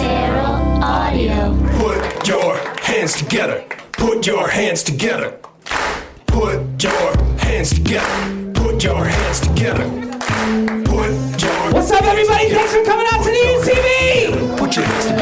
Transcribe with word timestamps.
Feral 0.00 0.56
Audio. 0.82 1.56
Put 1.78 2.28
your 2.28 2.56
hands 2.80 3.16
together. 3.16 3.64
Put 3.92 4.26
your 4.26 4.48
hands 4.48 4.82
together. 4.82 5.38
Put 6.26 6.82
your 6.82 7.16
hands 7.38 7.70
together. 7.74 8.52
Put 8.54 8.84
your 8.84 9.04
hands 9.04 9.40
together. 9.40 9.84
Put 10.84 11.42
your 11.42 11.72
What's 11.72 11.90
up, 11.90 12.02
everybody? 12.02 12.50
Thanks 12.50 12.72
for 12.74 12.84
coming 12.84 13.06
out 13.12 13.22
to 13.24 13.30
the 13.30 13.42
UCB! 13.54 14.58
Put 14.58 14.76
your 14.76 14.84
hands 14.84 15.04
together. 15.04 15.15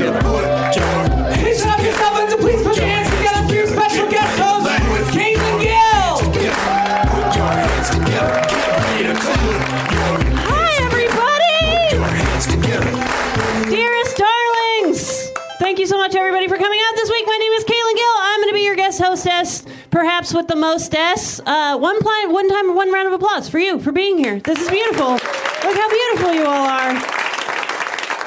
With 20.32 20.48
the 20.48 20.56
most 20.56 20.94
S. 20.94 21.38
Uh, 21.44 21.76
one, 21.76 21.96
one 22.02 22.48
time, 22.48 22.74
one 22.74 22.90
round 22.90 23.08
of 23.08 23.12
applause 23.12 23.48
for 23.48 23.58
you 23.58 23.78
for 23.78 23.92
being 23.92 24.16
here. 24.16 24.40
This 24.40 24.58
is 24.58 24.70
beautiful. 24.70 25.12
Look 25.12 25.22
how 25.22 25.90
beautiful 25.90 26.32
you 26.32 26.44
all 26.46 26.66
are. 26.66 26.94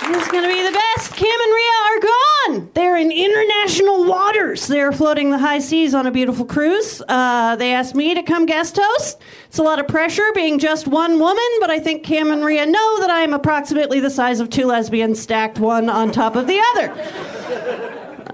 This 0.08 0.22
is 0.22 0.28
going 0.32 0.44
to 0.44 0.50
be 0.50 0.64
the 0.64 0.72
best. 0.72 1.16
Cam 1.16 1.28
and 1.28 1.54
Rhea 1.54 1.74
are 1.86 2.00
gone. 2.00 2.72
They're 2.76 2.98
in 2.98 3.12
international 3.12 4.06
waters. 4.06 4.68
They're 4.68 4.92
floating 4.92 5.32
the 5.32 5.40
high 5.40 5.58
seas 5.58 5.96
on 5.96 6.06
a 6.06 6.12
beautiful 6.12 6.46
cruise. 6.46 7.02
Uh, 7.08 7.56
they 7.56 7.74
asked 7.74 7.96
me 7.96 8.14
to 8.14 8.22
come 8.22 8.46
guest 8.46 8.78
host. 8.80 9.20
It's 9.48 9.58
a 9.58 9.64
lot 9.64 9.80
of 9.80 9.88
pressure 9.88 10.32
being 10.36 10.60
just 10.60 10.88
one 10.88 11.20
woman, 11.20 11.50
but 11.60 11.72
I 11.72 11.80
think 11.80 12.04
Cam 12.04 12.32
and 12.32 12.46
Rhea 12.46 12.68
know 12.68 13.00
that 13.00 13.10
I 13.10 13.22
am 13.22 13.34
approximately 13.34 14.00
the 14.00 14.12
size 14.12 14.40
of 14.40 14.52
two 14.52 14.68
lesbians 14.68 15.20
stacked 15.20 15.60
one 15.60 15.90
on 15.90 16.12
top 16.12 16.36
of 16.36 16.46
the 16.46 16.62
other. 16.76 17.37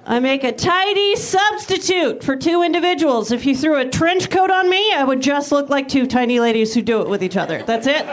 I 0.06 0.20
make 0.20 0.44
a 0.44 0.52
tidy 0.52 1.16
substitute 1.16 2.23
for 2.23 2.36
two 2.36 2.62
individuals. 2.62 3.31
If 3.31 3.45
you 3.45 3.56
threw 3.56 3.78
a 3.78 3.88
trench 3.88 4.30
coat 4.30 4.50
on 4.50 4.70
me, 4.70 4.94
I 4.94 5.04
would 5.04 5.22
just 5.22 5.52
look 5.52 5.70
like 5.70 5.88
two 5.88 6.08
tiny 6.08 6.40
ladies 6.40 6.73
who 6.73 6.81
do 6.81 7.02
it 7.02 7.09
with 7.09 7.23
each 7.23 7.38
other. 7.38 7.64
That's 7.64 7.88
it. 7.88 8.06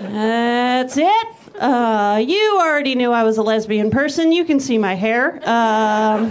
That's 0.00 0.96
it. 0.96 1.26
Uh, 1.58 2.22
you 2.24 2.58
already 2.60 2.94
knew 2.94 3.10
I 3.10 3.24
was 3.24 3.38
a 3.38 3.42
lesbian 3.42 3.90
person. 3.90 4.30
You 4.30 4.44
can 4.44 4.60
see 4.60 4.78
my 4.78 4.94
hair. 4.94 5.40
Um, 5.48 6.30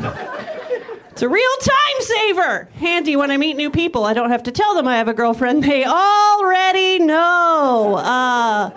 it's 1.12 1.22
a 1.22 1.30
real 1.30 1.58
time 1.62 2.00
saver. 2.00 2.70
Handy 2.76 3.16
when 3.16 3.32
I 3.32 3.38
meet 3.38 3.58
new 3.58 3.72
people. 3.72 4.06
I 4.06 4.14
don't 4.14 4.30
have 4.30 4.44
to 4.44 4.52
tell 4.52 4.76
them 4.76 4.88
I 4.88 4.98
have 4.98 5.08
a 5.08 5.14
girlfriend. 5.14 5.64
They 5.64 5.84
already 5.84 7.00
know. 7.00 7.96
Uh, 7.96 8.70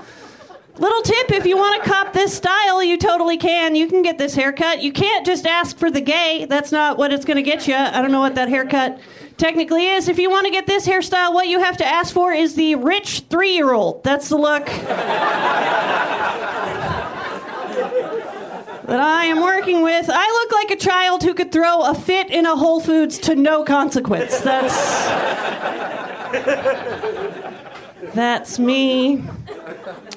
Little 0.81 1.03
tip 1.03 1.31
if 1.33 1.45
you 1.45 1.59
want 1.59 1.83
to 1.83 1.89
cop 1.91 2.15
this 2.15 2.35
style, 2.35 2.83
you 2.83 2.97
totally 2.97 3.37
can. 3.37 3.75
You 3.75 3.87
can 3.87 4.01
get 4.01 4.17
this 4.17 4.35
haircut. 4.35 4.83
You 4.83 4.93
can't 4.93 5.27
just 5.27 5.47
ask 5.47 5.77
for 5.77 5.91
the 5.91 6.01
gay. 6.01 6.47
That's 6.49 6.73
not 6.73 6.97
what 6.97 7.13
it's 7.13 7.27
going 7.27 7.37
to 7.37 7.43
get 7.43 7.69
you. 7.69 7.75
I 7.75 8.01
don't 8.01 8.11
know 8.11 8.21
what 8.21 8.35
that 8.37 8.49
haircut 8.49 8.99
technically 9.37 9.89
is. 9.89 10.09
If 10.09 10.19
you 10.19 10.31
want 10.31 10.47
to 10.47 10.51
get 10.51 10.67
this 10.67 10.89
hairstyle, 10.89 11.35
what 11.35 11.49
you 11.49 11.61
have 11.61 11.77
to 11.77 11.87
ask 11.87 12.15
for 12.15 12.33
is 12.33 12.55
the 12.55 12.77
rich 12.77 13.25
three 13.29 13.55
year 13.55 13.75
old. 13.75 14.03
That's 14.05 14.31
the 14.31 14.39
look 14.39 14.65
that 18.87 19.01
I 19.01 19.27
am 19.27 19.43
working 19.43 19.83
with. 19.83 20.09
I 20.09 20.31
look 20.31 20.53
like 20.53 20.71
a 20.71 20.77
child 20.77 21.23
who 21.23 21.35
could 21.35 21.53
throw 21.53 21.83
a 21.83 21.95
fit 21.95 22.31
in 22.31 22.47
a 22.47 22.57
Whole 22.57 22.81
Foods 22.81 23.19
to 23.19 23.35
no 23.35 23.65
consequence. 23.65 24.41
That's. 24.41 24.81
That's 28.15 28.59
me. 28.59 29.23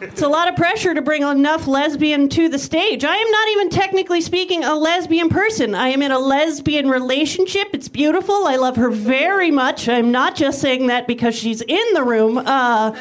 It's 0.01 0.21
a 0.21 0.27
lot 0.27 0.49
of 0.49 0.55
pressure 0.55 0.93
to 0.93 1.01
bring 1.01 1.23
enough 1.23 1.67
lesbian 1.67 2.29
to 2.29 2.49
the 2.49 2.59
stage. 2.59 3.03
I 3.03 3.15
am 3.15 3.31
not 3.31 3.47
even 3.49 3.69
technically 3.69 4.21
speaking 4.21 4.63
a 4.63 4.75
lesbian 4.75 5.29
person. 5.29 5.75
I 5.75 5.89
am 5.89 6.01
in 6.01 6.11
a 6.11 6.19
lesbian 6.19 6.89
relationship. 6.89 7.67
It's 7.73 7.87
beautiful. 7.87 8.47
I 8.47 8.55
love 8.55 8.75
her 8.77 8.89
very 8.89 9.51
much. 9.51 9.87
I'm 9.87 10.11
not 10.11 10.35
just 10.35 10.59
saying 10.59 10.87
that 10.87 11.07
because 11.07 11.35
she's 11.35 11.61
in 11.61 11.93
the 11.93 12.03
room. 12.03 12.39
Uh, 12.39 12.95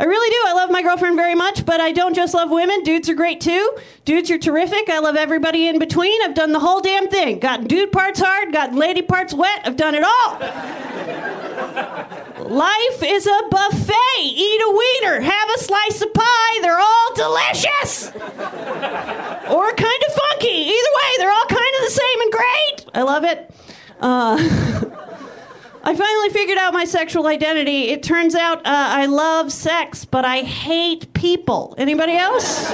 I 0.00 0.04
really 0.04 0.30
do. 0.30 0.44
I 0.46 0.52
love 0.54 0.70
my 0.70 0.82
girlfriend 0.82 1.16
very 1.16 1.34
much, 1.34 1.66
but 1.66 1.80
I 1.80 1.90
don't 1.90 2.14
just 2.14 2.32
love 2.32 2.50
women. 2.50 2.84
Dudes 2.84 3.08
are 3.08 3.14
great 3.14 3.40
too. 3.40 3.76
Dudes 4.04 4.30
are 4.30 4.38
terrific. 4.38 4.88
I 4.88 5.00
love 5.00 5.16
everybody 5.16 5.66
in 5.66 5.80
between. 5.80 6.22
I've 6.22 6.34
done 6.34 6.52
the 6.52 6.60
whole 6.60 6.80
damn 6.80 7.08
thing. 7.08 7.40
Gotten 7.40 7.66
dude 7.66 7.90
parts 7.90 8.20
hard, 8.20 8.52
gotten 8.52 8.76
lady 8.76 9.02
parts 9.02 9.34
wet. 9.34 9.62
I've 9.64 9.76
done 9.76 9.96
it 9.96 10.04
all. 10.04 10.38
Life 12.40 13.02
is 13.02 13.26
a 13.26 13.40
buffet. 13.50 13.94
Eat 14.20 14.60
a 14.60 14.70
wiener, 14.70 15.20
have 15.20 15.50
a 15.50 15.58
slice 15.58 16.00
of 16.02 16.12
pie. 16.14 16.58
They're 16.62 16.78
all 16.78 17.14
delicious. 17.14 18.08
or 19.50 19.72
kind 19.72 20.02
of 20.06 20.14
funky. 20.14 20.48
Either 20.48 20.92
way, 20.98 21.10
they're 21.18 21.32
all 21.32 21.46
kind 21.48 21.74
of 21.78 21.84
the 21.84 21.90
same 21.90 22.20
and 22.20 22.32
great. 22.32 22.84
I 22.94 23.02
love 23.02 23.24
it. 23.24 23.50
Uh, 24.00 24.36
I 25.84 25.94
finally 25.96 26.30
figured 26.30 26.58
out 26.58 26.72
my 26.72 26.84
sexual 26.84 27.26
identity. 27.26 27.88
It 27.88 28.02
turns 28.02 28.34
out 28.34 28.58
uh, 28.58 28.62
I 28.66 29.06
love 29.06 29.52
sex, 29.52 30.04
but 30.04 30.24
I 30.24 30.40
hate 30.42 31.12
people. 31.14 31.74
Anybody 31.78 32.16
else? 32.16 32.70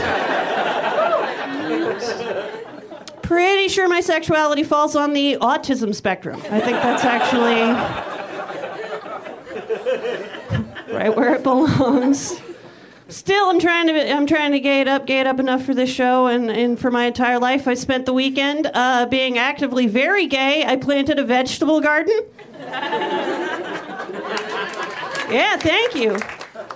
Pretty 3.22 3.68
sure 3.68 3.88
my 3.88 4.00
sexuality 4.00 4.62
falls 4.62 4.94
on 4.94 5.14
the 5.14 5.38
autism 5.40 5.94
spectrum. 5.94 6.40
I 6.50 6.60
think 6.60 6.76
that's 6.82 7.04
actually 7.04 8.23
right 10.94 11.14
where 11.14 11.34
it 11.34 11.42
belongs. 11.42 12.40
Still, 13.08 13.50
I'm 13.50 13.60
trying 13.60 13.86
to 13.88 14.12
I'm 14.12 14.26
trying 14.26 14.52
to 14.52 14.60
it 14.80 14.88
up, 14.88 15.06
it 15.20 15.26
up 15.26 15.38
enough 15.38 15.64
for 15.64 15.74
this 15.74 15.90
show, 15.90 16.26
and, 16.26 16.50
and 16.50 16.78
for 16.78 16.90
my 16.90 17.04
entire 17.04 17.38
life, 17.38 17.68
I 17.68 17.74
spent 17.74 18.06
the 18.06 18.14
weekend 18.14 18.70
uh, 18.72 19.06
being 19.06 19.36
actively 19.36 19.86
very 19.86 20.26
gay. 20.26 20.64
I 20.64 20.76
planted 20.76 21.18
a 21.18 21.24
vegetable 21.24 21.80
garden. 21.82 22.18
yeah, 25.30 25.58
thank 25.58 25.94
you. 25.94 26.16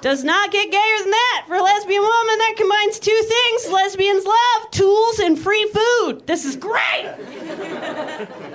Does 0.00 0.22
not 0.22 0.52
get 0.52 0.70
gayer 0.70 0.98
than 1.02 1.10
that 1.10 1.44
for 1.48 1.56
a 1.56 1.62
lesbian 1.62 2.02
woman. 2.02 2.38
That 2.38 2.54
combines 2.56 2.98
two 2.98 3.20
things 3.22 3.72
lesbians 3.72 4.24
love 4.24 4.70
tools 4.70 5.18
and 5.18 5.38
free 5.38 5.68
food. 5.72 6.26
This 6.26 6.44
is 6.44 6.56
great. 6.56 7.14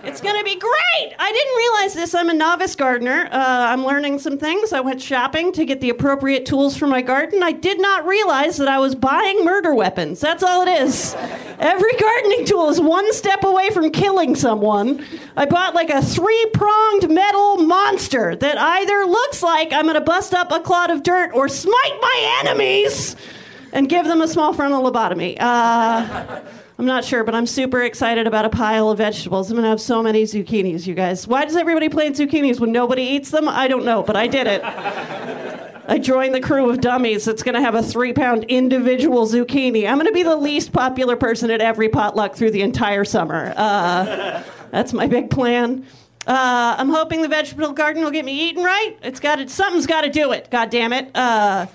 It's 0.03 0.21
going 0.21 0.37
to 0.37 0.43
be 0.43 0.57
great. 0.57 1.13
I 1.17 1.31
didn't 1.31 1.55
realize 1.55 1.93
this. 1.93 2.13
I'm 2.13 2.29
a 2.29 2.33
novice 2.33 2.75
gardener. 2.75 3.27
Uh, 3.31 3.67
I'm 3.69 3.85
learning 3.85 4.19
some 4.19 4.37
things. 4.37 4.73
I 4.73 4.79
went 4.79 5.01
shopping 5.01 5.51
to 5.53 5.65
get 5.65 5.81
the 5.81 5.89
appropriate 5.89 6.45
tools 6.45 6.77
for 6.77 6.87
my 6.87 7.01
garden. 7.01 7.41
I 7.43 7.51
did 7.51 7.81
not 7.81 8.05
realize 8.05 8.57
that 8.57 8.67
I 8.67 8.79
was 8.79 8.95
buying 8.95 9.43
murder 9.43 9.73
weapons. 9.73 10.19
That's 10.19 10.43
all 10.43 10.67
it 10.67 10.81
is. 10.81 11.15
Every 11.59 11.93
gardening 11.93 12.45
tool 12.45 12.69
is 12.69 12.79
one 12.79 13.11
step 13.13 13.43
away 13.43 13.69
from 13.69 13.91
killing 13.91 14.35
someone. 14.35 15.05
I 15.35 15.45
bought 15.45 15.73
like 15.73 15.89
a 15.89 16.01
three 16.01 16.49
pronged 16.53 17.09
metal 17.09 17.57
monster 17.57 18.35
that 18.35 18.57
either 18.57 19.05
looks 19.05 19.41
like 19.41 19.73
I'm 19.73 19.83
going 19.83 19.95
to 19.95 20.01
bust 20.01 20.33
up 20.33 20.51
a 20.51 20.59
clod 20.59 20.91
of 20.91 21.03
dirt 21.03 21.32
or 21.33 21.47
smite 21.49 21.97
my 22.01 22.41
enemies 22.41 23.15
and 23.71 23.89
give 23.89 24.05
them 24.05 24.21
a 24.21 24.27
small 24.27 24.53
frontal 24.53 24.83
lobotomy. 24.83 25.35
Uh, 25.39 26.41
I'm 26.77 26.85
not 26.85 27.03
sure, 27.05 27.23
but 27.23 27.35
I'm 27.35 27.45
super 27.45 27.81
excited 27.81 28.25
about 28.27 28.45
a 28.45 28.49
pile 28.49 28.89
of 28.89 28.97
vegetables. 28.97 29.49
I'm 29.49 29.57
gonna 29.57 29.69
have 29.69 29.81
so 29.81 30.01
many 30.01 30.23
zucchinis, 30.23 30.87
you 30.87 30.95
guys. 30.95 31.27
Why 31.27 31.45
does 31.45 31.55
everybody 31.55 31.89
plant 31.89 32.15
zucchinis 32.15 32.59
when 32.59 32.71
nobody 32.71 33.03
eats 33.03 33.29
them? 33.31 33.47
I 33.47 33.67
don't 33.67 33.85
know, 33.85 34.03
but 34.03 34.15
I 34.15 34.27
did 34.27 34.47
it. 34.47 34.61
I 35.85 35.99
joined 35.99 36.33
the 36.33 36.39
crew 36.39 36.69
of 36.69 36.81
dummies 36.81 37.25
that's 37.25 37.43
gonna 37.43 37.61
have 37.61 37.75
a 37.75 37.83
three 37.83 38.13
pound 38.13 38.45
individual 38.45 39.27
zucchini. 39.27 39.87
I'm 39.87 39.97
gonna 39.97 40.11
be 40.11 40.23
the 40.23 40.35
least 40.35 40.71
popular 40.71 41.15
person 41.15 41.51
at 41.51 41.61
every 41.61 41.89
potluck 41.89 42.35
through 42.35 42.51
the 42.51 42.61
entire 42.61 43.05
summer. 43.05 43.53
Uh, 43.55 44.41
that's 44.71 44.93
my 44.93 45.07
big 45.07 45.29
plan. 45.29 45.85
Uh, 46.25 46.75
I'm 46.77 46.89
hoping 46.89 47.21
the 47.21 47.27
vegetable 47.27 47.73
garden 47.73 48.03
will 48.03 48.11
get 48.11 48.23
me 48.23 48.49
eating 48.49 48.63
right. 48.63 48.97
It's 49.01 49.19
got 49.19 49.37
to, 49.37 49.49
something's 49.49 49.87
got 49.87 50.01
to 50.01 50.09
do 50.09 50.31
it. 50.31 50.49
God 50.49 50.69
damn 50.69 50.93
it. 50.93 51.11
Uh, 51.15 51.65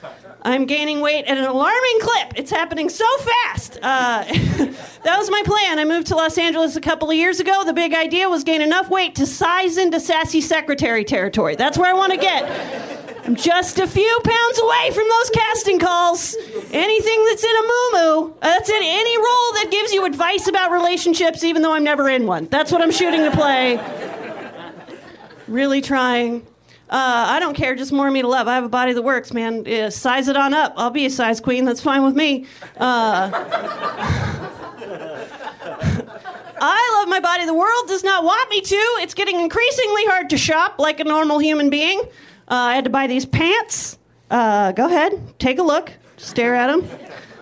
I'm 0.42 0.64
gaining 0.64 1.00
weight 1.00 1.26
at 1.26 1.36
an 1.36 1.44
alarming 1.44 1.98
clip. 2.00 2.32
It's 2.36 2.50
happening 2.50 2.88
so 2.88 3.04
fast. 3.18 3.78
Uh, 3.82 4.24
that 5.04 5.16
was 5.18 5.30
my 5.30 5.42
plan. 5.44 5.78
I 5.78 5.84
moved 5.84 6.06
to 6.08 6.16
Los 6.16 6.38
Angeles 6.38 6.76
a 6.76 6.80
couple 6.80 7.10
of 7.10 7.16
years 7.16 7.40
ago. 7.40 7.64
The 7.64 7.74
big 7.74 7.92
idea 7.92 8.30
was 8.30 8.44
gain 8.44 8.62
enough 8.62 8.88
weight 8.88 9.14
to 9.16 9.26
size 9.26 9.76
into 9.76 10.00
sassy 10.00 10.40
secretary 10.40 11.04
territory. 11.04 11.56
That's 11.56 11.76
where 11.76 11.90
I 11.90 11.92
want 11.92 12.12
to 12.12 12.18
get. 12.18 13.08
I'm 13.26 13.36
just 13.36 13.78
a 13.78 13.86
few 13.86 14.20
pounds 14.24 14.58
away 14.58 14.90
from 14.94 15.04
those 15.06 15.30
casting 15.30 15.78
calls. 15.78 16.34
Anything 16.72 17.24
that's 17.26 17.44
in 17.44 17.50
a 17.50 17.62
moo 17.62 18.32
that's 18.40 18.70
in 18.70 18.82
any 18.82 19.18
role 19.18 19.52
that 19.54 19.68
gives 19.70 19.92
you 19.92 20.06
advice 20.06 20.48
about 20.48 20.70
relationships, 20.70 21.44
even 21.44 21.60
though 21.60 21.74
I'm 21.74 21.84
never 21.84 22.08
in 22.08 22.26
one. 22.26 22.46
That's 22.46 22.72
what 22.72 22.80
I'm 22.80 22.90
shooting 22.90 23.24
to 23.24 23.30
play. 23.30 23.76
Really 25.48 25.80
trying. 25.80 26.46
Uh, 26.90 27.26
I 27.28 27.40
don't 27.40 27.54
care, 27.54 27.74
just 27.74 27.92
more 27.92 28.10
me 28.10 28.22
to 28.22 28.28
love. 28.28 28.48
I 28.48 28.54
have 28.54 28.64
a 28.64 28.68
body 28.68 28.92
that 28.92 29.02
works, 29.02 29.32
man. 29.32 29.64
Yeah, 29.66 29.88
size 29.88 30.28
it 30.28 30.36
on 30.36 30.54
up. 30.54 30.72
I'll 30.76 30.90
be 30.90 31.06
a 31.06 31.10
size 31.10 31.40
queen. 31.40 31.64
That's 31.64 31.80
fine 31.82 32.02
with 32.04 32.14
me. 32.14 32.46
Uh, 32.76 33.30
I 36.60 36.98
love 36.98 37.08
my 37.08 37.20
body. 37.20 37.44
The 37.44 37.54
world 37.54 37.88
does 37.88 38.04
not 38.04 38.24
want 38.24 38.48
me 38.50 38.60
to. 38.60 38.76
It's 39.00 39.14
getting 39.14 39.40
increasingly 39.40 40.06
hard 40.06 40.30
to 40.30 40.38
shop 40.38 40.78
like 40.78 41.00
a 41.00 41.04
normal 41.04 41.38
human 41.38 41.70
being. 41.70 42.00
Uh, 42.00 42.54
I 42.54 42.74
had 42.74 42.84
to 42.84 42.90
buy 42.90 43.06
these 43.06 43.26
pants. 43.26 43.98
Uh, 44.30 44.72
go 44.72 44.86
ahead, 44.86 45.38
take 45.38 45.58
a 45.58 45.62
look, 45.62 45.92
stare 46.16 46.54
at 46.54 46.66
them. 46.68 46.88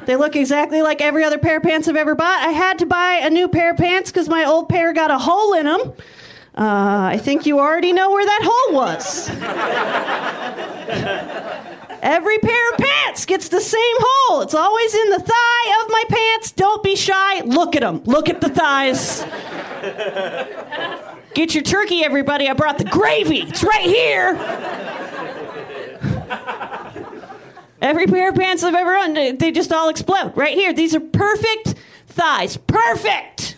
They 0.06 0.14
look 0.14 0.37
exactly 0.37 0.82
like 0.82 1.00
every 1.00 1.25
other 1.25 1.38
pair 1.38 1.56
of 1.56 1.64
pants 1.64 1.88
I've 1.88 1.97
ever 1.97 2.14
bought. 2.14 2.41
I 2.41 2.53
had 2.53 2.79
to 2.79 2.87
buy 2.87 3.20
a 3.23 3.31
new 3.31 3.49
pair 3.49 3.73
of 3.73 3.76
pants 3.76 4.12
because 4.12 4.29
my 4.29 4.44
old 4.44 4.69
pair 4.69 4.93
got 4.93 5.11
a 5.11 5.19
hole 5.19 5.55
in 5.55 5.67
them. 5.67 5.94
Uh, 6.56 7.11
I 7.12 7.19
think 7.19 7.44
you 7.44 7.61
already 7.61 7.93
know 7.93 8.11
where 8.11 8.25
that 8.25 8.41
hole 8.43 8.75
was. 8.75 9.29
Every 12.03 12.38
pair 12.38 12.70
of 12.70 12.79
pants 12.79 13.26
gets 13.26 13.50
the 13.50 13.61
same 13.61 13.97
hole. 13.99 14.41
It's 14.41 14.55
always 14.55 14.94
in 14.94 15.11
the 15.11 15.19
thigh 15.19 15.82
of 15.82 15.91
my 15.91 16.05
pants. 16.08 16.53
Don't 16.53 16.82
be 16.82 16.97
shy. 16.97 17.43
Look 17.43 17.76
at 17.76 17.82
them. 17.82 18.03
Look 18.05 18.31
at 18.31 18.41
the 18.41 18.49
thighs. 18.49 19.23
Get 21.35 21.55
your 21.55 21.62
turkey, 21.62 22.03
everybody. 22.03 22.49
I 22.49 22.55
brought 22.55 22.79
the 22.79 22.85
gravy. 22.85 23.41
It's 23.41 23.62
right 23.62 23.82
here. 23.82 24.38
Every 27.82 28.06
pair 28.06 28.31
of 28.31 28.35
pants 28.35 28.62
I've 28.62 28.75
ever 28.75 28.97
owned, 28.97 29.38
they 29.38 29.53
just 29.53 29.70
all 29.73 29.91
explode 29.91 30.32
right 30.35 30.55
here. 30.55 30.73
These 30.73 30.94
are 30.94 31.00
perfect 31.00 31.75
thighs. 32.06 32.56
Perfect. 32.56 33.56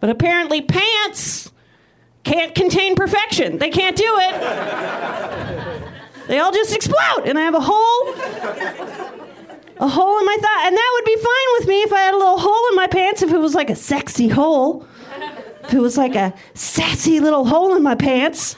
But 0.00 0.10
apparently, 0.10 0.62
pants 0.62 1.51
can't 2.24 2.54
contain 2.54 2.94
perfection. 2.94 3.58
They 3.58 3.70
can't 3.70 3.96
do 3.96 4.04
it. 4.06 4.40
They 6.28 6.38
all 6.38 6.52
just 6.52 6.74
explode, 6.74 7.24
and 7.26 7.38
I 7.38 7.42
have 7.42 7.54
a 7.54 7.60
hole, 7.60 8.14
a 9.78 9.88
hole 9.88 10.18
in 10.18 10.24
my 10.24 10.36
thigh, 10.40 10.66
and 10.68 10.76
that 10.76 10.90
would 10.94 11.04
be 11.04 11.16
fine 11.16 11.58
with 11.58 11.68
me 11.68 11.82
if 11.82 11.92
I 11.92 11.98
had 11.98 12.14
a 12.14 12.16
little 12.16 12.38
hole 12.38 12.68
in 12.70 12.76
my 12.76 12.86
pants. 12.86 13.22
If 13.22 13.32
it 13.32 13.38
was 13.38 13.54
like 13.54 13.70
a 13.70 13.76
sexy 13.76 14.28
hole, 14.28 14.86
if 15.64 15.74
it 15.74 15.80
was 15.80 15.98
like 15.98 16.14
a 16.14 16.32
sassy 16.54 17.18
little 17.20 17.44
hole 17.44 17.74
in 17.74 17.82
my 17.82 17.96
pants. 17.96 18.56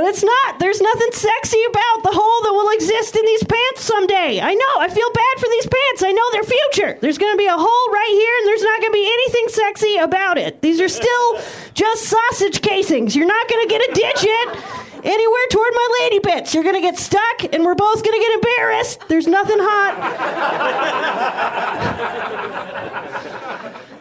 But 0.00 0.08
it's 0.08 0.24
not. 0.24 0.58
There's 0.58 0.80
nothing 0.80 1.12
sexy 1.12 1.60
about 1.68 2.04
the 2.04 2.16
hole 2.16 2.40
that 2.48 2.52
will 2.56 2.72
exist 2.72 3.14
in 3.14 3.26
these 3.26 3.44
pants 3.44 3.84
someday. 3.84 4.40
I 4.40 4.54
know. 4.54 4.80
I 4.80 4.88
feel 4.88 5.12
bad 5.12 5.34
for 5.36 5.44
these 5.50 5.66
pants. 5.66 6.02
I 6.02 6.10
know 6.10 6.24
their 6.32 6.42
future. 6.42 6.96
There's 7.02 7.18
going 7.18 7.34
to 7.34 7.36
be 7.36 7.44
a 7.44 7.52
hole 7.52 7.92
right 7.92 8.08
here, 8.16 8.34
and 8.40 8.48
there's 8.48 8.62
not 8.62 8.80
going 8.80 8.92
to 8.92 8.96
be 8.96 9.04
anything 9.04 9.48
sexy 9.48 9.96
about 9.98 10.38
it. 10.38 10.62
These 10.62 10.80
are 10.80 10.88
still 10.88 11.38
just 11.74 12.04
sausage 12.04 12.62
casings. 12.62 13.14
You're 13.14 13.26
not 13.26 13.46
going 13.46 13.68
to 13.68 13.68
get 13.68 13.82
a 13.90 13.92
digit 13.92 14.48
anywhere 15.04 15.46
toward 15.50 15.72
my 15.74 15.88
lady 16.00 16.20
bits. 16.20 16.54
You're 16.54 16.64
going 16.64 16.76
to 16.76 16.80
get 16.80 16.96
stuck, 16.96 17.52
and 17.52 17.62
we're 17.62 17.74
both 17.74 18.02
going 18.02 18.16
to 18.16 18.24
get 18.24 18.32
embarrassed. 18.40 19.04
There's 19.06 19.26
nothing 19.26 19.58
hot 19.60 20.00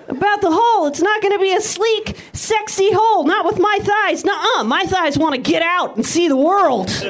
about 0.10 0.42
the 0.42 0.52
hole. 0.52 0.88
It's 0.88 1.02
not 1.02 1.22
going 1.22 1.34
to 1.34 1.40
be 1.40 1.54
a 1.54 1.62
sleek, 1.62 2.18
sexy 2.34 2.92
hole. 2.92 3.24
Not 3.24 3.46
with 3.46 3.60
my 3.60 3.78
thighs. 3.82 4.26
Nuh-uh. 4.26 4.64
My 4.64 4.84
thighs 4.84 5.18
want 5.18 5.36
to 5.36 5.42
get 5.42 5.62
out 5.62 5.96
and 5.96 6.06
see 6.06 6.28
the 6.28 6.36
world. 6.36 6.90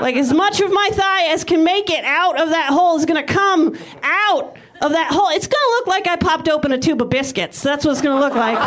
like 0.00 0.16
as 0.16 0.32
much 0.32 0.60
of 0.60 0.70
my 0.72 0.90
thigh 0.92 1.32
as 1.32 1.44
can 1.44 1.64
make 1.64 1.90
it 1.90 2.04
out 2.04 2.40
of 2.40 2.50
that 2.50 2.70
hole 2.70 2.96
is 2.96 3.06
going 3.06 3.24
to 3.24 3.32
come 3.32 3.76
out 4.02 4.56
of 4.80 4.92
that 4.92 5.12
hole. 5.12 5.28
It's 5.30 5.46
going 5.46 5.62
to 5.62 5.70
look 5.76 5.86
like 5.86 6.06
I 6.06 6.16
popped 6.16 6.48
open 6.48 6.72
a 6.72 6.78
tube 6.78 7.00
of 7.00 7.08
biscuits. 7.08 7.62
That's 7.62 7.84
what 7.84 7.92
it's 7.92 8.02
going 8.02 8.16
to 8.16 8.20
look 8.20 8.34
like. 8.34 8.58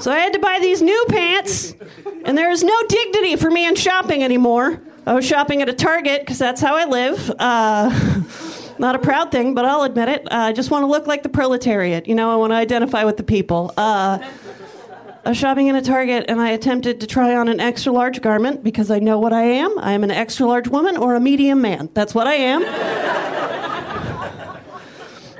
So 0.00 0.10
I 0.10 0.18
had 0.18 0.32
to 0.32 0.38
buy 0.38 0.58
these 0.62 0.80
new 0.80 1.04
pants, 1.10 1.74
and 2.24 2.36
there 2.36 2.50
is 2.50 2.64
no 2.64 2.74
dignity 2.88 3.36
for 3.36 3.50
me 3.50 3.66
in 3.66 3.74
shopping 3.74 4.22
anymore. 4.24 4.80
I 5.06 5.14
was 5.14 5.26
shopping 5.26 5.62
at 5.62 5.68
a 5.68 5.72
Target 5.72 6.20
because 6.20 6.38
that's 6.38 6.60
how 6.60 6.76
I 6.76 6.84
live. 6.84 7.30
Uh, 7.38 8.20
not 8.78 8.94
a 8.94 8.98
proud 8.98 9.32
thing, 9.32 9.54
but 9.54 9.64
I'll 9.64 9.82
admit 9.82 10.08
it. 10.08 10.26
Uh, 10.30 10.36
I 10.36 10.52
just 10.52 10.70
want 10.70 10.82
to 10.82 10.86
look 10.86 11.06
like 11.06 11.22
the 11.22 11.28
proletariat. 11.28 12.06
You 12.06 12.14
know, 12.14 12.30
I 12.30 12.36
want 12.36 12.52
to 12.52 12.56
identify 12.56 13.04
with 13.04 13.16
the 13.16 13.22
people. 13.22 13.72
Uh, 13.76 14.18
I 15.24 15.28
was 15.28 15.38
shopping 15.38 15.68
in 15.68 15.76
a 15.76 15.82
Target 15.82 16.26
and 16.28 16.40
I 16.40 16.50
attempted 16.50 17.00
to 17.00 17.06
try 17.06 17.34
on 17.34 17.48
an 17.48 17.60
extra 17.60 17.92
large 17.92 18.20
garment 18.22 18.62
because 18.62 18.90
I 18.90 18.98
know 18.98 19.18
what 19.18 19.32
I 19.32 19.42
am. 19.42 19.78
I 19.78 19.92
am 19.92 20.04
an 20.04 20.10
extra 20.10 20.46
large 20.46 20.68
woman 20.68 20.96
or 20.96 21.14
a 21.14 21.20
medium 21.20 21.60
man. 21.60 21.90
That's 21.94 22.14
what 22.14 22.26
I 22.26 22.34
am. 22.34 22.62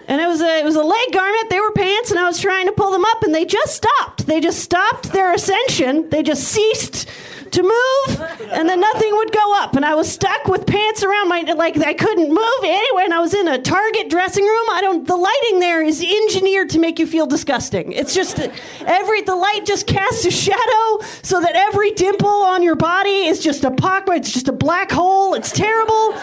And 0.08 0.20
it 0.20 0.26
was 0.26 0.40
a 0.40 0.58
it 0.58 0.64
was 0.64 0.74
a 0.74 0.82
leg 0.82 1.12
garment. 1.12 1.50
They 1.50 1.60
were 1.60 1.70
pants, 1.70 2.10
and 2.10 2.18
I 2.18 2.24
was 2.24 2.40
trying 2.40 2.66
to 2.66 2.72
pull 2.72 2.90
them 2.90 3.04
up, 3.04 3.22
and 3.22 3.32
they 3.32 3.44
just 3.44 3.76
stopped. 3.76 4.26
They 4.26 4.40
just 4.40 4.58
stopped 4.58 5.12
their 5.12 5.32
ascension. 5.32 6.10
They 6.10 6.24
just 6.24 6.42
ceased 6.48 7.08
to 7.52 7.62
move, 7.62 8.20
and 8.52 8.68
then 8.68 8.80
nothing 8.80 9.10
would 9.12 9.32
go 9.32 9.54
up. 9.56 9.76
And 9.76 9.84
I 9.84 9.94
was 9.94 10.10
stuck 10.10 10.46
with 10.46 10.66
pants 10.66 11.02
around 11.02 11.28
my 11.28 11.40
like 11.56 11.76
I 11.78 11.94
couldn't 11.94 12.28
move 12.28 12.62
anyway. 12.62 13.04
And 13.04 13.14
I 13.14 13.20
was 13.20 13.34
in 13.34 13.48
a 13.48 13.60
Target 13.60 14.08
dressing 14.10 14.44
room. 14.44 14.66
I 14.70 14.80
don't. 14.80 15.06
The 15.06 15.16
lighting 15.16 15.60
there 15.60 15.82
is 15.82 16.02
engineered 16.02 16.70
to 16.70 16.78
make 16.78 16.98
you 16.98 17.06
feel 17.06 17.26
disgusting. 17.26 17.92
It's 17.92 18.14
just 18.14 18.38
every 18.80 19.22
the 19.22 19.36
light 19.36 19.64
just 19.64 19.86
casts 19.86 20.24
a 20.24 20.30
shadow 20.30 21.00
so 21.22 21.40
that 21.40 21.54
every 21.54 21.92
dimple 21.92 22.28
on 22.28 22.62
your 22.62 22.76
body 22.76 23.26
is 23.26 23.40
just 23.40 23.64
a 23.64 23.70
pocket. 23.70 24.14
It's 24.14 24.32
just 24.32 24.48
a 24.48 24.52
black 24.52 24.90
hole. 24.90 25.34
It's 25.34 25.52
terrible. 25.52 26.14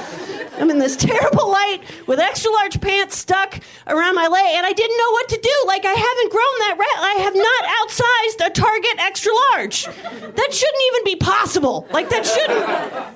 I'm 0.58 0.70
in 0.72 0.80
this 0.80 0.96
terrible 0.96 1.50
light 1.52 1.82
with 2.08 2.20
extra 2.20 2.52
large 2.52 2.82
pants 2.82 3.18
stuck 3.18 3.60
around 3.86 4.16
my 4.16 4.28
leg, 4.28 4.56
and 4.56 4.66
I 4.66 4.74
didn't 4.74 4.98
know 4.98 5.12
what 5.12 5.30
to 5.30 5.38
do. 5.38 5.56
Like 5.68 5.86
I 5.86 5.94
haven't 5.94 6.32
grown 6.32 6.56
that. 6.60 6.76
Ra- 6.78 7.04
I 7.04 7.14
have 7.22 7.36
not 7.36 7.64
outsized 7.80 8.48
a 8.48 8.50
Target 8.50 8.96
extra 9.00 9.32
large. 9.52 9.86
That 9.86 10.54
shouldn't 10.54 10.84
even 10.92 11.04
be 11.06 11.16
possible. 11.16 11.88
Like 11.92 12.10
that 12.10 12.26
shouldn't. 12.26 12.66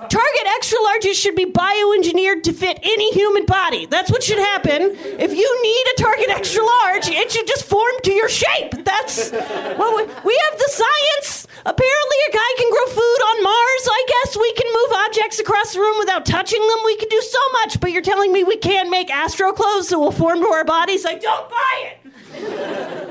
Target 0.09 0.45
extra 0.55 0.77
larges 0.79 1.15
should 1.15 1.35
be 1.35 1.45
bioengineered 1.45 2.43
to 2.43 2.53
fit 2.53 2.79
any 2.83 3.11
human 3.13 3.45
body. 3.45 3.85
That's 3.87 4.11
what 4.11 4.23
should 4.23 4.39
happen. 4.39 4.81
If 4.93 5.33
you 5.33 5.63
need 5.63 5.85
a 5.93 6.01
Target 6.01 6.29
extra 6.29 6.63
large, 6.63 7.07
it 7.07 7.31
should 7.31 7.47
just 7.47 7.65
form 7.65 7.93
to 8.03 8.11
your 8.11 8.29
shape. 8.29 8.83
That's 8.83 9.31
we, 9.31 9.37
we 9.37 10.35
have 10.45 10.55
the 10.59 10.69
science. 10.69 11.47
Apparently, 11.63 12.17
a 12.29 12.33
guy 12.33 12.51
can 12.57 12.69
grow 12.71 12.87
food 12.89 13.21
on 13.21 13.43
Mars. 13.43 13.83
I 13.85 14.03
guess 14.07 14.37
we 14.37 14.51
can 14.53 14.67
move 14.73 14.91
objects 15.05 15.39
across 15.39 15.73
the 15.73 15.79
room 15.79 15.97
without 15.99 16.25
touching 16.25 16.59
them. 16.59 16.77
We 16.85 16.95
can 16.97 17.07
do 17.09 17.21
so 17.31 17.39
much, 17.53 17.79
but 17.79 17.91
you're 17.91 18.01
telling 18.01 18.31
me 18.31 18.43
we 18.43 18.57
can't 18.57 18.89
make 18.89 19.09
astro 19.09 19.53
clothes 19.53 19.89
that 19.89 19.99
will 19.99 20.11
form 20.11 20.39
to 20.39 20.47
our 20.47 20.65
bodies? 20.65 21.05
I 21.05 21.15
don't 21.15 21.49
buy 21.49 21.85
it. 21.85 21.97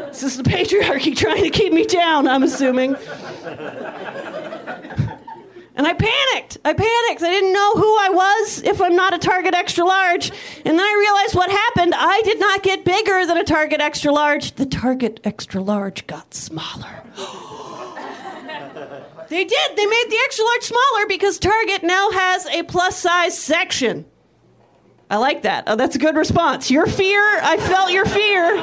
This 0.10 0.24
is 0.24 0.36
the 0.36 0.42
patriarchy 0.42 1.16
trying 1.16 1.44
to 1.44 1.50
keep 1.50 1.72
me 1.72 1.84
down, 1.84 2.26
I'm 2.26 2.42
assuming. 2.42 2.96
And 5.76 5.86
I 5.86 5.94
panicked. 5.94 6.58
I 6.62 6.74
panicked. 6.74 7.22
I 7.22 7.30
didn't 7.30 7.54
know 7.54 7.72
who 7.72 7.96
I 7.96 8.10
was 8.12 8.62
if 8.64 8.82
I'm 8.82 8.94
not 8.94 9.14
a 9.14 9.18
Target 9.18 9.54
extra 9.54 9.82
large. 9.82 10.30
And 10.66 10.78
then 10.78 10.80
I 10.80 10.96
realized 10.98 11.34
what 11.34 11.50
happened. 11.50 11.94
I 11.96 12.20
did 12.22 12.38
not 12.38 12.62
get 12.62 12.84
bigger 12.84 13.24
than 13.24 13.38
a 13.38 13.44
Target 13.44 13.80
extra 13.80 14.12
large. 14.12 14.56
The 14.56 14.66
Target 14.66 15.20
extra 15.24 15.62
large 15.62 16.06
got 16.06 16.34
smaller. 16.34 17.02
they 19.30 19.44
did. 19.44 19.76
They 19.76 19.86
made 19.86 20.06
the 20.10 20.18
extra 20.24 20.44
large 20.44 20.64
smaller 20.64 21.06
because 21.08 21.38
Target 21.38 21.82
now 21.82 22.10
has 22.10 22.44
a 22.48 22.62
plus 22.64 22.98
size 22.98 23.38
section. 23.38 24.04
I 25.10 25.16
like 25.16 25.42
that. 25.42 25.64
Oh, 25.66 25.74
that's 25.74 25.96
a 25.96 25.98
good 25.98 26.14
response. 26.16 26.70
Your 26.70 26.86
fear, 26.86 27.20
I 27.42 27.56
felt 27.56 27.90
your 27.90 28.06
fear. 28.06 28.56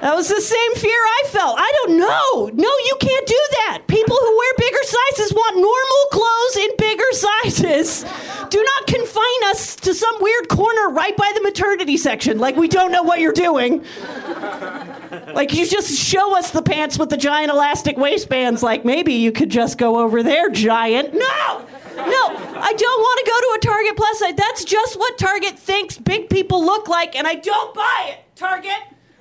That 0.00 0.14
was 0.14 0.28
the 0.28 0.40
same 0.40 0.74
fear 0.76 0.90
I 0.90 1.22
felt. 1.26 1.56
I 1.58 1.72
don't 1.84 1.98
know. 1.98 2.50
No, 2.54 2.70
you 2.86 2.96
can't 2.98 3.26
do 3.26 3.38
that. 3.50 3.82
People 3.86 4.16
who 4.16 4.38
wear 4.38 4.52
bigger 4.56 4.82
sizes 4.82 5.34
want 5.34 5.56
normal 5.56 6.04
clothes 6.10 6.56
in 6.56 6.76
bigger 6.78 7.12
sizes. 7.12 8.04
Do 8.48 8.64
not 8.64 8.86
confine 8.86 9.44
us 9.50 9.76
to 9.76 9.92
some 9.92 10.16
weird 10.20 10.48
corner 10.48 10.88
right 10.88 11.14
by 11.14 11.30
the 11.34 11.42
maternity 11.42 11.98
section 11.98 12.38
like 12.38 12.56
we 12.56 12.66
don't 12.66 12.90
know 12.90 13.02
what 13.02 13.20
you're 13.20 13.34
doing. 13.34 13.84
Like 15.34 15.52
you 15.52 15.66
just 15.66 15.98
show 15.98 16.36
us 16.38 16.52
the 16.52 16.62
pants 16.62 16.98
with 16.98 17.10
the 17.10 17.18
giant 17.18 17.50
elastic 17.50 17.98
waistbands 17.98 18.62
like 18.62 18.86
maybe 18.86 19.12
you 19.12 19.30
could 19.30 19.50
just 19.50 19.76
go 19.76 19.98
over 19.98 20.22
there, 20.22 20.48
giant. 20.48 21.12
No! 21.12 21.66
No, 22.06 22.60
I 22.60 22.72
don't 22.72 23.00
want 23.00 23.18
to 23.18 23.30
go 23.30 23.40
to 23.40 23.56
a 23.56 23.60
Target 23.72 23.96
plus 23.96 24.18
size. 24.18 24.34
That's 24.36 24.64
just 24.64 24.98
what 24.98 25.18
Target 25.18 25.58
thinks 25.58 25.98
big 25.98 26.30
people 26.30 26.64
look 26.64 26.88
like, 26.88 27.16
and 27.16 27.26
I 27.26 27.34
don't 27.34 27.74
buy 27.74 28.14
it. 28.14 28.36
Target, 28.36 28.72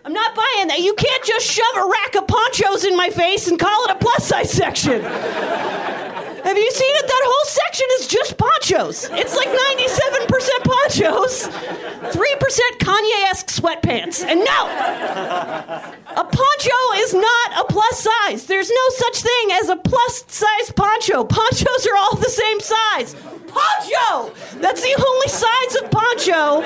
I'm 0.05 0.13
not 0.13 0.35
buying 0.35 0.67
that. 0.67 0.79
You 0.79 0.93
can't 0.93 1.23
just 1.25 1.45
shove 1.45 1.75
a 1.75 1.87
rack 1.87 2.15
of 2.15 2.27
ponchos 2.27 2.85
in 2.85 2.95
my 2.95 3.09
face 3.09 3.47
and 3.47 3.59
call 3.59 3.85
it 3.85 3.91
a 3.91 3.95
plus 3.95 4.27
size 4.27 4.51
section. 4.51 5.01
Have 6.43 6.57
you 6.57 6.71
seen 6.71 6.95
it? 6.95 7.05
That 7.05 7.21
whole 7.25 7.45
section 7.45 7.87
is 7.99 8.07
just 8.07 8.37
ponchos. 8.37 9.09
It's 9.11 9.35
like 9.35 9.49
97% 9.49 10.63
ponchos, 10.63 11.47
3% 12.15 12.59
Kanye 12.79 13.29
esque 13.29 13.47
sweatpants. 13.47 14.23
And 14.23 14.39
no, 14.39 14.65
a 16.15 16.23
poncho 16.23 16.79
is 16.95 17.13
not 17.13 17.59
a 17.59 17.65
plus 17.65 18.07
size. 18.07 18.45
There's 18.45 18.69
no 18.69 18.89
such 18.89 19.21
thing 19.21 19.51
as 19.61 19.69
a 19.69 19.75
plus 19.75 20.23
size 20.27 20.58
poncho. 20.79 21.23
Ponchos 21.25 21.87
are 21.87 21.97
all 21.97 22.15
the 22.15 22.29
same 22.29 22.59
size. 22.61 23.15
Poncho! 23.47 24.33
That's 24.59 24.81
the 24.81 24.95
only 25.05 25.27
size 25.27 25.75
of 25.75 25.91
poncho. 25.91 26.61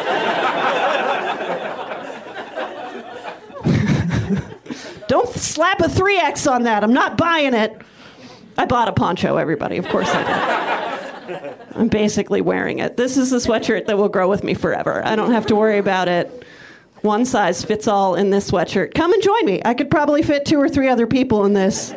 Don't 5.08 5.30
slap 5.30 5.80
a 5.82 5.86
3X 5.86 6.52
on 6.52 6.64
that. 6.64 6.84
I'm 6.84 6.94
not 6.94 7.18
buying 7.18 7.54
it. 7.54 7.82
I 8.58 8.66
bought 8.66 8.88
a 8.88 8.92
poncho, 8.94 9.38
everybody. 9.38 9.78
Of 9.78 9.88
course 9.88 10.10
I 10.12 10.24
did. 11.28 11.56
I'm 11.76 11.88
basically 11.88 12.42
wearing 12.42 12.80
it. 12.80 12.98
This 12.98 13.18
is 13.18 13.32
the 13.32 13.38
sweatshirt 13.38 13.88
that 13.88 13.98
will 13.98 14.10
grow 14.10 14.30
with 14.30 14.44
me 14.44 14.54
forever. 14.54 15.04
I 15.06 15.16
don't 15.16 15.32
have 15.32 15.48
to 15.48 15.56
worry 15.56 15.80
about 15.80 16.08
it. 16.08 16.46
One 17.02 17.26
size 17.26 17.66
fits 17.66 17.88
all 17.88 18.16
in 18.16 18.30
this 18.30 18.52
sweatshirt. 18.52 18.94
Come 18.94 19.12
and 19.12 19.24
join 19.24 19.46
me. 19.46 19.62
I 19.66 19.74
could 19.74 19.90
probably 19.90 20.22
fit 20.22 20.46
two 20.46 20.60
or 20.60 20.70
three 20.70 20.88
other 20.88 21.08
people 21.08 21.46
in 21.46 21.54
this. 21.54 21.94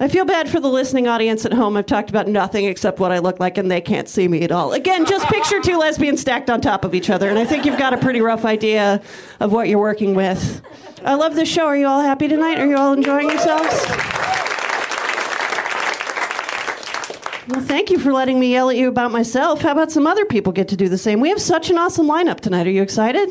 I 0.00 0.06
feel 0.06 0.24
bad 0.24 0.48
for 0.48 0.60
the 0.60 0.68
listening 0.68 1.08
audience 1.08 1.44
at 1.44 1.52
home. 1.52 1.76
I've 1.76 1.86
talked 1.86 2.08
about 2.08 2.28
nothing 2.28 2.66
except 2.66 3.00
what 3.00 3.10
I 3.10 3.18
look 3.18 3.40
like, 3.40 3.58
and 3.58 3.68
they 3.68 3.80
can't 3.80 4.08
see 4.08 4.28
me 4.28 4.42
at 4.42 4.52
all. 4.52 4.72
Again, 4.72 5.04
just 5.04 5.26
picture 5.26 5.60
two 5.60 5.76
lesbians 5.76 6.20
stacked 6.20 6.48
on 6.48 6.60
top 6.60 6.84
of 6.84 6.94
each 6.94 7.10
other, 7.10 7.28
and 7.28 7.38
I 7.38 7.44
think 7.44 7.64
you've 7.64 7.78
got 7.78 7.92
a 7.92 7.98
pretty 7.98 8.20
rough 8.20 8.44
idea 8.44 9.02
of 9.40 9.52
what 9.52 9.68
you're 9.68 9.80
working 9.80 10.14
with. 10.14 10.62
I 11.04 11.14
love 11.14 11.34
this 11.34 11.48
show. 11.48 11.66
Are 11.66 11.76
you 11.76 11.86
all 11.86 12.00
happy 12.00 12.28
tonight? 12.28 12.60
Are 12.60 12.66
you 12.66 12.76
all 12.76 12.92
enjoying 12.92 13.28
yourselves? 13.28 14.17
Well, 17.48 17.62
thank 17.62 17.90
you 17.90 17.98
for 17.98 18.12
letting 18.12 18.38
me 18.38 18.52
yell 18.52 18.68
at 18.68 18.76
you 18.76 18.88
about 18.88 19.10
myself. 19.10 19.62
How 19.62 19.72
about 19.72 19.90
some 19.90 20.06
other 20.06 20.26
people 20.26 20.52
get 20.52 20.68
to 20.68 20.76
do 20.76 20.90
the 20.90 20.98
same? 20.98 21.18
We 21.20 21.30
have 21.30 21.40
such 21.40 21.70
an 21.70 21.78
awesome 21.78 22.06
lineup 22.06 22.40
tonight. 22.40 22.66
Are 22.66 22.70
you 22.70 22.82
excited? 22.82 23.30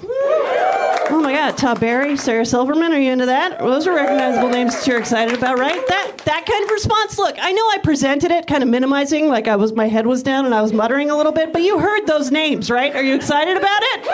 Oh 1.10 1.20
my 1.22 1.32
God, 1.34 1.56
Todd 1.56 1.80
Barry, 1.80 2.18
Sarah 2.18 2.46
Silverman, 2.46 2.94
are 2.94 3.00
you 3.00 3.12
into 3.12 3.28
that? 3.28 3.60
Those 3.60 3.86
are 3.86 3.94
recognizable 3.94 4.50
names 4.50 4.76
that 4.76 4.88
you're 4.88 5.00
excited 5.00 5.38
about, 5.38 5.60
right? 5.60 5.88
That 5.88 6.18
that 6.26 6.46
kind 6.46 6.64
of 6.64 6.70
response. 6.72 7.18
Look, 7.20 7.36
I 7.40 7.52
know 7.52 7.62
I 7.70 7.78
presented 7.84 8.32
it 8.32 8.48
kind 8.48 8.64
of 8.64 8.70
minimizing, 8.70 9.30
like 9.30 9.48
I 9.48 9.56
was 9.56 9.74
my 9.74 9.88
head 9.88 10.08
was 10.08 10.24
down 10.24 10.46
and 10.46 10.54
I 10.56 10.62
was 10.62 10.74
muttering 10.74 11.12
a 11.12 11.16
little 11.16 11.32
bit, 11.32 11.54
but 11.54 11.62
you 11.62 11.80
heard 11.80 12.08
those 12.08 12.32
names, 12.32 12.72
right? 12.72 12.96
Are 12.96 13.04
you 13.04 13.14
excited 13.14 13.56
about 13.56 13.82
it? 13.84 14.08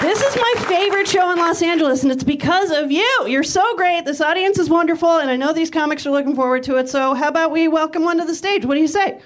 This 0.00 0.20
is 0.22 0.36
my 0.36 0.54
favorite 0.68 1.08
show 1.08 1.32
in 1.32 1.38
Los 1.38 1.62
Angeles, 1.62 2.02
and 2.02 2.12
it's 2.12 2.22
because 2.22 2.70
of 2.70 2.92
you. 2.92 3.08
You're 3.26 3.42
so 3.42 3.76
great. 3.76 4.04
This 4.04 4.20
audience 4.20 4.58
is 4.58 4.68
wonderful, 4.68 5.18
and 5.18 5.30
I 5.30 5.36
know 5.36 5.54
these 5.54 5.70
comics 5.70 6.04
are 6.06 6.10
looking 6.10 6.34
forward 6.36 6.62
to 6.64 6.76
it. 6.76 6.90
So, 6.90 7.14
how 7.14 7.28
about 7.28 7.50
we 7.50 7.66
welcome 7.66 8.04
one 8.04 8.18
to 8.18 8.24
the 8.24 8.34
stage? 8.34 8.66
What 8.66 8.74
do 8.74 8.80
you 8.80 8.88
say? 8.88 9.20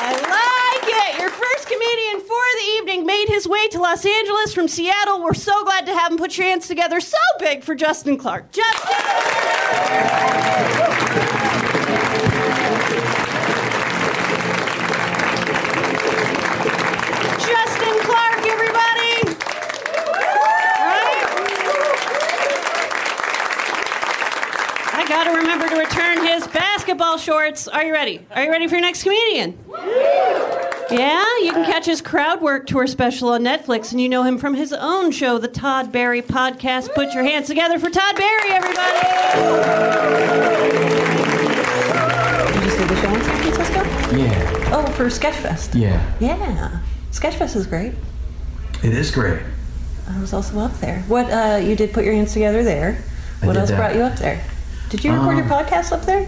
I 0.00 0.12
like 0.24 1.14
it. 1.14 1.20
Your 1.20 1.30
first 1.30 1.68
comedian 1.68 2.20
for 2.26 2.42
the 2.58 2.64
evening 2.76 3.06
made 3.06 3.26
his 3.28 3.46
way 3.46 3.68
to 3.68 3.78
Los 3.78 4.04
Angeles 4.04 4.52
from 4.52 4.66
Seattle. 4.66 5.22
We're 5.22 5.34
so 5.34 5.64
glad 5.64 5.86
to 5.86 5.94
have 5.94 6.10
him. 6.10 6.18
Put 6.18 6.36
your 6.36 6.48
hands 6.48 6.66
together 6.66 7.00
so 7.00 7.18
big 7.38 7.62
for 7.62 7.76
Justin 7.76 8.18
Clark. 8.18 8.50
Justin! 8.50 10.27
Basketball 26.88 27.18
shorts. 27.18 27.68
Are 27.68 27.84
you 27.84 27.92
ready? 27.92 28.26
Are 28.30 28.42
you 28.44 28.50
ready 28.50 28.66
for 28.66 28.74
your 28.76 28.80
next 28.80 29.02
comedian? 29.02 29.58
Yeah, 30.90 31.22
you 31.42 31.52
can 31.52 31.66
catch 31.66 31.84
his 31.84 32.00
crowd 32.00 32.40
work 32.40 32.66
tour 32.66 32.86
special 32.86 33.28
on 33.28 33.42
Netflix, 33.42 33.92
and 33.92 34.00
you 34.00 34.08
know 34.08 34.22
him 34.22 34.38
from 34.38 34.54
his 34.54 34.72
own 34.72 35.10
show, 35.10 35.36
The 35.36 35.48
Todd 35.48 35.92
Barry 35.92 36.22
Podcast. 36.22 36.94
Put 36.94 37.12
your 37.12 37.24
hands 37.24 37.46
together 37.46 37.78
for 37.78 37.90
Todd 37.90 38.16
Barry, 38.16 38.50
everybody! 38.52 39.00
Did 42.54 42.64
you 42.64 42.70
see 42.70 42.84
the 42.84 42.96
show 43.02 43.14
in 43.14 43.22
San 43.22 43.42
Francisco? 43.52 44.16
Yeah, 44.16 44.70
Oh, 44.72 44.86
for 44.96 45.06
Sketchfest. 45.10 45.78
yeah. 45.78 46.10
Yeah. 46.20 46.78
Sketchfest 47.12 47.54
is 47.54 47.66
great. 47.66 47.92
It 48.82 48.94
is 48.94 49.10
great. 49.10 49.42
I 50.08 50.18
was 50.22 50.32
also 50.32 50.58
up 50.60 50.72
there. 50.80 51.02
What, 51.06 51.26
uh, 51.30 51.56
you 51.62 51.76
did 51.76 51.92
put 51.92 52.06
your 52.06 52.14
hands 52.14 52.32
together 52.32 52.64
there. 52.64 53.04
I 53.42 53.46
What 53.46 53.52
did 53.52 53.60
else 53.60 53.68
that. 53.70 53.76
brought 53.76 53.94
you 53.94 54.00
up 54.02 54.16
there? 54.16 54.42
Did 54.88 55.04
you 55.04 55.12
record 55.12 55.36
your 55.36 55.44
Um, 55.44 55.50
podcast 55.66 55.92
up 55.92 56.06
there? 56.06 56.26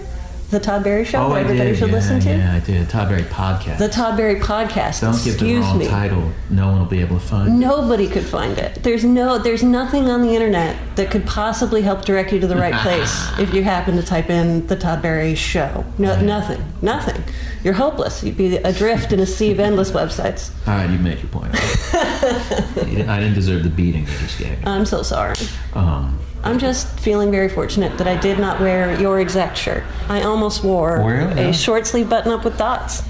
The 0.50 0.58
Todd 0.58 0.82
Barry 0.82 1.04
Show 1.04 1.22
oh, 1.22 1.28
that 1.28 1.36
I 1.36 1.40
everybody 1.42 1.70
did. 1.70 1.78
should 1.78 1.88
yeah, 1.90 1.94
listen 1.94 2.20
to? 2.20 2.28
Yeah, 2.28 2.56
I 2.56 2.58
did. 2.58 2.90
Todd 2.90 3.08
Barry 3.08 3.22
podcast. 3.22 3.78
The 3.78 3.88
Todd 3.88 4.16
Barry 4.16 4.40
Podcast. 4.40 5.00
Don't 5.00 5.24
give 5.24 5.38
the 5.38 5.58
wrong 5.58 5.78
me. 5.78 5.86
title. 5.86 6.32
No 6.50 6.66
one 6.66 6.80
will 6.80 6.86
be 6.86 7.00
able 7.00 7.20
to 7.20 7.24
find. 7.24 7.48
It. 7.50 7.52
Nobody 7.52 8.08
could 8.08 8.24
find 8.24 8.58
it. 8.58 8.82
There's 8.82 9.04
no 9.04 9.38
there's 9.38 9.62
nothing 9.62 10.10
on 10.10 10.22
the 10.22 10.34
internet 10.34 10.76
that 10.96 11.08
could 11.08 11.24
possibly 11.24 11.82
help 11.82 12.04
direct 12.04 12.32
you 12.32 12.40
to 12.40 12.48
the 12.48 12.56
right 12.56 12.74
place 12.82 13.28
if 13.38 13.54
you 13.54 13.62
happen 13.62 13.94
to 13.94 14.02
type 14.02 14.28
in 14.28 14.66
the 14.66 14.74
Todd 14.74 15.02
Barry 15.02 15.36
show. 15.36 15.84
No 15.98 16.20
nothing. 16.20 16.64
Nothing. 16.82 17.22
You're 17.62 17.74
hopeless. 17.74 18.24
You'd 18.24 18.36
be 18.36 18.56
adrift 18.56 19.12
in 19.12 19.20
a 19.20 19.26
sea 19.26 19.52
of 19.52 19.60
endless 19.60 19.92
websites. 19.92 20.50
All 20.66 20.74
right, 20.74 20.90
you 20.90 20.98
made 20.98 21.20
your 21.20 21.28
point. 21.28 21.54
I 21.54 23.20
didn't 23.20 23.34
deserve 23.34 23.62
the 23.62 23.70
beating 23.70 24.00
you 24.00 24.18
just 24.18 24.36
gave 24.36 24.58
me. 24.58 24.64
I'm 24.64 24.84
so 24.84 25.04
sorry. 25.04 25.36
Um, 25.74 26.18
I'm 26.42 26.58
just 26.58 26.88
feeling 27.00 27.30
very 27.30 27.48
fortunate 27.48 27.98
that 27.98 28.06
I 28.08 28.16
did 28.20 28.38
not 28.38 28.60
wear 28.60 28.98
your 29.00 29.20
exact 29.20 29.58
shirt. 29.58 29.82
I 30.08 30.22
almost 30.22 30.64
wore 30.64 31.02
Really? 31.04 31.42
a 31.50 31.52
short 31.52 31.86
sleeve 31.86 32.08
button 32.08 32.32
up 32.32 32.44
with 32.44 32.56
dots. 32.56 33.02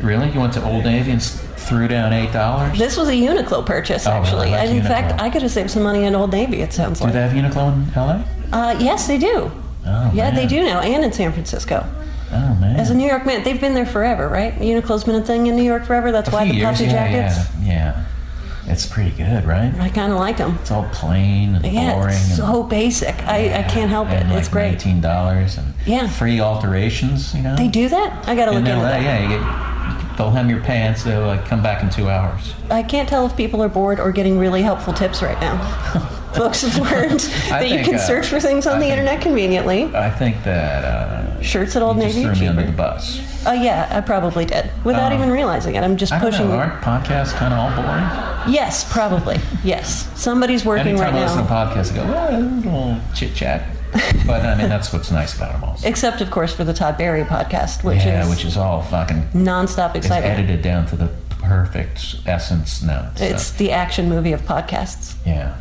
really? 0.00 0.30
You 0.30 0.40
went 0.40 0.52
to 0.54 0.64
Old 0.64 0.84
Navy 0.84 1.10
and 1.12 1.22
threw 1.22 1.88
down 1.88 2.12
eight 2.12 2.32
dollars? 2.32 2.78
This 2.78 2.96
was 2.96 3.08
a 3.08 3.12
Uniqlo 3.12 3.66
purchase, 3.66 4.06
Oh, 4.06 4.10
actually. 4.12 4.50
Like 4.50 4.60
and 4.68 4.76
in 4.78 4.84
fact, 4.84 5.20
I 5.20 5.30
could 5.30 5.42
have 5.42 5.50
saved 5.50 5.70
some 5.70 5.82
money 5.82 6.06
on 6.06 6.14
Old 6.14 6.30
Navy, 6.32 6.60
it 6.60 6.72
sounds 6.72 7.00
Do 7.00 7.04
like. 7.06 7.12
Do 7.12 7.18
they 7.18 7.28
have 7.28 7.32
Uniqlo 7.52 7.72
in 7.74 7.92
LA? 7.94 8.22
Uh, 8.52 8.78
yes, 8.78 9.06
they 9.08 9.18
do. 9.18 9.50
Oh, 9.88 10.10
yeah, 10.14 10.30
they 10.30 10.46
do 10.46 10.62
now, 10.64 10.80
and 10.80 11.04
in 11.04 11.12
San 11.12 11.32
Francisco. 11.32 11.84
Oh 12.32 12.54
man. 12.60 12.76
As 12.78 12.90
a 12.90 12.94
New 12.94 13.06
York 13.06 13.24
man, 13.24 13.42
they've 13.44 13.60
been 13.60 13.74
there 13.74 13.86
forever, 13.86 14.28
right? 14.28 14.52
Uniqlo's 14.58 15.04
been 15.04 15.14
a 15.14 15.22
thing 15.24 15.46
in 15.46 15.54
New 15.56 15.62
York 15.62 15.84
forever. 15.84 16.10
That's 16.12 16.28
a 16.28 16.32
why 16.32 16.46
the 16.46 16.54
years, 16.54 16.66
puffy 16.68 16.84
yeah, 16.84 16.90
jackets. 16.90 17.50
yeah, 17.62 17.66
yeah. 17.68 18.04
It's 18.68 18.84
pretty 18.86 19.10
good, 19.10 19.44
right? 19.44 19.72
I 19.78 19.88
kind 19.90 20.12
of 20.12 20.18
like 20.18 20.38
them. 20.38 20.58
It's 20.60 20.70
all 20.70 20.88
plain 20.92 21.54
and 21.54 21.64
Yeah, 21.64 21.94
boring. 21.94 22.14
it's 22.16 22.36
so 22.36 22.62
basic. 22.64 23.14
I, 23.26 23.60
I 23.60 23.62
can't 23.62 23.90
help 23.90 24.08
it. 24.10 24.22
and 24.22 24.32
it's 24.32 24.48
great. 24.48 24.70
Nineteen 24.72 25.00
dollars 25.00 25.56
and 25.58 25.72
Yeah. 25.86 26.08
free 26.08 26.40
alterations. 26.40 27.34
You 27.34 27.42
know. 27.42 27.56
They 27.56 27.68
do 27.68 27.88
that? 27.88 28.28
I 28.28 28.34
gotta 28.34 28.50
look 28.50 28.60
in 28.62 28.66
into 28.66 28.80
LA, 28.82 28.88
that. 28.88 29.02
yeah, 29.02 29.22
you 29.22 29.28
get, 30.08 30.16
they'll 30.18 30.30
hem 30.30 30.50
your 30.50 30.60
pants. 30.60 31.04
They'll 31.04 31.26
like 31.26 31.44
come 31.46 31.62
back 31.62 31.82
in 31.82 31.90
two 31.90 32.08
hours. 32.10 32.54
I 32.70 32.82
can't 32.82 33.08
tell 33.08 33.24
if 33.26 33.36
people 33.36 33.62
are 33.62 33.68
bored 33.68 34.00
or 34.00 34.10
getting 34.10 34.38
really 34.38 34.62
helpful 34.62 34.92
tips 34.92 35.22
right 35.22 35.40
now. 35.40 35.54
Folks 36.36 36.62
have 36.62 36.78
learned 36.78 37.20
that 37.50 37.68
you 37.68 37.82
can 37.84 37.94
uh, 37.96 37.98
search 37.98 38.26
for 38.26 38.38
things 38.40 38.66
on 38.66 38.74
I 38.74 38.78
the 38.78 38.82
think- 38.84 38.92
internet 38.92 39.20
conveniently. 39.22 39.84
I 39.94 40.10
think 40.10 40.42
that 40.44 40.84
uh, 40.84 41.42
Shirts 41.42 41.76
at 41.76 41.82
Old 41.82 41.98
just 42.00 42.16
Navy 42.16 42.28
are 42.28 42.34
threw 42.34 42.42
me 42.42 42.48
under 42.48 42.64
the 42.66 42.72
bus. 42.72 43.20
Oh 43.46 43.52
yeah, 43.52 43.88
I 43.90 44.00
probably 44.00 44.44
did 44.44 44.70
without 44.84 45.12
Um, 45.12 45.18
even 45.18 45.30
realizing 45.30 45.74
it. 45.76 45.84
I'm 45.84 45.96
just 45.96 46.12
I 46.12 46.18
pushing. 46.18 46.48
know. 46.48 46.56
Aren't 46.56 46.82
podcasts 46.82 47.32
kind 47.34 47.54
of 47.54 47.60
all 47.60 47.70
boring? 47.70 48.52
Yes, 48.52 48.90
probably. 48.92 49.38
Yes, 49.64 50.08
somebody's 50.20 50.64
working 50.64 50.88
Anytime 50.88 51.14
right 51.14 51.22
I 51.22 51.24
listen 51.24 51.44
to 51.44 51.50
now. 51.50 51.72
podcasts, 51.72 51.92
I 51.92 51.96
go, 51.96 52.04
well, 52.12 52.36
a 52.36 52.40
little 52.40 53.00
chit 53.14 53.34
chat. 53.34 53.62
But 54.26 54.44
I 54.44 54.56
mean, 54.56 54.68
that's 54.68 54.92
what's 54.92 55.10
nice 55.12 55.34
about 55.36 55.52
them 55.52 55.64
all. 55.64 55.76
Except, 55.84 56.20
of 56.20 56.30
course, 56.30 56.52
for 56.52 56.64
the 56.64 56.74
Todd 56.74 56.98
Barry 56.98 57.22
podcast, 57.22 57.84
which 57.84 57.98
yeah, 58.04 58.24
is 58.24 58.28
which 58.28 58.44
is 58.44 58.56
all 58.56 58.82
fucking 58.82 59.28
nonstop 59.32 59.94
excitement. 59.94 60.38
edited 60.38 60.60
down 60.62 60.84
to 60.86 60.96
the 60.96 61.08
perfect 61.38 62.16
essence 62.26 62.82
now. 62.82 63.10
so, 63.14 63.24
It's 63.24 63.52
the 63.52 63.70
action 63.70 64.08
movie 64.08 64.32
of 64.32 64.42
podcasts. 64.42 65.14
yeah. 65.24 65.56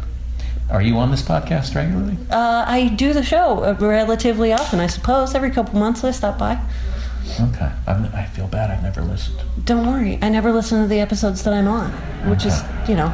Are 0.76 0.82
you 0.82 0.98
on 0.98 1.10
this 1.10 1.22
podcast 1.22 1.74
regularly? 1.74 2.18
Uh, 2.30 2.66
I 2.68 2.90
do 2.90 3.14
the 3.14 3.24
show 3.24 3.64
uh, 3.64 3.78
relatively 3.80 4.52
often, 4.52 4.82
I 4.82 4.88
suppose. 4.88 5.34
Every 5.34 5.50
couple 5.50 5.80
months 5.80 6.04
I 6.04 6.12
stop 6.12 6.38
by. 6.38 6.60
Okay. 7.40 7.72
I've, 7.88 8.14
I 8.14 8.26
feel 8.26 8.48
bad. 8.48 8.70
I've 8.72 8.84
never 8.84 9.02
listened. 9.02 9.40
Don't 9.64 9.88
worry, 9.88 10.20
I 10.22 10.28
never 10.28 10.52
listen 10.52 10.82
to 10.82 10.88
the 10.90 11.00
episodes 11.00 11.44
that 11.44 11.54
I'm 11.54 11.70
on, 11.70 11.92
which 12.30 12.46
is, 12.46 12.62
you 12.90 12.96
know, 12.96 13.08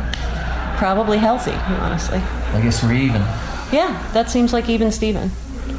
probably 0.78 1.20
healthy, 1.20 1.52
honestly. 1.52 2.18
I 2.18 2.62
guess 2.64 2.82
we're 2.82 2.94
even. 2.94 3.22
Yeah, 3.72 4.10
that 4.14 4.32
seems 4.32 4.54
like 4.54 4.68
even 4.68 4.92
Steven. 4.92 5.30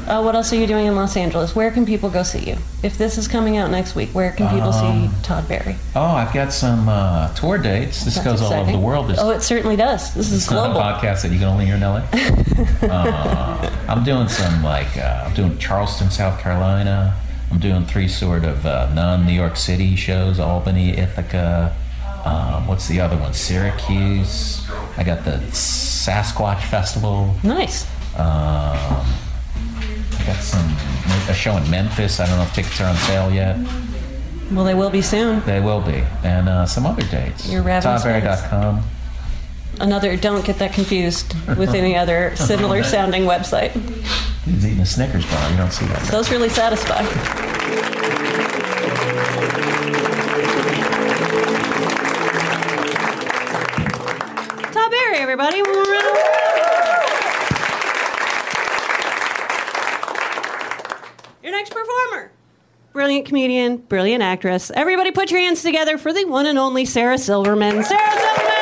Uh, 0.07 0.21
what 0.21 0.35
else 0.35 0.51
are 0.51 0.57
you 0.57 0.67
doing 0.67 0.85
in 0.85 0.95
Los 0.95 1.15
Angeles? 1.15 1.55
Where 1.55 1.71
can 1.71 1.85
people 1.85 2.09
go 2.09 2.23
see 2.23 2.39
you? 2.49 2.57
If 2.83 2.97
this 2.97 3.17
is 3.17 3.27
coming 3.27 3.57
out 3.57 3.71
next 3.71 3.95
week, 3.95 4.09
where 4.09 4.31
can 4.31 4.47
people 4.49 4.69
Um, 4.73 5.09
see 5.09 5.15
Todd 5.23 5.47
Barry? 5.47 5.75
Oh, 5.95 6.01
I've 6.05 6.33
got 6.33 6.51
some 6.51 6.89
uh, 6.89 7.33
tour 7.35 7.57
dates. 7.57 8.03
This 8.03 8.15
That's 8.15 8.25
goes 8.25 8.41
all 8.41 8.53
over 8.53 8.71
the 8.71 8.79
world. 8.79 9.07
This, 9.07 9.19
Oh, 9.19 9.29
it 9.29 9.41
certainly 9.41 9.75
does. 9.75 10.13
This 10.13 10.31
is 10.31 10.43
it's 10.43 10.51
not 10.51 10.71
a 10.71 10.73
global. 10.73 10.81
podcast 10.81 11.21
that 11.23 11.31
you 11.31 11.39
can 11.39 11.47
only 11.47 11.65
hear 11.65 11.75
in 11.75 11.81
LA. 11.81 12.03
uh, 12.83 13.75
I'm 13.87 14.03
doing 14.03 14.27
some 14.27 14.63
like 14.63 14.97
uh, 14.97 15.23
I'm 15.25 15.33
doing 15.33 15.57
Charleston, 15.57 16.09
South 16.11 16.39
Carolina. 16.39 17.19
I'm 17.51 17.59
doing 17.59 17.85
three 17.85 18.07
sort 18.07 18.43
of 18.45 18.65
uh, 18.65 18.91
non-New 18.93 19.33
York 19.33 19.55
City 19.55 19.95
shows: 19.95 20.39
Albany, 20.39 20.97
Ithaca. 20.97 21.75
Um, 22.25 22.67
what's 22.67 22.87
the 22.87 22.99
other 23.01 23.17
one? 23.17 23.33
Syracuse. 23.33 24.67
I 24.97 25.03
got 25.03 25.23
the 25.25 25.37
Sasquatch 25.51 26.61
Festival. 26.63 27.35
Nice. 27.43 27.85
Um, 28.17 29.05
got 30.25 30.41
some 30.41 30.67
a 31.29 31.33
show 31.33 31.55
in 31.57 31.69
Memphis. 31.69 32.19
I 32.19 32.25
don't 32.25 32.37
know 32.37 32.43
if 32.43 32.53
tickets 32.53 32.79
are 32.81 32.87
on 32.89 32.95
sale 32.95 33.31
yet. 33.31 33.57
Well, 34.51 34.65
they 34.65 34.73
will 34.73 34.89
be 34.89 35.01
soon. 35.01 35.43
They 35.45 35.59
will 35.59 35.81
be, 35.81 36.03
and 36.23 36.49
uh, 36.49 36.65
some 36.65 36.85
other 36.85 37.03
dates. 37.03 37.49
Your 37.49 37.63
Another, 39.79 40.15
don't 40.15 40.45
get 40.45 40.59
that 40.59 40.73
confused 40.73 41.33
with 41.57 41.73
any 41.73 41.95
other 41.95 42.35
similar 42.35 42.83
sounding 42.93 43.23
website. 43.23 43.71
He's 44.45 44.65
eating 44.65 44.81
a 44.81 44.85
Snickers 44.85 45.25
bar. 45.25 45.49
You 45.51 45.57
don't 45.57 45.71
see 45.71 45.85
that. 45.87 46.03
Those 46.11 46.29
really 46.29 46.49
satisfy. 46.49 47.01
Todd 54.71 54.91
Barry, 54.91 55.17
everybody. 55.17 55.61
One 55.63 55.73
more 55.73 55.83
round 55.83 56.05
of 56.05 56.13
Your 61.41 61.51
next 61.51 61.71
performer. 61.71 62.31
Brilliant 62.93 63.25
comedian, 63.25 63.77
brilliant 63.77 64.21
actress. 64.21 64.71
Everybody 64.75 65.09
put 65.09 65.31
your 65.31 65.39
hands 65.39 65.63
together 65.63 65.97
for 65.97 66.13
the 66.13 66.25
one 66.25 66.45
and 66.45 66.59
only 66.59 66.85
Sarah 66.85 67.17
Silverman. 67.17 67.83
Sarah 67.83 68.11
Silverman! 68.11 68.52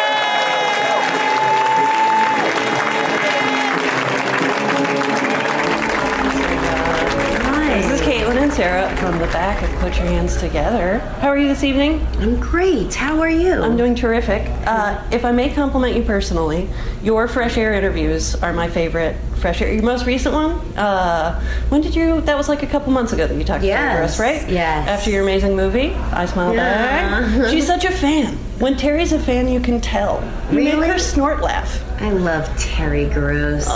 Sarah 8.62 8.96
from 8.98 9.18
the 9.18 9.26
back 9.26 9.60
of 9.64 9.70
Put 9.80 9.98
Your 9.98 10.06
Hands 10.06 10.38
Together. 10.38 11.00
How 11.20 11.30
are 11.30 11.38
you 11.40 11.48
this 11.48 11.64
evening? 11.64 12.06
I'm 12.20 12.40
great. 12.40 12.94
How 12.94 13.20
are 13.20 13.28
you? 13.28 13.54
I'm 13.54 13.76
doing 13.76 13.96
terrific. 13.96 14.48
Uh, 14.68 15.04
if 15.12 15.26
I 15.26 15.32
may 15.32 15.52
compliment 15.52 15.96
you 15.96 16.04
personally, 16.04 16.70
your 17.02 17.28
Fresh 17.28 17.58
Air 17.58 17.74
interviews 17.74 18.36
are 18.36 18.54
my 18.54 18.70
favorite 18.70 19.16
Fresh 19.38 19.64
Air. 19.64 19.74
Your 19.74 19.82
most 19.82 20.06
recent 20.06 20.36
one, 20.36 20.52
uh, 20.78 21.42
when 21.70 21.82
did 21.82 21.96
you? 21.96 22.22
That 22.22 22.38
was 22.38 22.48
like 22.50 22.62
a 22.62 22.68
couple 22.68 22.94
months 22.94 23.14
ago 23.14 23.26
that 23.26 23.36
you 23.36 23.44
talked 23.44 23.64
Yes, 23.64 23.98
to 23.98 24.04
us, 24.04 24.20
right? 24.20 24.48
yes. 24.48 24.88
After 24.88 25.10
your 25.10 25.24
amazing 25.24 25.56
movie, 25.56 25.96
I 25.96 26.28
Smile 26.28 26.54
Yeah. 26.54 27.10
Back. 27.40 27.50
She's 27.50 27.66
such 27.66 27.84
a 27.86 27.92
fan. 27.92 28.36
When 28.60 28.78
Terry's 28.78 29.12
a 29.12 29.18
fan, 29.20 29.48
you 29.48 29.60
can 29.60 29.82
tell. 29.82 30.24
You 30.52 30.58
make 30.78 30.84
her 30.92 31.00
snort 31.00 31.42
laugh. 31.42 31.82
I 32.02 32.10
love 32.10 32.48
Terry 32.58 33.08
Gross. 33.10 33.68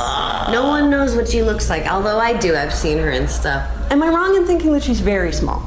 no 0.51 0.67
one 0.67 0.89
knows 0.89 1.15
what 1.15 1.29
she 1.29 1.43
looks 1.43 1.69
like, 1.69 1.85
although 1.85 2.17
I 2.17 2.33
do. 2.37 2.55
I've 2.55 2.73
seen 2.73 2.97
her 2.97 3.11
and 3.11 3.29
stuff. 3.29 3.69
Am 3.91 4.01
I 4.01 4.09
wrong 4.09 4.35
in 4.35 4.45
thinking 4.45 4.73
that 4.73 4.83
she's 4.83 4.99
very 4.99 5.31
small? 5.31 5.64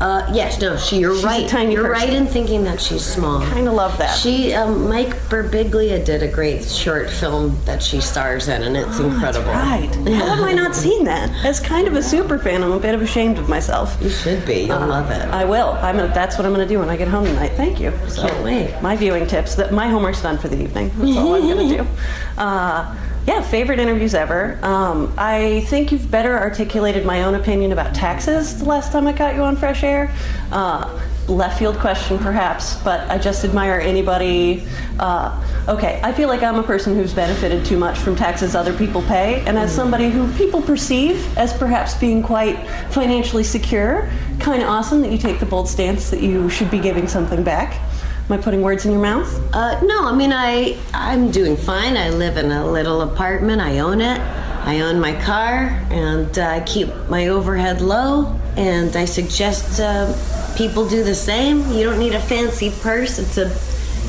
Uh, 0.00 0.30
yes, 0.34 0.60
no, 0.60 0.76
she. 0.76 0.98
You're 0.98 1.14
She's 1.14 1.24
a 1.24 1.26
right. 1.26 1.48
tiny 1.48 1.72
you're 1.72 1.86
person. 1.88 2.08
right 2.08 2.12
in 2.12 2.26
thinking 2.26 2.64
that 2.64 2.80
she's 2.80 3.02
small. 3.04 3.40
Kind 3.40 3.66
of 3.66 3.72
love 3.74 3.96
that. 3.96 4.14
She, 4.18 4.52
um, 4.52 4.88
Mike 4.88 5.14
Birbiglia 5.30 6.04
did 6.04 6.22
a 6.22 6.28
great 6.28 6.64
short 6.66 7.08
film 7.08 7.58
that 7.64 7.82
she 7.82 8.00
stars 8.02 8.48
in, 8.48 8.62
and 8.62 8.76
it's 8.76 8.98
incredible. 8.98 9.48
Right. 9.48 9.88
How 10.06 10.34
have 10.34 10.44
I 10.44 10.52
not 10.52 10.74
seen 10.84 11.04
that? 11.04 11.30
As 11.46 11.60
kind 11.60 11.88
of 11.88 11.94
a 11.94 12.02
super 12.02 12.38
fan, 12.38 12.62
I'm 12.62 12.72
a 12.72 12.78
bit 12.78 12.94
of 12.94 13.00
ashamed 13.00 13.38
of 13.38 13.48
myself. 13.48 13.96
You 14.02 14.10
should 14.10 14.44
be. 14.44 14.64
You'll 14.64 14.86
love 14.86 15.10
it. 15.10 15.22
I 15.28 15.44
will. 15.46 15.70
I'm. 15.80 15.96
That's 15.96 16.36
what 16.36 16.46
I'm 16.46 16.52
going 16.52 16.66
to 16.66 16.72
do 16.72 16.78
when 16.78 16.90
I 16.90 16.96
get 16.98 17.08
home 17.08 17.24
tonight. 17.24 17.52
Thank 17.56 17.80
you. 17.80 17.90
So, 18.08 18.28
Can't 18.28 18.44
wait. 18.44 18.78
My 18.82 18.96
viewing 18.96 19.26
tips. 19.26 19.54
That 19.54 19.72
my 19.72 19.88
homework's 19.88 20.20
done 20.22 20.36
for 20.36 20.48
the 20.48 20.60
evening. 20.62 20.90
That's 20.96 21.16
all 21.16 21.34
I'm 21.36 21.42
going 21.42 21.68
to 21.76 21.76
do. 21.84 21.88
Uh, 22.36 22.94
yeah, 23.26 23.42
favorite 23.42 23.80
interviews 23.80 24.14
ever. 24.14 24.58
Um, 24.62 25.12
I 25.18 25.60
think 25.66 25.90
you've 25.90 26.10
better 26.10 26.38
articulated 26.38 27.04
my 27.04 27.24
own 27.24 27.34
opinion 27.34 27.72
about 27.72 27.94
taxes 27.94 28.58
the 28.58 28.64
last 28.64 28.92
time 28.92 29.06
I 29.06 29.12
got 29.12 29.34
you 29.34 29.42
on 29.42 29.56
Fresh 29.56 29.82
Air. 29.82 30.14
Uh, 30.52 31.00
left 31.26 31.58
field 31.58 31.76
question, 31.78 32.18
perhaps, 32.18 32.76
but 32.84 33.00
I 33.10 33.18
just 33.18 33.44
admire 33.44 33.80
anybody. 33.80 34.62
Uh, 35.00 35.44
okay, 35.68 36.00
I 36.04 36.12
feel 36.12 36.28
like 36.28 36.44
I'm 36.44 36.56
a 36.56 36.62
person 36.62 36.94
who's 36.94 37.12
benefited 37.12 37.64
too 37.64 37.76
much 37.76 37.98
from 37.98 38.14
taxes 38.14 38.54
other 38.54 38.72
people 38.72 39.02
pay, 39.02 39.40
and 39.46 39.58
as 39.58 39.74
somebody 39.74 40.08
who 40.08 40.32
people 40.34 40.62
perceive 40.62 41.36
as 41.36 41.52
perhaps 41.52 41.94
being 41.94 42.22
quite 42.22 42.56
financially 42.90 43.42
secure, 43.42 44.08
kind 44.38 44.62
of 44.62 44.68
awesome 44.68 45.00
that 45.02 45.10
you 45.10 45.18
take 45.18 45.40
the 45.40 45.46
bold 45.46 45.68
stance 45.68 46.10
that 46.10 46.20
you 46.20 46.48
should 46.48 46.70
be 46.70 46.78
giving 46.78 47.08
something 47.08 47.42
back. 47.42 47.80
Am 48.28 48.32
I 48.32 48.42
putting 48.42 48.62
words 48.62 48.84
in 48.84 48.90
your 48.90 49.00
mouth? 49.00 49.32
Uh, 49.54 49.80
no, 49.82 50.04
I 50.04 50.12
mean 50.12 50.32
I 50.32 50.76
I'm 50.92 51.30
doing 51.30 51.56
fine. 51.56 51.96
I 51.96 52.10
live 52.10 52.36
in 52.36 52.50
a 52.50 52.68
little 52.68 53.02
apartment. 53.02 53.60
I 53.60 53.78
own 53.78 54.00
it. 54.00 54.18
I 54.18 54.80
own 54.80 54.98
my 54.98 55.14
car, 55.22 55.80
and 55.90 56.36
uh, 56.36 56.48
I 56.48 56.60
keep 56.62 56.88
my 57.08 57.28
overhead 57.28 57.80
low. 57.80 58.36
And 58.56 58.96
I 58.96 59.04
suggest 59.04 59.78
uh, 59.78 60.12
people 60.56 60.88
do 60.88 61.04
the 61.04 61.14
same. 61.14 61.70
You 61.70 61.84
don't 61.84 62.00
need 62.00 62.14
a 62.16 62.20
fancy 62.20 62.72
purse. 62.80 63.20
It's 63.20 63.38
a 63.38 63.46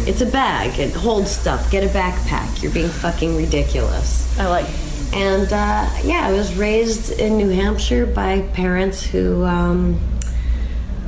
it's 0.09 0.21
a 0.21 0.25
bag. 0.25 0.79
It 0.79 0.95
holds 0.95 1.29
stuff. 1.29 1.69
Get 1.69 1.83
a 1.83 1.87
backpack. 1.87 2.63
You're 2.63 2.71
being 2.71 2.89
fucking 2.89 3.37
ridiculous. 3.37 4.35
I 4.39 4.47
like. 4.47 4.65
And 5.13 5.45
uh, 5.53 5.87
yeah, 6.03 6.25
I 6.25 6.31
was 6.31 6.55
raised 6.55 7.11
in 7.19 7.37
New 7.37 7.49
Hampshire 7.49 8.07
by 8.07 8.41
parents 8.53 9.03
who 9.03 9.45
um, 9.45 9.99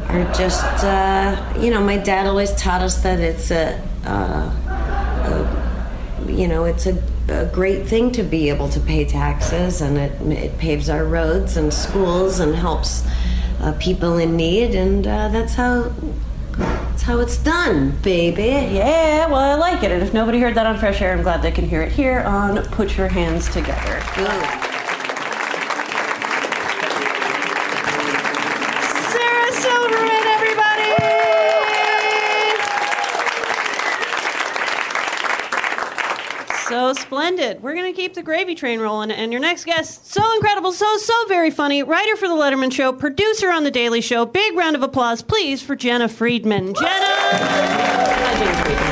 are 0.09 0.33
just, 0.33 0.83
uh, 0.83 1.53
you 1.59 1.69
know, 1.69 1.81
my 1.81 1.97
dad 1.97 2.25
always 2.25 2.53
taught 2.55 2.81
us 2.81 3.01
that 3.03 3.19
it's 3.19 3.51
a, 3.51 3.79
uh, 4.05 4.51
a 5.27 6.31
you 6.31 6.47
know, 6.47 6.65
it's 6.65 6.87
a, 6.87 7.01
a 7.27 7.45
great 7.53 7.85
thing 7.85 8.11
to 8.13 8.23
be 8.23 8.49
able 8.49 8.69
to 8.69 8.79
pay 8.79 9.05
taxes, 9.05 9.81
and 9.81 9.97
it, 9.97 10.19
it 10.31 10.57
paves 10.57 10.89
our 10.89 11.05
roads 11.05 11.57
and 11.57 11.71
schools 11.73 12.39
and 12.39 12.55
helps 12.55 13.05
uh, 13.61 13.73
people 13.79 14.17
in 14.17 14.35
need, 14.35 14.73
and 14.73 15.05
uh, 15.05 15.27
that's 15.29 15.53
how 15.53 15.93
that's 16.57 17.03
how 17.03 17.19
it's 17.19 17.37
done, 17.37 17.91
baby. 18.01 18.73
Yeah, 18.75 19.27
well, 19.27 19.35
I 19.35 19.55
like 19.55 19.83
it. 19.83 19.91
And 19.91 20.03
if 20.03 20.13
nobody 20.13 20.39
heard 20.39 20.55
that 20.55 20.65
on 20.65 20.77
Fresh 20.77 21.01
Air, 21.01 21.13
I'm 21.13 21.21
glad 21.21 21.41
they 21.41 21.51
can 21.51 21.69
hear 21.69 21.81
it 21.81 21.91
here 21.91 22.19
on 22.21 22.61
Put 22.65 22.97
Your 22.97 23.07
Hands 23.07 23.47
Together. 23.49 24.01
Sarah 24.15 24.68
splendid. 37.29 37.61
We're 37.61 37.75
going 37.75 37.91
to 37.93 37.95
keep 37.95 38.13
the 38.15 38.23
gravy 38.23 38.55
train 38.55 38.79
rolling. 38.79 39.11
And 39.11 39.31
your 39.31 39.41
next 39.41 39.65
guest, 39.65 40.11
so 40.11 40.21
incredible, 40.35 40.71
so, 40.71 40.97
so 40.97 41.13
very 41.27 41.51
funny, 41.51 41.83
writer 41.83 42.15
for 42.15 42.27
The 42.27 42.33
Letterman 42.33 42.71
Show, 42.71 42.91
producer 42.93 43.51
on 43.51 43.63
The 43.63 43.71
Daily 43.71 44.01
Show. 44.01 44.25
Big 44.25 44.55
round 44.55 44.75
of 44.75 44.81
applause, 44.83 45.21
please, 45.21 45.61
for 45.61 45.75
Jena 45.75 46.07
Friedman. 46.07 46.73
Jena! 46.73 46.89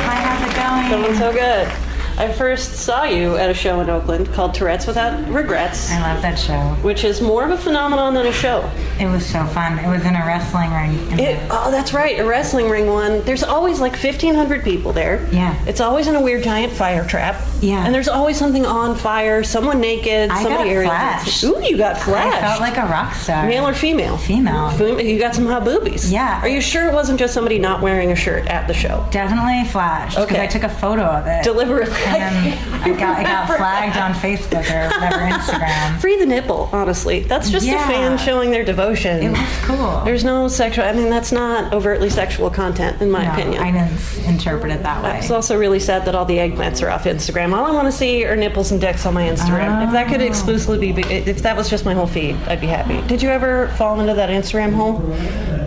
Hi, 0.05 0.15
how's 0.15 0.41
it 0.51 0.55
going? 0.55 1.03
Going 1.03 1.17
so 1.17 1.33
good. 1.33 1.86
I 2.19 2.31
first 2.33 2.73
saw 2.73 3.03
you 3.03 3.35
at 3.35 3.47
a 3.51 3.53
show 3.53 3.79
in 3.79 3.91
Oakland 3.91 4.33
called 4.33 4.55
Tourette's 4.55 4.87
Without 4.87 5.23
Regrets, 5.29 5.91
I 5.91 6.01
love 6.13 6.23
that 6.23 6.39
show. 6.39 6.59
which 6.81 7.03
is 7.03 7.21
more 7.21 7.43
of 7.43 7.51
a 7.51 7.57
phenomenon 7.57 8.15
than 8.15 8.25
a 8.25 8.31
show. 8.31 8.67
It 8.99 9.05
was 9.05 9.23
so 9.23 9.45
fun. 9.45 9.77
It 9.77 9.87
was 9.87 10.03
in 10.03 10.15
a 10.15 10.25
wrestling 10.25 10.71
ring. 10.73 11.19
It, 11.19 11.39
oh, 11.51 11.69
that's 11.69 11.93
right, 11.93 12.17
a 12.19 12.25
wrestling 12.25 12.69
ring 12.69 12.87
one. 12.87 13.21
There's 13.21 13.43
always 13.43 13.79
like 13.79 13.91
1,500 13.91 14.63
people 14.63 14.93
there. 14.93 15.27
Yeah. 15.31 15.63
It's 15.67 15.79
always 15.79 16.07
in 16.07 16.15
a 16.15 16.21
weird 16.21 16.41
giant 16.43 16.73
fire 16.73 17.05
trap. 17.05 17.39
Yeah. 17.61 17.85
And 17.85 17.93
there's 17.93 18.07
always 18.07 18.37
something 18.37 18.65
on 18.65 18.95
fire, 18.95 19.43
someone 19.43 19.79
naked, 19.79 20.31
I 20.31 20.41
somebody 20.41 20.73
got 20.73 20.85
flashed. 20.85 21.43
Ooh, 21.43 21.61
you 21.63 21.77
got 21.77 21.97
I 21.97 21.99
flashed. 21.99 22.39
felt 22.41 22.61
like 22.61 22.77
a 22.77 22.91
rock 22.91 23.13
star. 23.13 23.45
Male 23.45 23.67
or 23.67 23.73
female? 23.75 24.17
Female. 24.17 24.71
Fem- 24.71 24.99
You 24.99 25.19
got 25.19 25.35
some 25.35 25.45
hot 25.45 25.63
boobies. 25.65 26.11
Yeah. 26.11 26.41
Are 26.41 26.47
you 26.49 26.61
sure 26.61 26.87
it 26.87 26.93
wasn't 26.95 27.19
just 27.19 27.35
somebody 27.35 27.59
not 27.59 27.81
wearing 27.83 28.11
a 28.11 28.15
shirt 28.15 28.47
at 28.47 28.67
the 28.67 28.73
show? 28.73 29.05
Definitely 29.11 29.69
flashed 29.71 30.15
because 30.15 30.31
Okay. 30.31 30.43
I 30.43 30.47
took 30.47 30.63
a 30.63 30.69
photo 30.69 31.03
of 31.03 31.27
it. 31.27 31.43
Deliberately. 31.43 31.93
And 32.15 32.93
I 32.95 32.99
got, 32.99 33.19
I 33.19 33.23
got 33.23 33.57
flagged 33.57 33.97
on 33.97 34.13
Facebook 34.13 34.69
or 34.71 34.89
whatever, 34.99 35.17
Instagram. 35.35 35.99
Free 35.99 36.17
the 36.17 36.25
nipple, 36.25 36.69
honestly. 36.71 37.21
That's 37.21 37.49
just 37.49 37.65
Yeah. 37.65 37.83
a 37.83 37.91
fan 37.91 38.17
showing 38.17 38.51
their 38.51 38.63
devotion. 38.63 39.21
It 39.23 39.29
was 39.31 39.39
cool. 39.63 40.01
There's 40.05 40.23
no 40.23 40.47
sexual. 40.47 40.85
I 40.85 40.93
mean, 40.93 41.09
that's 41.09 41.31
not 41.31 41.73
overtly 41.73 42.09
sexual 42.09 42.49
content, 42.49 43.01
in 43.01 43.11
my 43.11 43.25
no, 43.25 43.33
opinion. 43.33 43.61
I 43.63 43.71
didn't 43.71 44.25
interpret 44.27 44.71
it 44.71 44.83
that 44.83 45.03
way. 45.03 45.17
It's 45.19 45.31
also 45.31 45.57
really 45.57 45.79
sad 45.79 46.05
that 46.05 46.15
all 46.15 46.25
the 46.25 46.37
eggplants 46.37 46.81
are 46.85 46.89
off 46.89 47.03
Instagram. 47.05 47.53
All 47.53 47.65
I 47.65 47.71
want 47.71 47.87
to 47.87 47.91
see 47.91 48.25
are 48.25 48.35
nipples 48.35 48.71
and 48.71 48.79
dicks 48.79 49.05
on 49.05 49.13
my 49.13 49.23
Instagram. 49.27 49.85
If 49.85 49.91
that 49.91 50.07
could 50.07 50.21
exclusively 50.21 50.91
be, 50.93 51.01
if 51.03 51.41
that 51.43 51.57
was 51.57 51.69
just 51.69 51.85
my 51.85 51.93
whole 51.93 52.07
feed, 52.07 52.35
I'd 52.47 52.61
be 52.61 52.67
happy. 52.67 53.01
Did 53.07 53.21
you 53.21 53.29
ever 53.29 53.67
fall 53.77 53.99
into 53.99 54.13
that 54.13 54.29
Instagram 54.29 54.73
hole? 54.73 54.99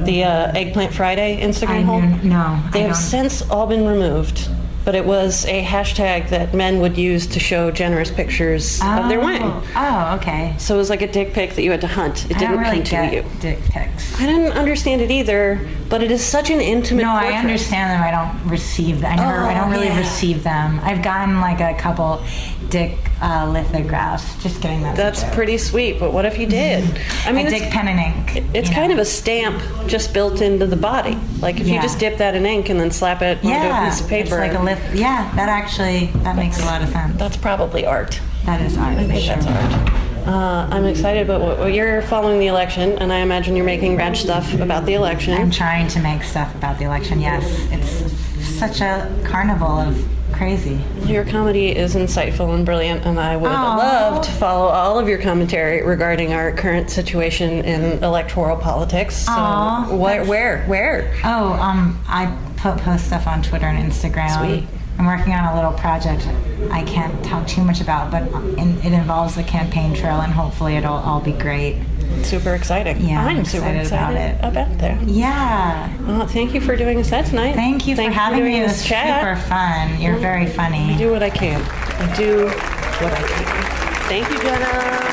The 0.04 0.24
uh, 0.24 0.52
Eggplant 0.52 0.94
Friday 0.94 1.40
Instagram 1.42 1.68
I 1.70 1.82
hole? 1.82 2.00
knew- 2.00 2.30
no, 2.30 2.62
They 2.72 2.80
I 2.80 2.82
have 2.84 2.92
don't. 2.92 2.94
since 2.94 3.42
all 3.50 3.66
been 3.66 3.86
removed. 3.86 4.48
But 4.84 4.94
it 4.94 5.04
was 5.04 5.44
a 5.46 5.62
hashtag 5.62 6.30
that 6.30 6.54
men 6.54 6.80
would 6.80 6.96
use 6.96 7.26
to 7.28 7.40
show 7.40 7.70
generous 7.70 8.10
pictures 8.10 8.80
of 8.82 9.08
their 9.08 9.20
wang. 9.20 9.42
Oh, 9.42 9.62
Oh, 9.76 10.16
okay. 10.16 10.54
So 10.58 10.74
it 10.74 10.78
was 10.78 10.88
like 10.90 11.02
a 11.02 11.10
dick 11.10 11.32
pic 11.34 11.54
that 11.54 11.62
you 11.62 11.70
had 11.70 11.80
to 11.82 11.86
hunt. 11.86 12.24
It 12.30 12.36
I 12.36 12.40
didn't 12.40 12.58
really 12.58 12.82
come 12.82 13.08
to 13.08 13.14
you. 13.16 13.24
dick 13.40 13.60
pics. 13.64 14.18
I 14.20 14.26
didn't 14.26 14.52
understand 14.52 15.02
it 15.02 15.10
either, 15.10 15.66
but 15.88 16.02
it 16.02 16.10
is 16.10 16.24
such 16.24 16.48
an 16.50 16.60
intimate. 16.60 17.02
No, 17.02 17.10
I 17.12 17.32
understand 17.32 17.90
them. 17.90 18.02
I 18.02 18.10
don't 18.10 18.50
receive 18.50 19.00
them. 19.00 19.12
I 19.12 19.16
never. 19.16 19.38
I 19.38 19.54
Oh, 19.54 19.60
don't 19.62 19.70
really 19.72 19.86
yeah. 19.86 19.98
receive 19.98 20.42
them. 20.44 20.80
I've 20.82 21.02
gotten 21.02 21.40
like 21.40 21.60
a 21.60 21.74
couple 21.80 22.22
dick 22.70 22.96
uh, 23.20 23.50
lithographs. 23.52 24.40
Just 24.42 24.62
kidding. 24.62 24.80
That's, 24.82 24.96
That's 25.22 25.34
pretty 25.34 25.58
sweet, 25.58 25.98
but 26.00 26.12
what 26.12 26.24
if 26.24 26.38
you 26.38 26.46
did? 26.46 26.84
I 27.26 27.32
mean, 27.32 27.46
a 27.46 27.50
dick 27.50 27.70
pen 27.70 27.88
and 27.88 27.98
ink. 28.34 28.44
it's 28.54 28.70
kind 28.70 28.88
know. 28.88 28.94
of 28.94 29.00
a 29.00 29.04
stamp 29.04 29.60
just 29.88 30.14
built 30.14 30.40
into 30.40 30.66
the 30.66 30.76
body. 30.76 31.18
Like 31.40 31.60
if 31.60 31.66
you 31.68 31.80
just 31.82 31.98
dip 31.98 32.18
that 32.18 32.34
in 32.34 32.46
ink 32.46 32.68
and 32.70 32.78
then 32.80 32.90
slap 32.90 33.20
it 33.22 33.38
onto 33.38 33.48
yeah. 33.48 33.86
a 33.86 33.90
piece 33.90 34.00
of 34.00 34.08
paper. 34.08 34.36
It's 34.70 34.80
like 34.80 34.88
a 34.88 34.92
lith. 34.92 35.00
Yeah, 35.00 35.32
that 35.36 35.48
actually 35.48 36.06
that 36.22 36.36
makes 36.36 36.60
a 36.60 36.64
lot 36.64 36.82
of 36.82 36.88
sense. 36.90 37.18
that's 37.18 37.36
probably 37.36 37.86
art. 37.86 38.20
That 38.46 38.60
is 38.60 38.76
art. 38.76 38.96
I 38.98 39.06
think 39.06 39.26
that's 39.26 39.46
art. 39.46 39.92
Uh, 40.26 40.68
I'm 40.70 40.84
excited, 40.84 41.26
but 41.26 41.40
what, 41.40 41.58
what 41.58 41.72
you're 41.72 42.02
following 42.02 42.38
the 42.40 42.46
election, 42.46 42.98
and 42.98 43.12
I 43.12 43.18
imagine 43.20 43.56
you're 43.56 43.64
making 43.64 43.96
rad 43.96 44.16
stuff 44.16 44.52
about 44.54 44.84
the 44.86 44.94
election. 44.94 45.34
I'm 45.34 45.50
trying 45.50 45.88
to 45.88 46.00
make 46.00 46.22
stuff 46.22 46.54
about 46.54 46.78
the 46.78 46.84
election. 46.84 47.20
Yes, 47.20 47.44
it's 47.72 48.12
such 48.58 48.80
a 48.80 49.10
carnival 49.24 49.66
of 49.68 50.06
crazy. 50.32 50.80
Your 51.04 51.24
comedy 51.24 51.74
is 51.76 51.94
insightful 51.94 52.54
and 52.54 52.64
brilliant, 52.64 53.04
and 53.06 53.18
I 53.18 53.36
would 53.36 53.50
Aw. 53.50 53.76
love 53.76 54.24
to 54.24 54.30
follow 54.32 54.68
all 54.68 54.98
of 54.98 55.08
your 55.08 55.18
commentary 55.20 55.82
regarding 55.82 56.32
our 56.32 56.52
current 56.52 56.90
situation 56.90 57.64
in 57.64 58.02
electoral 58.04 58.56
politics. 58.56 59.16
So, 59.16 59.32
Aw, 59.32 59.84
wh- 59.86 60.28
where, 60.28 60.64
where? 60.66 61.14
Oh, 61.24 61.52
um, 61.54 61.98
I 62.06 62.26
post 62.60 63.06
stuff 63.06 63.26
on 63.26 63.42
Twitter 63.42 63.66
and 63.66 63.90
Instagram. 63.92 64.38
Sweet. 64.38 64.68
I'm 64.98 65.06
working 65.06 65.32
on 65.32 65.44
a 65.52 65.54
little 65.54 65.72
project 65.72 66.26
I 66.70 66.82
can't 66.84 67.24
talk 67.24 67.46
too 67.46 67.64
much 67.64 67.80
about, 67.80 68.10
but 68.10 68.22
in, 68.58 68.78
it 68.80 68.92
involves 68.92 69.34
the 69.34 69.42
campaign 69.42 69.94
trail, 69.94 70.20
and 70.20 70.32
hopefully 70.32 70.76
it'll 70.76 70.92
all 70.94 71.20
be 71.20 71.32
great. 71.32 71.76
Super 72.22 72.54
exciting. 72.54 73.00
Yeah, 73.00 73.24
I'm 73.24 73.38
I'm 73.38 73.44
super 73.44 73.66
excited 73.66 73.88
about 73.92 74.14
it. 74.14 74.38
about 74.68 74.78
that. 74.78 75.02
Yeah. 75.08 75.96
Well, 76.02 76.26
thank 76.26 76.52
you 76.54 76.60
for 76.60 76.76
doing 76.76 76.98
a 77.00 77.04
set 77.04 77.26
tonight. 77.26 77.54
Thank 77.54 77.86
you 77.86 77.96
for 77.96 78.02
having 78.02 78.40
doing 78.40 78.52
me. 78.52 78.60
This 78.60 78.84
chat. 78.84 79.22
super 79.38 79.48
fun. 79.48 80.00
You're 80.00 80.18
very 80.18 80.42
I 80.46 80.50
funny. 80.50 80.96
do 80.96 81.10
what 81.10 81.22
I 81.22 81.30
can. 81.30 81.60
I 81.62 82.16
do 82.16 82.46
what 82.46 83.12
I 83.12 83.22
can. 83.22 84.08
Thank 84.08 84.28
you, 84.30 84.38
Jena. 84.38 85.09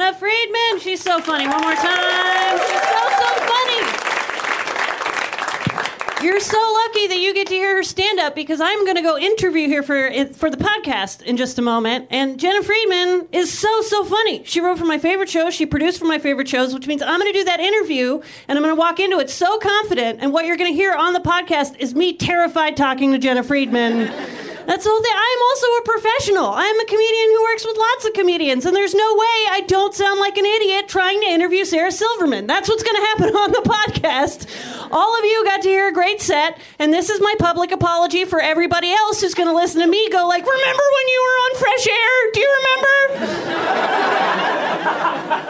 Jena 0.00 0.14
Friedman. 0.14 0.80
She's 0.80 1.02
so 1.02 1.20
funny. 1.20 1.46
One 1.46 1.60
more 1.60 1.74
time. 1.74 2.58
She's 2.58 2.80
so, 2.80 3.10
so 3.20 3.28
funny. 3.52 3.80
You're 6.24 6.40
so 6.40 6.56
lucky 6.86 7.06
that 7.08 7.18
you 7.20 7.34
get 7.34 7.48
to 7.48 7.54
hear 7.54 7.76
her 7.76 7.82
stand 7.82 8.18
up 8.18 8.34
because 8.34 8.62
I'm 8.62 8.86
going 8.86 8.96
to 8.96 9.02
go 9.02 9.18
interview 9.18 9.68
her 9.74 9.82
for 9.82 10.10
for 10.32 10.48
the 10.48 10.56
podcast 10.56 11.20
in 11.20 11.36
just 11.36 11.58
a 11.58 11.62
moment. 11.62 12.06
And 12.08 12.40
Jena 12.40 12.62
Friedman 12.62 13.28
is 13.30 13.52
so 13.52 13.82
so 13.82 14.02
funny. 14.04 14.42
She 14.44 14.62
wrote 14.62 14.78
for 14.78 14.86
my 14.86 14.98
favorite 14.98 15.28
shows. 15.28 15.52
She 15.52 15.66
produced 15.66 15.98
for 15.98 16.06
my 16.06 16.18
favorite 16.18 16.48
shows, 16.48 16.72
which 16.72 16.86
means 16.86 17.02
I'm 17.02 17.20
going 17.20 17.30
to 17.30 17.38
do 17.38 17.44
that 17.44 17.60
interview 17.60 18.22
and 18.48 18.56
I'm 18.58 18.64
going 18.64 18.74
to 18.74 18.80
walk 18.80 19.00
into 19.00 19.18
it 19.18 19.28
so 19.28 19.58
confident. 19.58 20.20
And 20.22 20.32
what 20.32 20.46
you're 20.46 20.56
going 20.56 20.72
to 20.72 20.76
hear 20.76 20.94
on 20.94 21.12
the 21.12 21.20
podcast 21.20 21.78
is 21.78 21.94
me 21.94 22.14
terrified 22.14 22.74
talking 22.74 23.12
to 23.12 23.18
Jena 23.18 23.42
Friedman. 23.42 24.10
That's 24.70 24.84
the 24.84 24.90
whole 24.90 25.02
thing. 25.02 25.10
I'm 25.10 25.42
also 25.50 25.66
a 25.66 25.82
professional. 25.82 26.46
I'm 26.54 26.78
a 26.78 26.84
comedian 26.84 27.28
who 27.34 27.42
works 27.42 27.66
with 27.66 27.76
lots 27.76 28.06
of 28.06 28.12
comedians, 28.12 28.64
and 28.64 28.70
there's 28.70 28.94
no 28.94 29.14
way 29.18 29.38
I 29.50 29.64
don't 29.66 29.92
sound 29.92 30.20
like 30.20 30.38
an 30.38 30.46
idiot 30.46 30.86
trying 30.86 31.20
to 31.22 31.26
interview 31.26 31.64
Sarah 31.64 31.90
Silverman. 31.90 32.46
That's 32.46 32.68
what's 32.68 32.84
going 32.84 32.94
to 32.94 33.02
happen 33.10 33.34
on 33.42 33.50
the 33.50 33.66
podcast. 33.66 34.46
All 34.94 35.18
of 35.18 35.24
you 35.24 35.42
got 35.44 35.62
to 35.62 35.68
hear 35.68 35.88
a 35.88 35.92
great 35.92 36.22
set, 36.22 36.56
and 36.78 36.92
this 36.94 37.10
is 37.10 37.20
my 37.20 37.34
public 37.40 37.72
apology 37.72 38.24
for 38.24 38.38
everybody 38.40 38.92
else 38.92 39.20
who's 39.20 39.34
going 39.34 39.48
to 39.48 39.56
listen 39.56 39.80
to 39.80 39.88
me 39.88 40.08
go 40.08 40.28
like, 40.28 40.46
"Remember 40.46 40.86
when 40.94 41.06
you 41.10 41.18
were 41.18 41.38
on 41.42 41.52
Fresh 41.58 41.86
Air? 41.90 42.14
Do 42.30 42.38
you 42.38 42.50
remember?" 42.62 42.94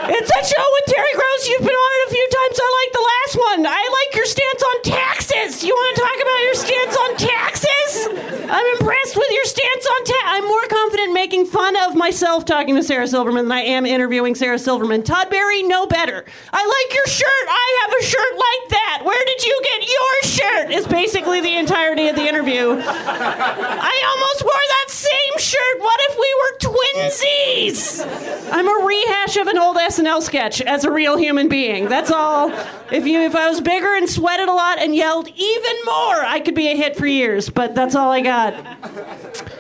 it's 0.16 0.30
that 0.33 0.44
show 0.48 0.64
with 0.80 0.96
Terry 0.96 1.12
Gross. 1.12 1.44
You've 1.44 1.68
been 1.68 1.76
on 1.76 1.92
it 1.92 2.09
a 2.09 2.11
few 2.16 2.24
times. 2.24 2.56
I 2.56 2.68
like 2.72 2.92
the 2.96 3.04
last 3.04 3.35
one. 3.37 3.61
I 3.68 3.85
like 3.85 4.16
your 4.16 4.24
stance 4.24 4.62
on 4.64 4.76
taxes. 4.80 5.61
You 5.62 5.76
want 5.76 5.92
to 5.92 6.00
talk 6.09 6.16
about 6.16 6.40
your 6.40 6.56
stance 6.56 6.96
on 6.96 7.16
taxes? 7.20 7.60
I'm 8.06 8.66
impressed 8.78 9.16
with 9.16 9.30
your 9.30 9.44
stance 9.44 9.86
on 9.86 10.04
tax. 10.04 10.22
I'm 10.24 10.46
more 10.46 10.66
confident 10.68 11.12
making 11.12 11.46
fun 11.46 11.76
of 11.76 11.94
myself 11.94 12.44
talking 12.44 12.74
to 12.76 12.82
Sarah 12.82 13.06
Silverman 13.06 13.44
than 13.44 13.52
I 13.52 13.62
am 13.62 13.86
interviewing 13.86 14.34
Sarah 14.34 14.58
Silverman. 14.58 15.02
Todd 15.02 15.30
Barry, 15.30 15.62
no 15.62 15.86
better. 15.86 16.24
I 16.52 16.64
like 16.66 16.94
your 16.94 17.06
shirt. 17.06 17.46
I 17.48 17.80
have 17.82 18.00
a 18.00 18.04
shirt 18.04 18.32
like 18.32 18.68
that. 18.70 19.00
Where 19.04 19.24
did 19.24 19.44
you 19.44 19.60
get 19.62 19.88
your 19.88 20.22
shirt? 20.30 20.70
Is 20.72 20.86
basically 20.86 21.40
the 21.40 21.56
entirety 21.56 22.08
of 22.08 22.16
the 22.16 22.26
interview. 22.26 22.76
I 22.80 24.04
almost 24.10 24.44
wore 24.44 24.52
that 24.52 24.90
same 24.90 25.38
shirt. 25.38 25.80
What 25.80 26.00
if 26.10 26.18
we 26.18 26.34
were 26.40 26.58
twinsies? 26.58 28.52
I'm 28.52 28.68
a 28.68 28.86
rehash 28.86 29.36
of 29.36 29.46
an 29.46 29.58
old 29.58 29.76
SNL 29.76 30.22
sketch 30.22 30.60
as 30.62 30.84
a 30.84 30.90
real 30.90 31.16
human 31.16 31.48
being. 31.48 31.88
That's 31.88 32.10
all. 32.10 32.50
If 32.90 33.06
you 33.06 33.20
if 33.20 33.36
I 33.36 33.48
was 33.48 33.60
bigger 33.60 33.94
and 33.94 34.08
sweated 34.08 34.48
a 34.48 34.52
lot 34.52 34.78
and 34.80 34.94
yelled 34.94 35.28
even 35.28 35.76
more, 35.84 36.24
I 36.24 36.40
could 36.44 36.54
be 36.54 36.68
a 36.68 36.76
hit 36.76 36.96
for 36.96 37.06
years, 37.06 37.48
but 37.48 37.74
that's 37.74 37.89
all 37.94 38.11
I 38.11 38.20
got. 38.20 38.55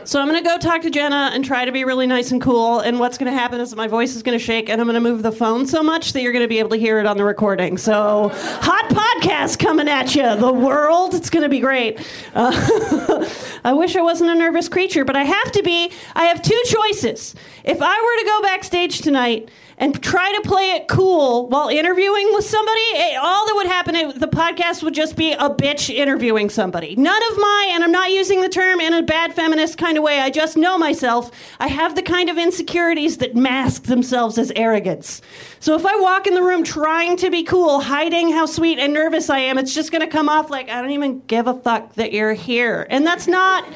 So 0.04 0.20
I'm 0.20 0.26
going 0.26 0.42
to 0.42 0.48
go 0.48 0.58
talk 0.58 0.82
to 0.82 0.90
Jena 0.90 1.30
and 1.32 1.44
try 1.44 1.64
to 1.64 1.72
be 1.72 1.84
really 1.84 2.06
nice 2.06 2.32
and 2.32 2.40
cool. 2.40 2.80
And 2.80 2.98
what's 2.98 3.16
going 3.16 3.30
to 3.30 3.38
happen 3.38 3.60
is 3.60 3.74
my 3.76 3.86
voice 3.86 4.16
is 4.16 4.22
going 4.22 4.36
to 4.36 4.44
shake 4.44 4.68
and 4.68 4.80
I'm 4.80 4.86
going 4.86 4.94
to 4.94 5.00
move 5.00 5.22
the 5.22 5.32
phone 5.32 5.66
so 5.66 5.82
much 5.82 6.12
that 6.14 6.22
you're 6.22 6.32
going 6.32 6.44
to 6.44 6.48
be 6.48 6.58
able 6.58 6.70
to 6.70 6.76
hear 6.76 6.98
it 6.98 7.06
on 7.06 7.16
the 7.16 7.24
recording. 7.24 7.78
So 7.78 8.30
hot 8.34 8.90
podcast 8.90 9.58
coming 9.58 9.88
at 9.88 10.14
you, 10.14 10.36
the 10.36 10.52
world. 10.52 11.14
It's 11.14 11.30
going 11.30 11.44
to 11.44 11.48
be 11.48 11.60
great. 11.60 12.00
Uh, 12.34 13.28
I 13.64 13.72
wish 13.72 13.94
I 13.94 14.02
wasn't 14.02 14.30
a 14.30 14.34
nervous 14.34 14.68
creature, 14.68 15.04
but 15.04 15.16
I 15.16 15.24
have 15.24 15.52
to 15.52 15.62
be. 15.62 15.92
I 16.14 16.24
have 16.24 16.42
two 16.42 16.60
choices. 16.66 17.34
If 17.64 17.80
I 17.80 18.00
were 18.00 18.22
to 18.22 18.26
go 18.26 18.42
backstage 18.42 19.00
tonight 19.00 19.48
and 19.80 20.00
try 20.02 20.30
to 20.34 20.42
play 20.42 20.72
it 20.72 20.86
cool 20.88 21.48
while 21.48 21.68
interviewing 21.68 22.28
with 22.34 22.44
somebody, 22.44 22.80
it, 22.80 23.16
all 23.16 23.46
that 23.46 23.54
would 23.56 23.66
happen, 23.66 23.96
it, 23.96 24.20
the 24.20 24.28
podcast 24.28 24.82
would 24.82 24.94
just 24.94 25.16
be 25.16 25.32
a 25.32 25.48
bitch 25.48 25.92
interviewing 25.92 26.50
somebody. 26.50 26.94
None 26.96 27.22
of 27.32 27.38
my, 27.38 27.70
and 27.72 27.82
I'm 27.82 27.90
not 27.90 28.10
using 28.10 28.42
the 28.42 28.50
term 28.50 28.78
in 28.78 28.92
a 28.92 29.02
bad 29.02 29.32
feminist 29.34 29.78
kind 29.78 29.96
of 29.96 30.04
way, 30.04 30.20
I 30.20 30.28
just 30.28 30.56
know 30.58 30.76
myself. 30.76 31.30
I 31.58 31.68
have 31.68 31.96
the 31.96 32.02
kind 32.02 32.28
of 32.28 32.36
insecurities 32.36 33.16
that 33.16 33.34
mask 33.34 33.84
themselves 33.84 34.36
as 34.36 34.52
arrogance. 34.54 35.22
So 35.60 35.74
if 35.74 35.86
I 35.86 35.96
walk 35.96 36.26
in 36.26 36.34
the 36.34 36.42
room 36.42 36.62
trying 36.62 37.16
to 37.18 37.30
be 37.30 37.42
cool, 37.42 37.80
hiding 37.80 38.32
how 38.32 38.44
sweet 38.44 38.78
and 38.78 38.92
nervous 38.92 39.30
I 39.30 39.38
am, 39.38 39.56
it's 39.56 39.74
just 39.74 39.90
going 39.90 40.02
to 40.02 40.06
come 40.06 40.28
off 40.28 40.50
like, 40.50 40.68
I 40.68 40.82
don't 40.82 40.90
even 40.90 41.20
give 41.20 41.46
a 41.46 41.54
fuck 41.54 41.94
that 41.94 42.12
you're 42.12 42.34
here. 42.34 42.86
And 42.90 43.06
that's 43.06 43.26
not 43.26 43.66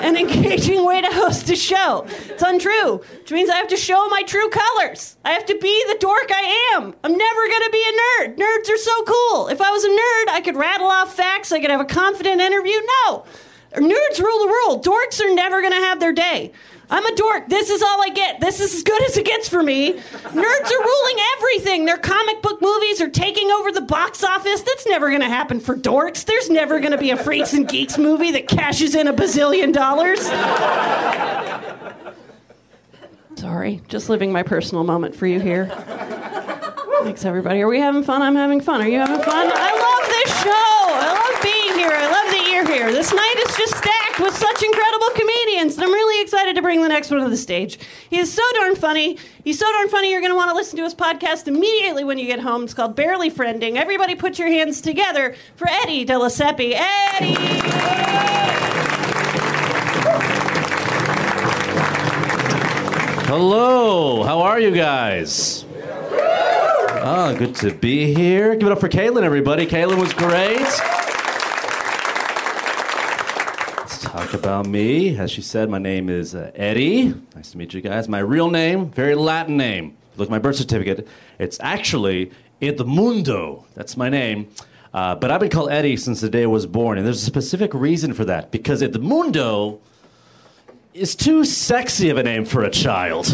an 0.00 0.16
engaging 0.18 0.84
way 0.84 1.00
to 1.00 1.08
host 1.08 1.50
a 1.50 1.56
show. 1.56 2.06
It's 2.28 2.42
untrue, 2.42 2.98
which 2.98 3.32
means 3.32 3.50
I 3.50 3.56
have 3.56 3.68
to 3.68 3.76
show 3.76 4.08
my 4.08 4.22
true 4.22 4.48
colors. 4.50 5.16
I 5.24 5.32
have 5.32 5.46
to 5.48 5.58
be 5.58 5.84
the 5.88 5.98
dork 5.98 6.30
I 6.30 6.74
am. 6.74 6.94
I'm 7.02 7.16
never 7.16 7.48
going 7.48 7.62
to 7.64 7.70
be 7.70 7.84
a 7.84 7.92
nerd. 7.92 8.36
Nerds 8.36 8.72
are 8.72 8.78
so 8.78 9.04
cool. 9.04 9.48
If 9.48 9.60
I 9.60 9.70
was 9.70 9.84
a 9.84 9.88
nerd, 9.88 10.34
I 10.34 10.40
could 10.42 10.56
rattle 10.56 10.86
off 10.86 11.14
facts, 11.14 11.52
I 11.52 11.60
could 11.60 11.70
have 11.70 11.80
a 11.80 11.84
confident 11.84 12.40
interview. 12.40 12.78
No. 13.04 13.24
Nerds 13.74 14.18
rule 14.20 14.38
the 14.38 14.46
world. 14.46 14.84
Dorks 14.84 15.20
are 15.20 15.34
never 15.34 15.60
going 15.60 15.72
to 15.72 15.78
have 15.78 16.00
their 16.00 16.12
day. 16.12 16.52
I'm 16.90 17.04
a 17.04 17.14
dork. 17.14 17.48
This 17.48 17.68
is 17.68 17.82
all 17.82 18.02
I 18.02 18.08
get. 18.08 18.40
This 18.40 18.60
is 18.60 18.74
as 18.74 18.82
good 18.82 19.02
as 19.02 19.18
it 19.18 19.26
gets 19.26 19.46
for 19.46 19.62
me. 19.62 19.92
Nerds 19.92 20.32
are 20.32 20.82
ruling 20.82 21.16
everything. 21.36 21.84
Their 21.84 21.98
comic 21.98 22.40
book 22.40 22.62
movies 22.62 23.02
are 23.02 23.10
taking 23.10 23.50
over 23.50 23.70
the 23.70 23.82
box 23.82 24.24
office. 24.24 24.62
That's 24.62 24.86
never 24.86 25.08
going 25.08 25.20
to 25.20 25.28
happen 25.28 25.60
for 25.60 25.76
dorks. 25.76 26.24
There's 26.24 26.48
never 26.48 26.80
going 26.80 26.92
to 26.92 26.98
be 26.98 27.10
a 27.10 27.16
Freaks 27.16 27.52
and 27.52 27.68
Geeks 27.68 27.98
movie 27.98 28.30
that 28.32 28.48
cashes 28.48 28.94
in 28.94 29.06
a 29.06 29.12
bazillion 29.12 29.72
dollars. 29.74 30.20
Sorry, 33.38 33.80
just 33.86 34.08
living 34.08 34.32
my 34.32 34.42
personal 34.42 34.82
moment 34.82 35.14
for 35.14 35.28
you 35.28 35.38
here. 35.38 35.66
Thanks, 37.04 37.24
everybody. 37.24 37.60
Are 37.60 37.68
we 37.68 37.78
having 37.78 38.02
fun? 38.02 38.20
I'm 38.20 38.34
having 38.34 38.60
fun. 38.60 38.82
Are 38.82 38.88
you 38.88 38.98
having 38.98 39.22
fun? 39.22 39.48
I 39.54 39.70
love 39.78 40.08
this 40.10 40.42
show. 40.42 40.50
I 40.50 41.12
love 41.14 41.42
being 41.44 41.78
here. 41.78 41.92
I 41.92 42.06
love 42.10 42.32
that 42.32 42.50
you're 42.50 42.66
here. 42.66 42.90
This 42.90 43.14
night 43.14 43.36
is 43.46 43.56
just 43.56 43.76
stacked 43.76 44.18
with 44.18 44.36
such 44.36 44.64
incredible 44.64 45.06
comedians, 45.14 45.76
and 45.76 45.84
I'm 45.84 45.92
really 45.92 46.20
excited 46.20 46.56
to 46.56 46.62
bring 46.62 46.82
the 46.82 46.88
next 46.88 47.12
one 47.12 47.20
to 47.20 47.28
the 47.28 47.36
stage. 47.36 47.78
He 48.10 48.18
is 48.18 48.32
so 48.32 48.42
darn 48.54 48.74
funny. 48.74 49.16
He's 49.44 49.60
so 49.60 49.70
darn 49.70 49.88
funny, 49.88 50.10
you're 50.10 50.20
going 50.20 50.32
to 50.32 50.36
want 50.36 50.50
to 50.50 50.56
listen 50.56 50.76
to 50.78 50.82
his 50.82 50.96
podcast 50.96 51.46
immediately 51.46 52.02
when 52.02 52.18
you 52.18 52.26
get 52.26 52.40
home. 52.40 52.64
It's 52.64 52.74
called 52.74 52.96
Barely 52.96 53.30
Friending. 53.30 53.76
Everybody 53.76 54.16
put 54.16 54.40
your 54.40 54.48
hands 54.48 54.80
together 54.80 55.36
for 55.54 55.68
Eddie 55.70 56.04
De. 56.04 56.18
Eddie! 56.74 58.47
Hello, 63.28 64.22
how 64.22 64.40
are 64.40 64.58
you 64.58 64.70
guys? 64.70 65.66
Ah, 65.82 67.34
good 67.36 67.54
to 67.56 67.74
be 67.74 68.14
here. 68.14 68.56
Give 68.56 68.68
it 68.68 68.72
up 68.72 68.80
for 68.80 68.88
Caitlin, 68.88 69.22
everybody. 69.22 69.66
Caitlin 69.66 70.00
was 70.00 70.14
great. 70.14 70.62
Let's 73.80 74.00
talk 74.00 74.32
about 74.32 74.64
me. 74.66 75.14
As 75.18 75.30
she 75.30 75.42
said, 75.42 75.68
my 75.68 75.76
name 75.76 76.08
is 76.08 76.34
uh, 76.34 76.52
Eddie. 76.54 77.12
Nice 77.34 77.50
to 77.50 77.58
meet 77.58 77.74
you 77.74 77.82
guys. 77.82 78.08
My 78.08 78.20
real 78.20 78.48
name, 78.48 78.88
very 78.88 79.14
Latin 79.14 79.58
name. 79.58 79.98
Look 80.16 80.28
at 80.28 80.30
my 80.30 80.38
birth 80.38 80.56
certificate. 80.56 81.06
It's 81.38 81.58
actually 81.60 82.32
Edmundo. 82.62 83.64
That's 83.74 83.94
my 83.94 84.08
name. 84.08 84.48
Uh, 84.94 85.16
but 85.16 85.30
I've 85.30 85.40
been 85.40 85.50
called 85.50 85.70
Eddie 85.70 85.98
since 85.98 86.22
the 86.22 86.30
day 86.30 86.44
I 86.44 86.46
was 86.46 86.64
born, 86.64 86.96
and 86.96 87.06
there's 87.06 87.22
a 87.22 87.26
specific 87.26 87.74
reason 87.74 88.14
for 88.14 88.24
that. 88.24 88.50
Because 88.50 88.80
Edmundo 88.80 89.80
is 90.98 91.14
too 91.14 91.44
sexy 91.44 92.10
of 92.10 92.18
a 92.18 92.22
name 92.24 92.44
for 92.44 92.64
a 92.64 92.70
child. 92.70 93.26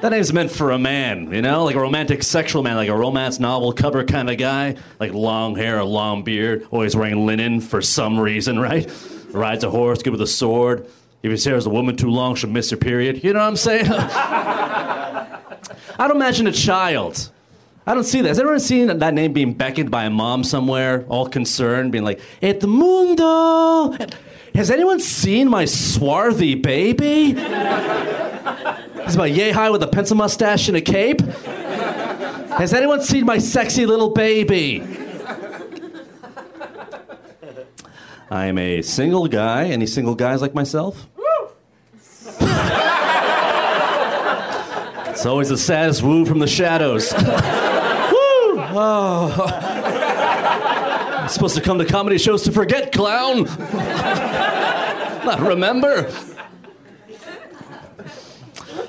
that 0.00 0.10
name's 0.10 0.32
meant 0.32 0.50
for 0.50 0.70
a 0.72 0.78
man, 0.78 1.32
you 1.32 1.40
know, 1.40 1.64
like 1.64 1.74
a 1.74 1.80
romantic 1.80 2.22
sexual 2.22 2.62
man, 2.62 2.76
like 2.76 2.90
a 2.90 2.96
romance 2.96 3.40
novel 3.40 3.72
cover 3.72 4.04
kind 4.04 4.28
of 4.28 4.36
guy, 4.36 4.76
like 4.98 5.14
long 5.14 5.56
hair, 5.56 5.78
a 5.78 5.84
long 5.84 6.22
beard, 6.22 6.66
always 6.70 6.94
wearing 6.94 7.24
linen 7.24 7.60
for 7.62 7.80
some 7.80 8.20
reason, 8.20 8.58
right? 8.58 8.92
Rides 9.30 9.64
a 9.64 9.70
horse, 9.70 10.02
good 10.02 10.10
with 10.10 10.20
a 10.20 10.26
sword. 10.26 10.86
If 11.22 11.30
his 11.30 11.44
hair 11.44 11.56
is 11.56 11.64
a 11.66 11.70
woman 11.70 11.96
too 11.96 12.10
long, 12.10 12.34
she'll 12.34 12.50
miss 12.50 12.70
her 12.70 12.76
period. 12.76 13.24
You 13.24 13.32
know 13.32 13.40
what 13.40 13.46
I'm 13.46 13.56
saying? 13.56 13.86
I 13.90 15.38
don't 15.98 16.16
imagine 16.16 16.46
a 16.46 16.52
child. 16.52 17.30
I 17.86 17.94
don't 17.94 18.04
see 18.04 18.20
that. 18.20 18.28
Has 18.28 18.38
anyone 18.38 18.60
seen 18.60 18.98
that 18.98 19.14
name 19.14 19.32
being 19.32 19.54
beckoned 19.54 19.90
by 19.90 20.04
a 20.04 20.10
mom 20.10 20.44
somewhere, 20.44 21.06
all 21.08 21.26
concerned, 21.26 21.90
being 21.90 22.04
like, 22.04 22.20
Edmundo? 22.42 23.96
Has 24.54 24.70
anyone 24.70 25.00
seen 25.00 25.48
my 25.48 25.64
swarthy 25.64 26.54
baby? 26.54 27.34
He's 29.04 29.14
about 29.14 29.30
yay 29.30 29.50
high 29.52 29.70
with 29.70 29.82
a 29.82 29.88
pencil 29.88 30.16
mustache 30.16 30.68
and 30.68 30.76
a 30.76 30.80
cape. 30.80 31.20
Has 31.20 32.74
anyone 32.74 33.02
seen 33.02 33.24
my 33.24 33.38
sexy 33.38 33.86
little 33.86 34.10
baby? 34.10 34.82
I 38.30 38.46
am 38.46 38.58
a 38.58 38.82
single 38.82 39.28
guy. 39.28 39.66
Any 39.66 39.86
single 39.86 40.14
guys 40.14 40.42
like 40.42 40.54
myself? 40.54 41.06
it's 45.08 45.26
always 45.26 45.48
the 45.48 45.58
saddest 45.58 46.02
woo 46.02 46.24
from 46.24 46.38
the 46.38 46.46
shadows. 46.46 47.12
woo! 47.18 47.22
Oh. 48.72 49.69
Supposed 51.30 51.54
to 51.54 51.62
come 51.62 51.78
to 51.78 51.84
comedy 51.86 52.18
shows 52.18 52.42
to 52.42 52.52
forget, 52.52 52.92
clown. 52.92 53.44
Not 55.24 55.40
remember. 55.40 56.10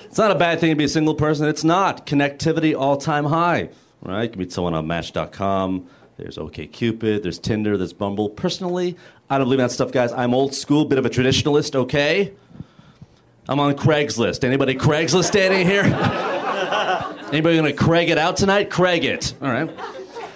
It's 0.05 0.17
not 0.17 0.31
a 0.31 0.35
bad 0.35 0.59
thing 0.59 0.71
to 0.71 0.75
be 0.75 0.83
a 0.83 0.89
single 0.89 1.15
person. 1.15 1.47
It's 1.47 1.63
not. 1.63 2.05
Connectivity 2.05 2.77
all 2.77 2.97
time 2.97 3.25
high. 3.25 3.69
Right? 4.01 4.23
You 4.23 4.29
can 4.29 4.39
meet 4.39 4.51
someone 4.51 4.73
on 4.73 4.87
Match.com. 4.87 5.87
There's 6.17 6.37
OKCupid. 6.37 7.23
There's 7.23 7.39
Tinder. 7.39 7.77
There's 7.77 7.93
Bumble. 7.93 8.27
Personally, 8.29 8.97
I 9.29 9.37
don't 9.37 9.45
believe 9.45 9.59
in 9.59 9.65
that 9.65 9.71
stuff, 9.71 9.91
guys. 9.91 10.11
I'm 10.11 10.33
old 10.33 10.53
school, 10.53 10.83
bit 10.85 10.97
of 10.97 11.05
a 11.05 11.09
traditionalist. 11.09 11.75
Okay. 11.75 12.33
I'm 13.47 13.59
on 13.59 13.73
Craigslist. 13.75 14.43
Anybody 14.43 14.75
Craigslist 14.75 15.25
standing 15.25 15.65
here? 15.65 15.83
Anybody 17.31 17.55
gonna 17.55 17.71
Craig 17.71 18.09
it 18.09 18.17
out 18.17 18.35
tonight? 18.35 18.69
Craig 18.69 19.05
it. 19.05 19.33
All 19.41 19.47
right. 19.47 19.69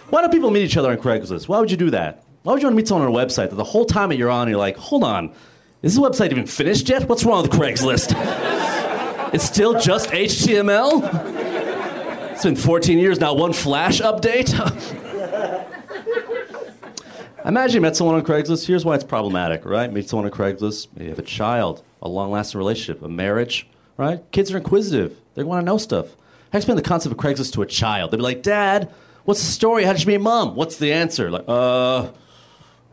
Why 0.10 0.22
do 0.22 0.30
people 0.30 0.52
meet 0.52 0.64
each 0.64 0.78
other 0.78 0.92
on 0.92 0.98
Craigslist? 0.98 1.48
Why 1.48 1.60
would 1.60 1.72
you 1.72 1.78
do 1.78 1.90
that? 1.90 2.24
Why 2.44 2.54
would 2.54 2.62
you 2.62 2.68
want 2.68 2.74
to 2.74 2.78
meet 2.78 2.88
someone 2.88 3.08
on 3.08 3.14
a 3.14 3.18
website 3.18 3.50
that 3.50 3.56
the 3.56 3.64
whole 3.64 3.86
time 3.86 4.10
that 4.10 4.18
you're 4.18 4.30
on, 4.30 4.48
you're 4.48 4.58
like, 4.58 4.78
hold 4.78 5.04
on, 5.04 5.34
is 5.82 5.96
this 5.96 6.04
website 6.04 6.32
even 6.32 6.46
finished 6.46 6.88
yet? 6.88 7.10
What's 7.10 7.24
wrong 7.24 7.42
with 7.42 7.52
Craigslist? 7.52 8.14
it's 9.34 9.44
still 9.44 9.80
just 9.80 10.10
HTML? 10.10 12.34
It's 12.34 12.44
been 12.44 12.56
14 12.56 13.00
years 13.00 13.20
now, 13.20 13.34
one 13.34 13.54
Flash 13.54 14.02
update? 14.02 14.54
Imagine 17.46 17.76
you 17.76 17.82
met 17.82 17.96
someone 17.96 18.16
on 18.16 18.24
Craigslist. 18.24 18.66
Here's 18.66 18.86
why 18.86 18.96
it's 18.96 19.04
problematic, 19.04 19.66
right? 19.66 19.92
Meet 19.92 20.10
someone 20.10 20.26
on 20.26 20.32
Craigslist. 20.32 20.88
You 21.00 21.10
have 21.10 21.20
a 21.20 21.24
child, 21.24 21.84
a 22.02 22.10
long 22.10 22.32
lasting 22.32 22.58
relationship, 22.58 23.04
a 23.04 23.10
marriage, 23.10 23.68
right? 23.98 24.20
Kids 24.32 24.52
are 24.52 24.58
inquisitive. 24.58 25.18
They 25.36 25.44
want 25.44 25.62
to 25.62 25.66
know 25.66 25.78
stuff. 25.78 26.16
How 26.52 26.58
explain 26.58 26.76
the 26.76 26.84
concept 26.84 27.12
of 27.12 27.20
Craigslist 27.20 27.54
to 27.54 27.62
a 27.62 27.66
child? 27.66 28.12
They'd 28.12 28.18
be 28.18 28.24
like, 28.24 28.44
Dad, 28.44 28.92
what's 29.26 29.42
the 29.42 29.52
story? 29.52 29.84
How 29.84 29.92
did 29.94 30.02
you 30.02 30.08
meet 30.08 30.22
mom? 30.22 30.56
What's 30.56 30.78
the 30.78 30.94
answer? 30.94 31.30
Like, 31.30 31.44
uh, 31.48 32.12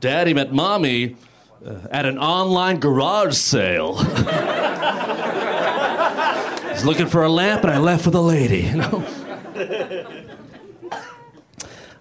Daddy 0.00 0.34
met 0.34 0.52
mommy 0.52 1.16
uh, 1.64 1.76
at 1.90 2.04
an 2.06 2.18
online 2.18 2.80
garage 2.80 3.36
sale. 3.36 3.96
He's 6.72 6.84
looking 6.84 7.06
for 7.06 7.22
a 7.22 7.28
lamp, 7.28 7.62
and 7.62 7.72
I 7.72 7.78
left 7.78 8.04
with 8.06 8.16
a 8.16 8.20
lady. 8.20 8.62
You 8.62 8.76
know. 8.76 9.04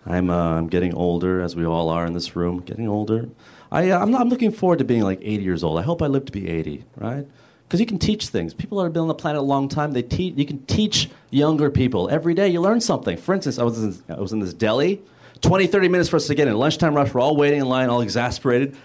I'm 0.05 0.29
uh, 0.31 0.57
I'm 0.57 0.67
getting 0.67 0.93
older, 0.95 1.41
as 1.41 1.55
we 1.55 1.65
all 1.65 1.89
are 1.89 2.05
in 2.07 2.13
this 2.13 2.35
room. 2.35 2.61
Getting 2.61 2.87
older. 2.87 3.29
I 3.71 3.91
uh, 3.91 3.99
I'm, 3.99 4.11
not, 4.11 4.21
I'm 4.21 4.29
looking 4.29 4.51
forward 4.51 4.79
to 4.79 4.85
being 4.85 5.03
like 5.03 5.19
80 5.21 5.43
years 5.43 5.63
old. 5.63 5.77
I 5.79 5.83
hope 5.83 6.01
I 6.01 6.07
live 6.07 6.25
to 6.25 6.31
be 6.31 6.49
80, 6.49 6.83
right? 6.95 7.27
Because 7.71 7.79
you 7.79 7.85
can 7.85 7.99
teach 7.99 8.27
things. 8.27 8.53
People 8.53 8.79
that 8.79 8.83
have 8.83 8.91
been 8.91 9.03
on 9.03 9.07
the 9.07 9.13
planet 9.13 9.39
a 9.39 9.45
long 9.45 9.69
time, 9.69 9.93
they 9.93 10.01
teach. 10.01 10.35
You 10.35 10.45
can 10.45 10.65
teach 10.65 11.09
younger 11.29 11.69
people 11.69 12.09
every 12.09 12.33
day. 12.33 12.49
You 12.49 12.59
learn 12.59 12.81
something. 12.81 13.15
For 13.15 13.33
instance, 13.33 13.57
I 13.57 13.63
was 13.63 13.81
in, 13.81 13.95
I 14.09 14.19
was 14.19 14.33
in 14.33 14.39
this 14.39 14.53
deli. 14.53 15.01
20, 15.39 15.67
30 15.67 15.87
minutes 15.87 16.09
for 16.09 16.17
us 16.17 16.27
to 16.27 16.35
get 16.35 16.49
in. 16.49 16.57
Lunchtime 16.57 16.93
rush. 16.93 17.13
We're 17.13 17.21
all 17.21 17.37
waiting 17.37 17.61
in 17.61 17.69
line, 17.69 17.87
all 17.87 18.01
exasperated. 18.01 18.75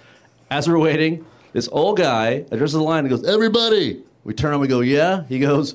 As 0.53 0.68
we're 0.68 0.79
waiting, 0.79 1.27
this 1.53 1.68
old 1.72 1.96
guy 1.96 2.44
addresses 2.53 2.75
the 2.75 2.81
line 2.81 3.01
and 3.01 3.09
goes, 3.09 3.25
"Everybody." 3.25 4.05
We 4.22 4.35
turn 4.35 4.53
around. 4.53 4.61
We 4.61 4.68
go, 4.68 4.83
"Yeah." 4.83 5.25
He 5.29 5.40
goes, 5.40 5.75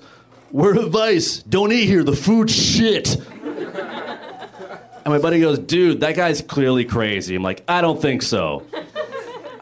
"Word 0.54 0.78
of 0.78 0.86
advice: 0.86 1.40
Don't 1.40 1.74
eat 1.74 1.88
here. 1.88 2.06
The 2.06 2.16
food's 2.16 2.56
shit." 2.56 3.18
And 5.04 5.12
my 5.12 5.18
buddy 5.18 5.40
goes, 5.40 5.58
dude, 5.58 6.02
that 6.02 6.16
guy's 6.16 6.44
clearly 6.44 6.86
crazy. 6.86 7.36
I'm 7.36 7.42
like, 7.42 7.64
I 7.68 7.82
don't 7.82 8.00
think 8.00 8.22
so. 8.22 8.64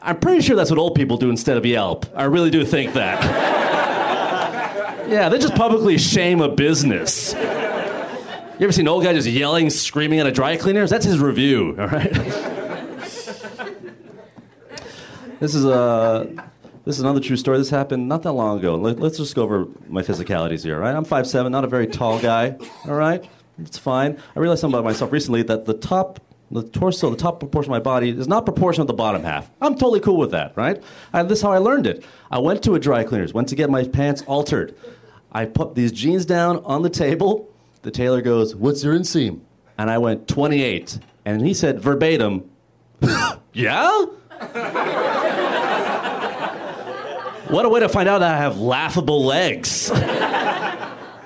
I'm 0.02 0.20
pretty 0.20 0.42
sure 0.42 0.56
that's 0.56 0.70
what 0.70 0.80
old 0.80 0.96
people 0.96 1.18
do 1.18 1.30
instead 1.30 1.58
of 1.58 1.66
Yelp. 1.66 2.06
I 2.16 2.24
really 2.24 2.50
do 2.50 2.64
think 2.66 2.94
that. 2.94 3.22
yeah, 5.10 5.30
they 5.30 5.38
just 5.38 5.56
publicly 5.56 5.98
shame 5.98 6.42
a 6.42 6.50
business. 6.50 7.34
You 7.34 8.66
ever 8.66 8.72
seen 8.72 8.86
an 8.88 8.90
old 8.90 9.04
guy 9.04 9.14
just 9.14 9.28
yelling, 9.28 9.70
screaming 9.70 10.20
at 10.20 10.28
a 10.28 10.32
dry 10.32 10.58
cleaners? 10.58 10.90
That's 10.90 11.06
his 11.06 11.20
review, 11.20 11.76
all 11.80 11.88
right? 11.88 12.12
this 15.40 15.56
is 15.56 15.66
a. 15.66 16.50
This 16.86 16.96
is 16.96 17.02
another 17.02 17.20
true 17.20 17.38
story. 17.38 17.58
This 17.60 17.70
happened 17.70 18.08
not 18.10 18.24
that 18.24 18.32
long 18.32 18.58
ago. 18.58 18.76
Let, 18.76 19.00
us 19.00 19.18
just 19.18 19.36
go 19.36 19.44
over 19.44 19.68
my 19.88 20.02
physicalities 20.02 20.64
here, 20.64 20.80
right? 20.80 20.96
I'm 20.96 21.06
5'7", 21.06 21.52
not 21.52 21.64
a 21.64 21.68
very 21.68 21.86
tall 21.86 22.20
guy, 22.20 22.58
all 22.86 22.96
right? 22.96 23.30
It's 23.60 23.78
fine. 23.78 24.18
I 24.36 24.40
realized 24.40 24.62
something 24.62 24.80
about 24.80 24.86
myself 24.86 25.12
recently 25.12 25.44
that 25.44 25.66
the 25.66 25.76
top, 25.76 26.20
the 26.52 26.64
torso, 26.64 27.10
the 27.10 27.18
top 27.18 27.40
proportion 27.40 27.72
of 27.72 27.76
my 27.76 27.80
body 27.80 28.10
is 28.10 28.28
not 28.28 28.46
proportional 28.46 28.86
to 28.88 28.92
the 28.92 28.98
bottom 28.98 29.24
half. 29.24 29.50
I'm 29.62 29.76
totally 29.76 30.00
cool 30.00 30.18
with 30.18 30.32
that, 30.32 30.56
right? 30.58 30.82
And 31.14 31.30
this 31.30 31.40
is 31.40 31.44
how 31.44 31.52
I 31.52 31.60
learned 31.60 31.86
it. 31.86 32.04
I 32.32 32.40
went 32.40 32.64
to 32.64 32.76
a 32.76 32.80
dry 32.80 33.04
cleaners, 33.04 33.34
went 33.34 33.50
to 33.50 33.56
get 33.56 33.70
my 33.70 33.84
pants 33.84 34.24
altered. 34.24 34.76
I 35.32 35.46
put 35.46 35.76
these 35.76 35.92
jeans 35.92 36.26
down 36.26 36.58
on 36.66 36.82
the 36.82 36.90
table. 36.90 37.54
The 37.84 37.92
tailor 37.92 38.22
goes, 38.22 38.56
"What's 38.56 38.84
your 38.84 38.96
inseam?" 38.96 39.42
And 39.78 39.92
I 39.92 40.00
went 40.00 40.28
28, 40.28 41.00
and 41.24 41.46
he 41.46 41.54
said 41.54 41.80
verbatim, 41.80 42.50
"Yeah." 43.54 44.06
what 47.50 47.66
a 47.66 47.70
way 47.70 47.82
to 47.82 47.90
find 47.90 48.10
out 48.10 48.20
that 48.20 48.34
I 48.34 48.38
have 48.38 48.58
laughable 48.60 49.24
legs. 49.26 49.92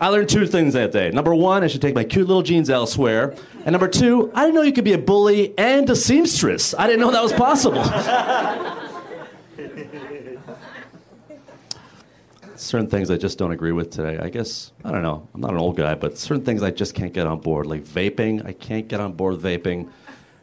I 0.04 0.10
learned 0.10 0.28
two 0.28 0.46
things 0.46 0.74
that 0.74 0.92
day. 0.92 1.12
Number 1.12 1.34
one, 1.34 1.64
I 1.64 1.68
should 1.68 1.82
take 1.82 1.96
my 1.96 2.04
cute 2.04 2.28
little 2.28 2.44
jeans 2.44 2.70
elsewhere. 2.70 3.34
And 3.64 3.72
number 3.72 3.88
two, 3.88 4.30
I 4.36 4.42
didn't 4.42 4.56
know 4.56 4.62
you 4.62 4.74
could 4.74 4.84
be 4.84 4.92
a 4.92 4.98
bully 4.98 5.58
and 5.58 5.90
a 5.90 5.96
seamstress. 5.96 6.76
I 6.78 6.88
didn't 6.88 7.00
know 7.00 7.12
that 7.12 7.24
was 7.24 7.32
possible. 7.32 7.82
certain 12.58 12.90
things 12.90 13.10
I 13.10 13.16
just 13.16 13.38
don't 13.38 13.54
agree 13.54 13.72
with 13.72 13.92
today. 13.92 14.18
I 14.18 14.28
guess, 14.28 14.74
I 14.84 14.92
don't 14.92 15.04
know, 15.04 15.26
I'm 15.34 15.40
not 15.40 15.52
an 15.52 15.60
old 15.60 15.78
guy, 15.78 15.96
but 15.96 16.18
certain 16.18 16.44
things 16.44 16.64
I 16.64 16.72
just 16.72 16.96
can't 16.96 17.14
get 17.14 17.26
on 17.26 17.40
board. 17.40 17.66
Like 17.66 17.86
vaping, 17.86 18.46
I 18.46 18.52
can't 18.52 18.90
get 18.90 19.00
on 19.00 19.14
board 19.14 19.38
vaping. 19.38 19.90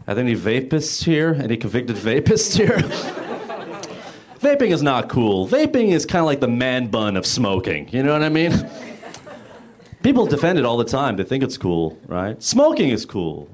Are 0.09 0.15
there 0.15 0.25
any 0.25 0.37
vapists 0.37 1.05
here? 1.05 1.37
Any 1.39 1.59
convicted 1.59 1.97
vapists 1.97 2.57
here? 2.57 2.79
vaping 4.41 4.71
is 4.71 4.83
not 4.83 5.11
cool. 5.11 5.47
Vaping 5.47 5.89
is 5.89 6.07
kind 6.07 6.21
of 6.21 6.27
like 6.27 6.41
the 6.41 6.49
man 6.49 6.87
bun 6.87 7.19
of 7.19 7.27
smoking. 7.27 7.91
You 7.91 8.03
know 8.03 8.15
what 8.15 8.23
I 8.23 8.31
mean? 8.31 8.53
People 10.03 10.27
defend 10.27 10.59
it 10.59 10.65
all 10.65 10.77
the 10.77 10.85
time. 10.85 11.17
They 11.17 11.25
think 11.25 11.45
it's 11.45 11.59
cool, 11.59 11.99
right? 12.07 12.43
Smoking 12.43 12.91
is 12.91 13.05
cool. 13.05 13.49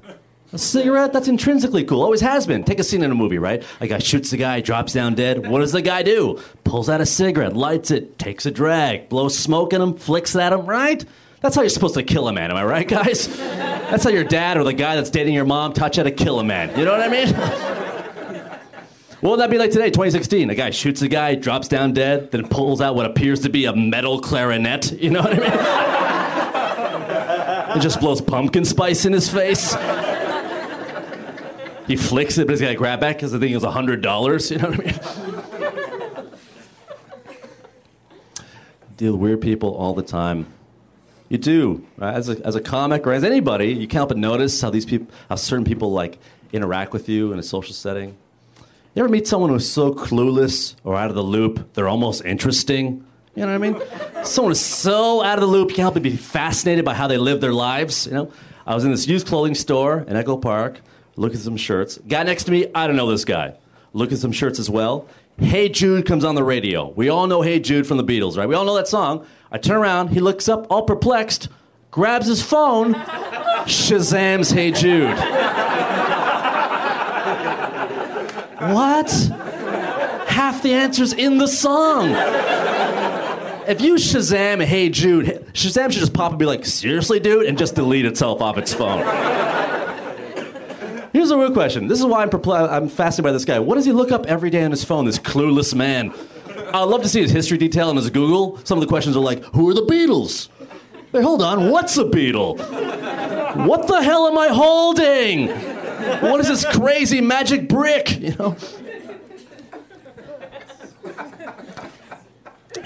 A 0.53 0.57
cigarette, 0.57 1.11
that's 1.11 1.27
intrinsically 1.27 1.83
cool. 1.83 2.01
Always 2.01 2.21
has 2.21 2.47
been. 2.47 2.63
Take 2.63 2.79
a 2.79 2.83
scene 2.83 3.03
in 3.03 3.11
a 3.11 3.15
movie, 3.15 3.37
right? 3.37 3.61
A 3.81 3.87
guy 3.87 3.97
shoots 3.97 4.31
the 4.31 4.37
guy, 4.37 4.61
drops 4.61 4.93
down 4.93 5.13
dead. 5.13 5.45
What 5.45 5.59
does 5.59 5.73
the 5.73 5.81
guy 5.81 6.03
do? 6.03 6.41
Pulls 6.63 6.87
out 6.87 7.01
a 7.01 7.05
cigarette, 7.05 7.53
lights 7.53 7.91
it, 7.91 8.17
takes 8.17 8.45
a 8.45 8.51
drag, 8.51 9.09
blows 9.09 9.37
smoke 9.37 9.73
in 9.73 9.81
him, 9.81 9.93
flicks 9.95 10.37
at 10.37 10.53
him, 10.53 10.65
right? 10.65 11.03
That's 11.41 11.53
how 11.53 11.63
you're 11.63 11.69
supposed 11.69 11.95
to 11.95 12.03
kill 12.03 12.29
a 12.29 12.33
man, 12.33 12.49
am 12.49 12.55
I 12.55 12.63
right, 12.63 12.87
guys? 12.87 13.27
That's 13.37 14.05
how 14.05 14.09
your 14.09 14.23
dad 14.23 14.57
or 14.57 14.63
the 14.63 14.73
guy 14.73 14.95
that's 14.95 15.09
dating 15.09 15.33
your 15.33 15.45
mom 15.45 15.73
taught 15.73 15.97
you 15.97 16.03
how 16.03 16.09
to 16.09 16.15
kill 16.15 16.39
a 16.39 16.45
man. 16.45 16.77
You 16.79 16.85
know 16.85 16.97
what 16.97 17.01
I 17.01 17.09
mean? 17.09 17.83
What 19.19 19.31
would 19.31 19.39
that 19.39 19.49
be 19.49 19.57
like 19.57 19.71
today, 19.71 19.89
2016? 19.89 20.51
A 20.51 20.55
guy 20.55 20.69
shoots 20.69 21.01
a 21.01 21.07
guy, 21.07 21.33
drops 21.33 21.67
down 21.67 21.91
dead, 21.93 22.29
then 22.29 22.47
pulls 22.47 22.81
out 22.81 22.93
what 22.93 23.07
appears 23.07 23.39
to 23.41 23.49
be 23.49 23.65
a 23.65 23.75
metal 23.75 24.21
clarinet. 24.21 24.91
You 24.91 25.09
know 25.09 25.21
what 25.21 25.33
I 25.33 25.39
mean? 25.39 26.13
just 27.79 27.99
blows 27.99 28.21
pumpkin 28.21 28.65
spice 28.65 29.05
in 29.05 29.13
his 29.13 29.29
face. 29.29 29.75
He 31.87 31.95
flicks 31.95 32.37
it, 32.37 32.47
but 32.47 32.51
he's 32.51 32.61
got 32.61 32.69
to 32.69 32.75
grab 32.75 32.99
back 32.99 33.15
because 33.15 33.31
the 33.31 33.39
thing 33.39 33.53
is 33.53 33.63
$100. 33.63 34.51
You 34.51 34.57
know 34.57 34.69
what 34.69 34.79
I 34.79 34.83
mean? 34.83 36.31
Deal 38.97 39.13
with 39.13 39.21
weird 39.21 39.41
people 39.41 39.73
all 39.75 39.93
the 39.93 40.03
time. 40.03 40.47
You 41.29 41.37
do. 41.37 41.85
Right? 41.97 42.13
As, 42.13 42.29
a, 42.29 42.45
as 42.45 42.55
a 42.55 42.61
comic 42.61 43.07
or 43.07 43.13
as 43.13 43.23
anybody, 43.23 43.67
you 43.67 43.87
can't 43.87 43.93
help 43.93 44.09
but 44.09 44.17
notice 44.17 44.59
how 44.59 44.69
these 44.69 44.85
people, 44.85 45.07
how 45.29 45.35
certain 45.35 45.63
people 45.63 45.91
like 45.91 46.19
interact 46.51 46.91
with 46.91 47.07
you 47.07 47.31
in 47.31 47.39
a 47.39 47.43
social 47.43 47.73
setting. 47.73 48.17
You 48.93 49.03
ever 49.03 49.09
meet 49.09 49.27
someone 49.27 49.49
who's 49.49 49.69
so 49.69 49.93
clueless 49.93 50.75
or 50.83 50.95
out 50.97 51.09
of 51.09 51.15
the 51.15 51.23
loop, 51.23 51.73
they're 51.73 51.87
almost 51.87 52.25
interesting? 52.25 53.05
You 53.37 53.45
know 53.45 53.59
what 53.59 53.67
I 53.67 53.71
mean? 54.15 54.25
Someone 54.25 54.51
is 54.51 54.59
so 54.59 55.23
out 55.23 55.37
of 55.37 55.41
the 55.41 55.45
loop, 55.47 55.69
you 55.69 55.75
can't 55.75 55.83
help 55.83 55.93
but 55.93 56.01
be 56.01 56.15
fascinated 56.15 56.83
by 56.83 56.95
how 56.95 57.05
they 57.05 57.19
live 57.19 57.39
their 57.39 57.53
lives. 57.53 58.07
You 58.07 58.13
know, 58.13 58.31
I 58.65 58.73
was 58.73 58.83
in 58.83 58.89
this 58.89 59.07
used 59.07 59.27
clothing 59.27 59.53
store 59.53 59.99
in 60.07 60.15
Echo 60.15 60.37
Park, 60.37 60.81
looking 61.17 61.37
at 61.37 61.43
some 61.43 61.55
shirts. 61.55 61.99
Guy 62.07 62.23
next 62.23 62.45
to 62.45 62.51
me, 62.51 62.65
I 62.73 62.87
don't 62.87 62.95
know 62.95 63.05
this 63.11 63.25
guy. 63.25 63.53
Looking 63.93 64.15
at 64.15 64.21
some 64.21 64.31
shirts 64.31 64.57
as 64.57 64.71
well. 64.71 65.07
Hey 65.37 65.69
Jude 65.69 66.07
comes 66.07 66.25
on 66.25 66.33
the 66.33 66.43
radio. 66.43 66.89
We 66.95 67.09
all 67.09 67.27
know 67.27 67.43
Hey 67.43 67.59
Jude 67.59 67.85
from 67.85 67.97
the 67.97 68.03
Beatles, 68.03 68.37
right? 68.37 68.49
We 68.49 68.55
all 68.55 68.65
know 68.65 68.75
that 68.75 68.87
song. 68.87 69.23
I 69.51 69.59
turn 69.59 69.77
around, 69.77 70.07
he 70.07 70.19
looks 70.19 70.49
up, 70.49 70.65
all 70.71 70.81
perplexed, 70.81 71.47
grabs 71.91 72.25
his 72.25 72.41
phone, 72.41 72.95
Shazam's 73.65 74.49
Hey 74.49 74.71
Jude. 74.71 75.15
what? 78.73 79.11
Half 80.27 80.63
the 80.63 80.73
answer's 80.73 81.13
in 81.13 81.37
the 81.37 81.47
song 81.47 82.15
if 83.67 83.81
you 83.81 83.95
Shazam 83.95 84.63
Hey 84.63 84.89
Jude, 84.89 85.25
Shazam 85.53 85.91
should 85.91 85.99
just 85.99 86.13
pop 86.13 86.31
and 86.31 86.39
be 86.39 86.45
like, 86.45 86.65
seriously, 86.65 87.19
dude, 87.19 87.45
and 87.45 87.57
just 87.57 87.75
delete 87.75 88.05
itself 88.05 88.41
off 88.41 88.57
its 88.57 88.73
phone. 88.73 88.99
Here's 91.13 91.31
a 91.31 91.37
real 91.37 91.51
question. 91.51 91.87
This 91.87 91.99
is 91.99 92.05
why 92.05 92.21
I'm, 92.21 92.29
perpl- 92.29 92.69
I'm 92.69 92.87
fascinated 92.87 93.23
by 93.23 93.31
this 93.31 93.43
guy. 93.43 93.59
What 93.59 93.75
does 93.75 93.85
he 93.85 93.91
look 93.91 94.11
up 94.11 94.25
every 94.27 94.49
day 94.49 94.63
on 94.63 94.71
his 94.71 94.83
phone, 94.83 95.05
this 95.05 95.19
clueless 95.19 95.75
man? 95.75 96.13
I'd 96.73 96.83
love 96.83 97.01
to 97.03 97.09
see 97.09 97.21
his 97.21 97.31
history 97.31 97.57
detail 97.57 97.89
on 97.89 97.95
his 97.95 98.09
Google. 98.09 98.59
Some 98.65 98.77
of 98.77 98.81
the 98.81 98.87
questions 98.87 99.17
are 99.17 99.21
like, 99.21 99.43
who 99.45 99.69
are 99.69 99.73
the 99.73 99.81
Beatles? 99.81 100.49
Hey, 101.11 101.21
hold 101.21 101.41
on, 101.41 101.69
what's 101.69 101.97
a 101.97 102.03
Beatle? 102.03 102.57
What 103.65 103.87
the 103.87 104.01
hell 104.01 104.27
am 104.27 104.37
I 104.37 104.49
holding? 104.49 105.49
What 106.21 106.39
is 106.39 106.47
this 106.47 106.65
crazy 106.65 107.21
magic 107.21 107.67
brick? 107.67 108.19
You 108.19 108.35
know? 108.35 108.55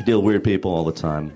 Deal 0.05 0.17
with 0.17 0.25
weird 0.25 0.43
people 0.43 0.71
all 0.71 0.83
the 0.83 0.91
time. 0.91 1.31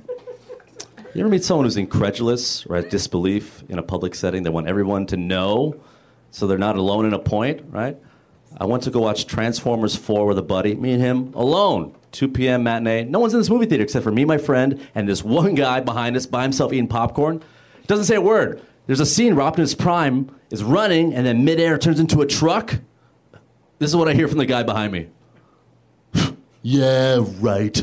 You 1.13 1.21
ever 1.21 1.29
meet 1.29 1.43
someone 1.43 1.65
who's 1.65 1.77
incredulous 1.77 2.65
or 2.65 2.75
has 2.75 2.85
disbelief 2.85 3.63
in 3.69 3.77
a 3.77 3.83
public 3.83 4.15
setting? 4.15 4.43
They 4.43 4.49
want 4.49 4.67
everyone 4.67 5.05
to 5.07 5.17
know 5.17 5.79
so 6.31 6.47
they're 6.47 6.57
not 6.57 6.75
alone 6.75 7.05
in 7.05 7.13
a 7.13 7.19
point, 7.19 7.61
right? 7.69 7.95
I 8.57 8.65
went 8.65 8.83
to 8.83 8.89
go 8.89 9.01
watch 9.01 9.25
Transformers 9.25 9.95
4 9.95 10.25
with 10.25 10.37
a 10.37 10.41
buddy, 10.41 10.75
me 10.75 10.93
and 10.93 11.01
him, 11.01 11.33
alone. 11.33 11.95
2 12.11 12.29
p.m. 12.29 12.63
matinee. 12.63 13.03
No 13.03 13.19
one's 13.19 13.33
in 13.33 13.39
this 13.39 13.49
movie 13.49 13.65
theater 13.65 13.83
except 13.83 14.03
for 14.03 14.11
me, 14.11 14.25
my 14.25 14.37
friend, 14.37 14.85
and 14.95 15.07
this 15.07 15.23
one 15.23 15.55
guy 15.55 15.79
behind 15.79 16.17
us 16.17 16.25
by 16.25 16.43
himself 16.43 16.73
eating 16.73 16.87
popcorn. 16.87 17.43
Doesn't 17.87 18.05
say 18.05 18.15
a 18.15 18.21
word. 18.21 18.61
There's 18.87 18.99
a 18.99 19.05
scene 19.05 19.35
where 19.35 19.45
Optimus 19.45 19.75
Prime 19.75 20.33
is 20.49 20.63
running 20.63 21.13
and 21.13 21.25
then 21.25 21.45
midair 21.45 21.77
turns 21.77 21.99
into 21.99 22.21
a 22.21 22.25
truck. 22.25 22.79
This 23.79 23.89
is 23.89 23.95
what 23.95 24.07
I 24.07 24.13
hear 24.13 24.27
from 24.27 24.37
the 24.37 24.45
guy 24.45 24.63
behind 24.63 24.91
me. 24.91 25.09
yeah, 26.61 27.19
right. 27.39 27.81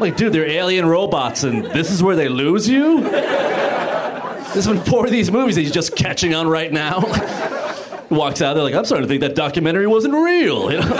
I'm 0.00 0.08
like, 0.08 0.16
dude, 0.16 0.32
they're 0.32 0.48
alien 0.48 0.86
robots, 0.86 1.42
and 1.42 1.62
this 1.62 1.90
is 1.90 2.02
where 2.02 2.16
they 2.16 2.30
lose 2.30 2.66
you? 2.66 3.02
There's 3.02 4.66
been 4.66 4.82
four 4.82 5.04
of 5.04 5.12
these 5.12 5.30
movies 5.30 5.56
that 5.56 5.60
he's 5.60 5.72
just 5.72 5.94
catching 5.94 6.34
on 6.34 6.48
right 6.48 6.72
now. 6.72 7.00
Walks 8.08 8.40
out, 8.40 8.54
they're 8.54 8.62
like, 8.62 8.72
I'm 8.72 8.86
starting 8.86 9.06
to 9.06 9.10
think 9.10 9.20
that 9.20 9.34
documentary 9.34 9.86
wasn't 9.86 10.14
real. 10.14 10.72
You, 10.72 10.80
know? 10.80 10.86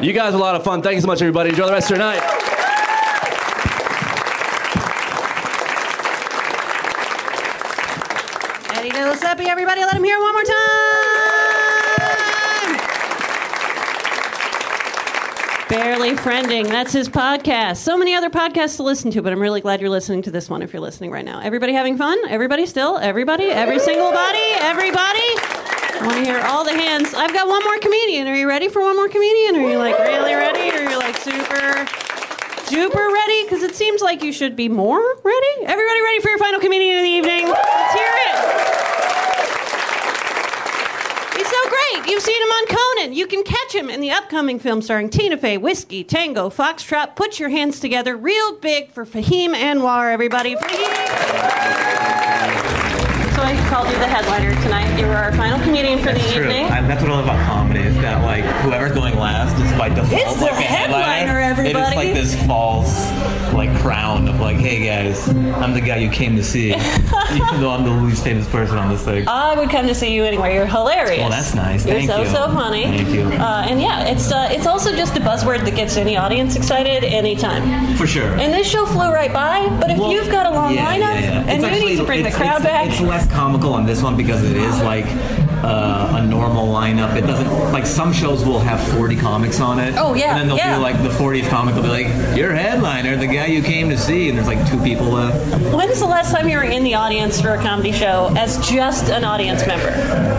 you 0.00 0.12
guys 0.12 0.26
had 0.26 0.34
a 0.34 0.38
lot 0.38 0.54
of 0.54 0.62
fun. 0.62 0.82
Thank 0.82 0.94
you 0.94 1.00
so 1.00 1.08
much, 1.08 1.20
everybody. 1.20 1.50
Enjoy 1.50 1.66
the 1.66 1.72
rest 1.72 1.90
of 1.90 1.96
your 1.96 2.06
night. 2.06 2.22
Eddie 8.78 8.90
Giuseppe, 8.90 9.46
everybody, 9.46 9.80
let 9.80 9.94
him 9.94 10.04
hear 10.04 10.20
one 10.20 10.32
more 10.32 10.44
time. 10.44 10.76
Barely 15.68 16.12
Friending, 16.14 16.68
that's 16.68 16.92
his 16.92 17.08
podcast. 17.08 17.78
So 17.78 17.98
many 17.98 18.14
other 18.14 18.30
podcasts 18.30 18.76
to 18.76 18.84
listen 18.84 19.10
to, 19.10 19.20
but 19.20 19.32
I'm 19.32 19.40
really 19.42 19.60
glad 19.60 19.80
you're 19.80 19.90
listening 19.90 20.22
to 20.22 20.30
this 20.30 20.48
one 20.48 20.62
if 20.62 20.72
you're 20.72 20.80
listening 20.80 21.10
right 21.10 21.24
now. 21.24 21.40
Everybody 21.40 21.72
having 21.72 21.98
fun? 21.98 22.16
Everybody 22.28 22.66
still? 22.66 22.98
Everybody? 22.98 23.46
Every 23.46 23.80
single 23.80 24.12
body? 24.12 24.46
Everybody? 24.60 25.26
I 25.98 25.98
want 26.02 26.18
to 26.18 26.24
hear 26.24 26.38
all 26.46 26.62
the 26.62 26.70
hands. 26.72 27.14
I've 27.14 27.32
got 27.32 27.48
one 27.48 27.64
more 27.64 27.78
comedian. 27.78 28.28
Are 28.28 28.36
you 28.36 28.46
ready 28.46 28.68
for 28.68 28.80
one 28.80 28.94
more 28.94 29.08
comedian? 29.08 29.56
Are 29.56 29.68
you 29.68 29.78
like 29.78 29.98
really 29.98 30.34
ready? 30.34 30.70
Or 30.70 30.86
are 30.86 30.90
you 30.90 30.98
like 30.98 31.16
super, 31.16 31.84
super 32.70 33.08
ready? 33.10 33.42
Because 33.42 33.64
it 33.64 33.74
seems 33.74 34.00
like 34.02 34.22
you 34.22 34.32
should 34.32 34.54
be 34.54 34.68
more 34.68 35.02
ready. 35.24 35.66
Everybody 35.66 36.00
ready 36.00 36.20
for 36.20 36.28
your 36.28 36.38
final 36.38 36.60
comedian 36.60 36.98
of 36.98 37.02
the 37.02 37.10
evening? 37.10 37.48
Let's 37.48 37.92
hear 37.92 38.12
it. 38.14 38.38
He's 41.42 41.50
so 41.50 41.58
great. 41.98 42.10
You've 42.10 42.22
seen 42.22 42.40
him 42.40 42.48
on 42.48 42.66
Conan. 42.66 43.12
You 43.14 43.26
can 43.26 43.42
catch 43.42 43.74
him 43.74 43.90
in 43.90 44.00
the 44.00 44.10
upcoming 44.10 44.58
film 44.58 44.82
starring 44.82 45.10
Tina 45.10 45.36
Fey, 45.36 45.58
Whiskey, 45.58 46.04
Tango, 46.04 46.50
Foxtrot. 46.50 47.16
Put 47.16 47.38
your 47.38 47.48
hands 47.48 47.80
together 47.80 48.16
real 48.16 48.58
big 48.58 48.90
for 48.90 49.04
Fahim 49.04 49.54
Anwar, 49.54 50.12
everybody. 50.12 50.56
Fahim. 50.56 52.25
So 53.76 53.82
I 53.82 53.84
called 53.84 53.92
you 53.94 53.98
the 54.00 54.06
headliner 54.08 54.54
tonight. 54.62 54.98
You 54.98 55.06
were 55.06 55.12
our 55.16 55.32
final 55.32 55.60
comedian 55.60 55.98
for 55.98 56.10
the 56.14 56.18
True. 56.32 56.44
evening. 56.44 56.64
I, 56.64 56.80
that's 56.80 57.02
what 57.02 57.10
I 57.12 57.16
love 57.16 57.24
about 57.24 57.46
comedy 57.46 57.80
is 57.80 57.94
that 57.96 58.24
like 58.24 58.42
whoever's 58.62 58.92
going 58.92 59.18
last 59.18 59.54
is 59.62 59.70
by 59.78 59.90
default 59.90 60.12
It's 60.12 60.36
the 60.36 60.44
like 60.46 60.52
a 60.52 60.62
headliner, 60.62 61.38
It 61.40 61.42
is 61.42 61.58
everybody. 61.58 61.96
like 61.96 62.14
this 62.14 62.34
false 62.46 63.10
like 63.52 63.74
crown 63.80 64.28
of 64.28 64.40
like, 64.40 64.56
hey 64.56 64.84
guys, 64.84 65.28
I'm 65.28 65.72
the 65.74 65.80
guy 65.80 65.96
you 65.96 66.10
came 66.10 66.36
to 66.36 66.42
see, 66.44 66.68
even 66.74 67.60
though 67.60 67.70
I'm 67.70 67.84
the 67.84 67.90
least 67.90 68.24
famous 68.24 68.48
person 68.48 68.76
on 68.78 68.88
this 68.90 69.04
thing. 69.04 69.26
I 69.28 69.54
would 69.54 69.70
come 69.70 69.86
to 69.86 69.94
see 69.94 70.12
you 70.14 70.24
anyway. 70.24 70.54
You're 70.54 70.66
hilarious. 70.66 71.20
Well, 71.20 71.30
that's 71.30 71.54
nice. 71.54 71.84
You're 71.86 71.96
Thank 71.96 72.10
so 72.10 72.22
you. 72.22 72.28
so 72.28 72.46
funny. 72.52 72.84
Thank 72.84 73.08
you. 73.10 73.22
Uh, 73.24 73.66
and 73.68 73.80
yeah, 73.80 74.04
it's 74.04 74.30
uh, 74.32 74.48
it's 74.50 74.66
also 74.66 74.94
just 74.94 75.16
a 75.16 75.20
buzzword 75.20 75.64
that 75.64 75.74
gets 75.74 75.96
any 75.96 76.16
audience 76.16 76.56
excited 76.56 77.04
anytime. 77.04 77.94
For 77.96 78.06
sure. 78.06 78.28
And 78.38 78.52
this 78.52 78.66
show 78.68 78.84
flew 78.86 79.10
right 79.12 79.32
by, 79.32 79.68
but 79.80 79.90
if 79.90 79.98
Well, 79.98 80.12
you've 80.12 80.30
got 80.30 80.46
a 80.46 80.50
long 80.50 80.74
yeah, 80.74 80.92
lineup 80.92 80.98
yeah, 80.98 81.20
yeah. 81.20 81.40
and 81.48 81.64
It's 81.64 81.80
you 81.80 81.88
need 81.88 81.96
to 81.96 82.04
bring 82.04 82.24
the 82.24 82.30
crowd 82.32 82.60
it's- 82.60 82.62
back, 82.64 82.88
It's 82.90 83.00
less 83.00 83.30
comical 83.32 83.65
on 83.72 83.86
this 83.86 84.02
one 84.02 84.16
because 84.16 84.42
it 84.42 84.56
is 84.56 84.80
like 84.82 85.06
uh, 85.64 86.16
a 86.22 86.26
normal 86.26 86.66
lineup. 86.68 87.16
It 87.16 87.22
doesn't 87.22 87.72
like 87.72 87.86
some 87.86 88.12
shows 88.12 88.44
will 88.44 88.58
have 88.60 88.80
40 88.94 89.16
comics 89.16 89.60
on 89.60 89.78
it. 89.78 89.94
Oh, 89.96 90.14
yeah, 90.14 90.30
And 90.30 90.40
then 90.40 90.46
they'll 90.48 90.56
yeah. 90.56 90.76
be 90.76 90.82
like 90.82 91.02
the 91.02 91.08
40th 91.08 91.48
comic 91.48 91.74
will 91.74 91.82
be 91.82 91.88
like, 91.88 92.36
"Your 92.36 92.52
headliner, 92.52 93.16
the 93.16 93.26
guy 93.26 93.46
you 93.46 93.62
came 93.62 93.88
to 93.90 93.98
see," 93.98 94.28
and 94.28 94.36
there's 94.38 94.46
like 94.48 94.68
two 94.68 94.80
people 94.82 95.06
left. 95.06 95.36
when's 95.74 95.98
the 95.98 96.06
last 96.06 96.30
time 96.32 96.48
you 96.48 96.56
were 96.56 96.62
in 96.64 96.84
the 96.84 96.94
audience 96.94 97.40
for 97.40 97.50
a 97.54 97.58
comedy 97.62 97.92
show 97.92 98.32
as 98.36 98.58
just 98.68 99.08
an 99.10 99.24
audience 99.24 99.66
member? 99.66 99.90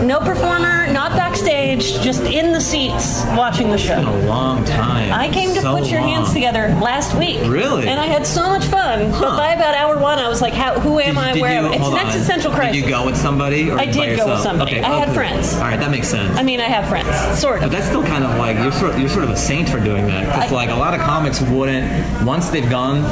No 0.04 0.20
performer, 0.20 0.86
not 0.92 1.12
backstage, 1.12 2.00
just 2.00 2.22
in 2.22 2.52
the 2.52 2.60
seats 2.60 3.24
watching 3.36 3.70
the 3.70 3.78
show? 3.78 3.98
In 3.98 4.04
show. 4.04 4.14
a 4.14 4.26
long 4.26 4.64
time. 4.64 5.12
I 5.12 5.28
came 5.30 5.54
to 5.54 5.60
So 5.60 5.76
put 5.76 5.90
your 5.90 6.00
hands 6.00 6.32
together 6.32 6.68
last 6.80 7.14
week. 7.16 7.40
Really? 7.46 7.88
And 7.88 7.98
I 8.00 8.06
had 8.06 8.26
so 8.26 8.48
much 8.48 8.64
fun. 8.64 9.10
But 9.12 9.36
by 9.36 9.52
about 9.52 9.74
hour 9.74 9.98
one, 9.98 10.18
I 10.18 10.28
was 10.28 10.40
like, 10.40 10.54
How, 10.54 10.78
who 10.78 10.98
am 11.00 11.14
Did- 11.14 11.24
I? 11.24 11.32
did 11.32 11.42
Where 11.42 11.52
you- 11.52 11.58
am 11.66 11.72
I? 11.72 11.76
It's 11.76 11.86
an 11.86 11.94
on. 11.94 12.06
existential 12.06 12.52
crisis. 12.52 12.76
Did 12.76 12.84
you 12.84 12.90
go 12.90 13.04
with 13.06 13.16
somebody 13.16 13.70
or 13.70 13.78
I 13.78 13.86
did 13.86 14.16
go 14.16 14.28
with 14.28 14.40
somebody. 14.40 14.72
Okay, 14.76 14.82
I 14.82 14.98
had. 14.98 15.08
Friends. 15.18 15.54
All 15.54 15.62
right, 15.62 15.78
that 15.78 15.90
makes 15.90 16.08
sense. 16.08 16.36
I 16.36 16.42
mean, 16.42 16.60
I 16.60 16.64
have 16.64 16.88
friends, 16.88 17.08
sort 17.40 17.56
of. 17.56 17.60
But 17.62 17.66
of. 17.66 17.72
that's 17.72 17.86
still 17.86 18.04
kind 18.04 18.24
of 18.24 18.36
like 18.38 18.56
you're 18.56 18.72
sort, 18.72 18.98
you're 18.98 19.08
sort 19.08 19.24
of 19.24 19.30
a 19.30 19.36
saint 19.36 19.68
for 19.68 19.80
doing 19.80 20.06
that. 20.06 20.26
Because 20.26 20.52
like 20.52 20.70
a 20.70 20.74
lot 20.74 20.94
of 20.94 21.00
comics 21.00 21.40
wouldn't 21.40 22.24
once 22.24 22.50
they've 22.50 22.68
gone 22.70 23.02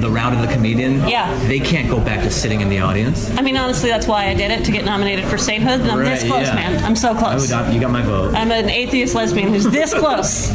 the 0.00 0.10
route 0.10 0.32
of 0.32 0.40
the 0.40 0.52
comedian. 0.52 1.06
Yeah. 1.08 1.32
They 1.46 1.60
can't 1.60 1.88
go 1.88 2.00
back 2.00 2.22
to 2.24 2.30
sitting 2.30 2.60
in 2.60 2.68
the 2.68 2.80
audience. 2.80 3.30
I 3.36 3.42
mean, 3.42 3.56
honestly, 3.56 3.90
that's 3.90 4.06
why 4.06 4.28
I 4.28 4.34
did 4.34 4.50
it 4.50 4.64
to 4.64 4.72
get 4.72 4.84
nominated 4.84 5.24
for 5.26 5.38
sainthood. 5.38 5.80
And 5.80 5.90
I'm 5.90 5.98
this 5.98 6.24
close, 6.24 6.46
yeah. 6.46 6.54
man. 6.54 6.84
I'm 6.84 6.96
so 6.96 7.14
close. 7.14 7.50
would, 7.50 7.74
you 7.74 7.80
got 7.80 7.90
my 7.90 8.02
vote. 8.02 8.34
I'm 8.34 8.50
an 8.50 8.68
atheist 8.68 9.14
lesbian 9.14 9.48
who's 9.48 9.64
this 9.64 9.94
close 9.98 10.48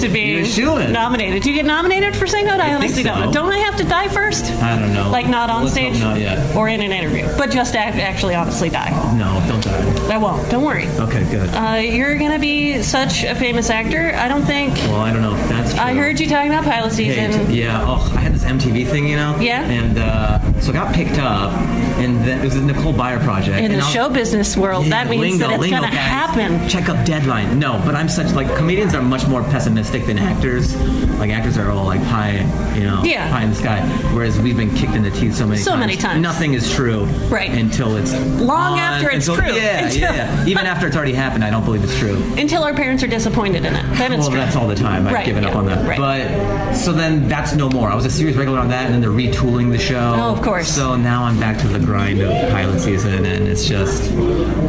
to 0.00 0.08
being 0.08 0.44
nominated. 0.92 1.42
Do 1.42 1.50
you 1.50 1.56
get 1.56 1.66
nominated 1.66 2.16
for 2.16 2.26
sainthood? 2.26 2.60
I, 2.60 2.66
I 2.66 2.80
think 2.80 2.82
honestly 2.82 3.02
don't 3.04 3.32
Don't 3.32 3.52
I 3.52 3.58
have 3.58 3.76
to 3.78 3.84
die 3.84 4.08
first? 4.08 4.44
I 4.62 4.78
don't 4.78 4.92
know. 4.92 5.10
Like 5.10 5.28
not 5.28 5.50
on 5.50 5.62
Let's 5.62 5.74
stage 5.74 6.00
Not 6.00 6.18
yet. 6.18 6.54
or 6.56 6.68
in 6.68 6.80
an 6.80 6.92
interview, 6.92 7.26
but 7.38 7.50
just 7.50 7.74
actually 7.74 8.34
honestly 8.34 8.68
die. 8.68 8.90
No, 9.16 9.42
don't 9.48 9.62
die. 9.62 9.73
I 10.14 10.16
won't. 10.16 10.48
Don't 10.48 10.62
worry. 10.64 10.86
Okay, 11.00 11.28
good. 11.28 11.48
Uh, 11.50 11.74
you're 11.80 12.16
gonna 12.16 12.38
be 12.38 12.80
such 12.84 13.24
a 13.24 13.34
famous 13.34 13.68
actor. 13.68 14.12
I 14.14 14.28
don't 14.28 14.44
think. 14.44 14.76
well, 14.86 15.00
I 15.00 15.12
don't 15.12 15.22
know 15.22 15.34
if 15.34 15.48
that's 15.48 15.72
true. 15.72 15.82
I 15.82 15.92
heard 15.92 16.20
you 16.20 16.28
talking 16.28 16.52
about 16.52 16.62
pilot 16.62 16.92
Hey, 16.92 17.16
season. 17.28 17.46
t- 17.48 17.60
yeah. 17.62 17.82
Oh, 17.84 18.12
I 18.16 18.20
had 18.20 18.32
this 18.32 18.44
MTV 18.44 18.86
thing, 18.86 19.08
you 19.08 19.16
know. 19.16 19.36
Yeah. 19.40 19.64
And 19.64 19.98
uh, 19.98 20.60
so 20.60 20.70
I 20.70 20.74
got 20.74 20.94
picked 20.94 21.18
up, 21.18 21.52
and 21.98 22.20
then 22.24 22.40
it 22.40 22.44
was 22.44 22.54
a 22.54 22.62
Nicole 22.62 22.92
Byer 22.94 23.20
project. 23.24 23.58
In 23.58 23.72
the 23.72 23.78
I 23.78 23.80
was- 23.80 23.90
show 23.92 24.08
business 24.08 24.56
world, 24.56 24.86
that 24.86 25.08
means 25.10 25.20
lingo, 25.20 25.48
that 25.48 25.54
it's 25.54 25.60
lingo, 25.62 25.78
gonna 25.78 25.88
guys. 25.88 25.98
happen. 25.98 26.68
Check 26.68 26.88
up 26.88 27.04
deadline. 27.04 27.58
No, 27.58 27.82
but 27.84 27.96
I'm 27.96 28.08
such 28.08 28.32
like 28.34 28.54
comedians 28.56 28.94
are 28.94 29.02
much 29.02 29.26
more 29.26 29.42
pessimistic 29.42 30.06
than 30.06 30.16
actors. 30.18 30.76
Like 31.18 31.30
actors 31.32 31.58
are 31.58 31.72
all 31.72 31.86
like 31.86 32.02
pie, 32.04 32.36
you 32.76 32.84
know, 32.84 33.02
Yeah. 33.02 33.28
pie 33.30 33.42
in 33.42 33.50
the 33.50 33.56
sky. 33.56 33.80
Whereas 34.14 34.38
we've 34.38 34.56
been 34.56 34.72
kicked 34.76 34.94
in 34.94 35.02
the 35.02 35.10
teeth 35.10 35.34
so 35.34 35.44
many 35.44 35.60
So 35.60 35.72
times. 35.72 35.80
many 35.80 35.96
times. 35.96 36.22
Nothing 36.22 36.54
is 36.54 36.72
true. 36.72 37.04
Right. 37.28 37.50
Until 37.50 37.96
it's 37.96 38.12
Long 38.40 38.74
on, 38.74 38.78
after 38.78 39.10
it's 39.10 39.26
until- 39.26 39.42
true. 39.44 39.54
Yeah, 39.56 39.86
Until- 39.86 40.00
yeah, 40.04 40.14
yeah. 40.14 40.46
Even 40.46 40.66
after 40.66 40.86
it's 40.86 40.96
already 40.96 41.12
happened, 41.14 41.44
I 41.44 41.50
don't 41.50 41.64
believe 41.64 41.82
it's 41.84 41.98
true. 41.98 42.16
Until 42.36 42.62
our 42.64 42.74
parents 42.74 43.02
are 43.02 43.06
disappointed 43.08 43.64
in 43.64 43.74
it, 43.74 43.82
then 43.96 44.12
it's 44.12 44.20
well, 44.20 44.30
true. 44.30 44.38
that's 44.38 44.56
all 44.56 44.66
the 44.68 44.74
time. 44.74 45.06
I've 45.06 45.12
Right, 45.12 45.26
given 45.26 45.44
up 45.44 45.54
on 45.56 45.66
that. 45.66 45.86
right. 45.86 45.98
But 45.98 46.74
so 46.74 46.92
then 46.92 47.28
that's 47.28 47.54
no 47.54 47.68
more. 47.68 47.88
I 47.90 47.94
was 47.94 48.04
a 48.06 48.10
series 48.10 48.36
regular 48.36 48.58
on 48.58 48.68
that, 48.68 48.86
and 48.86 48.94
then 48.94 49.00
they're 49.00 49.10
retooling 49.10 49.70
the 49.70 49.78
show. 49.78 50.12
Oh, 50.16 50.32
of 50.32 50.42
course. 50.42 50.68
So 50.68 50.96
now 50.96 51.24
I'm 51.24 51.38
back 51.40 51.58
to 51.58 51.68
the 51.68 51.78
grind 51.78 52.20
of 52.20 52.30
pilot 52.50 52.80
season, 52.80 53.24
and 53.24 53.46
it's 53.48 53.64
just 53.66 54.10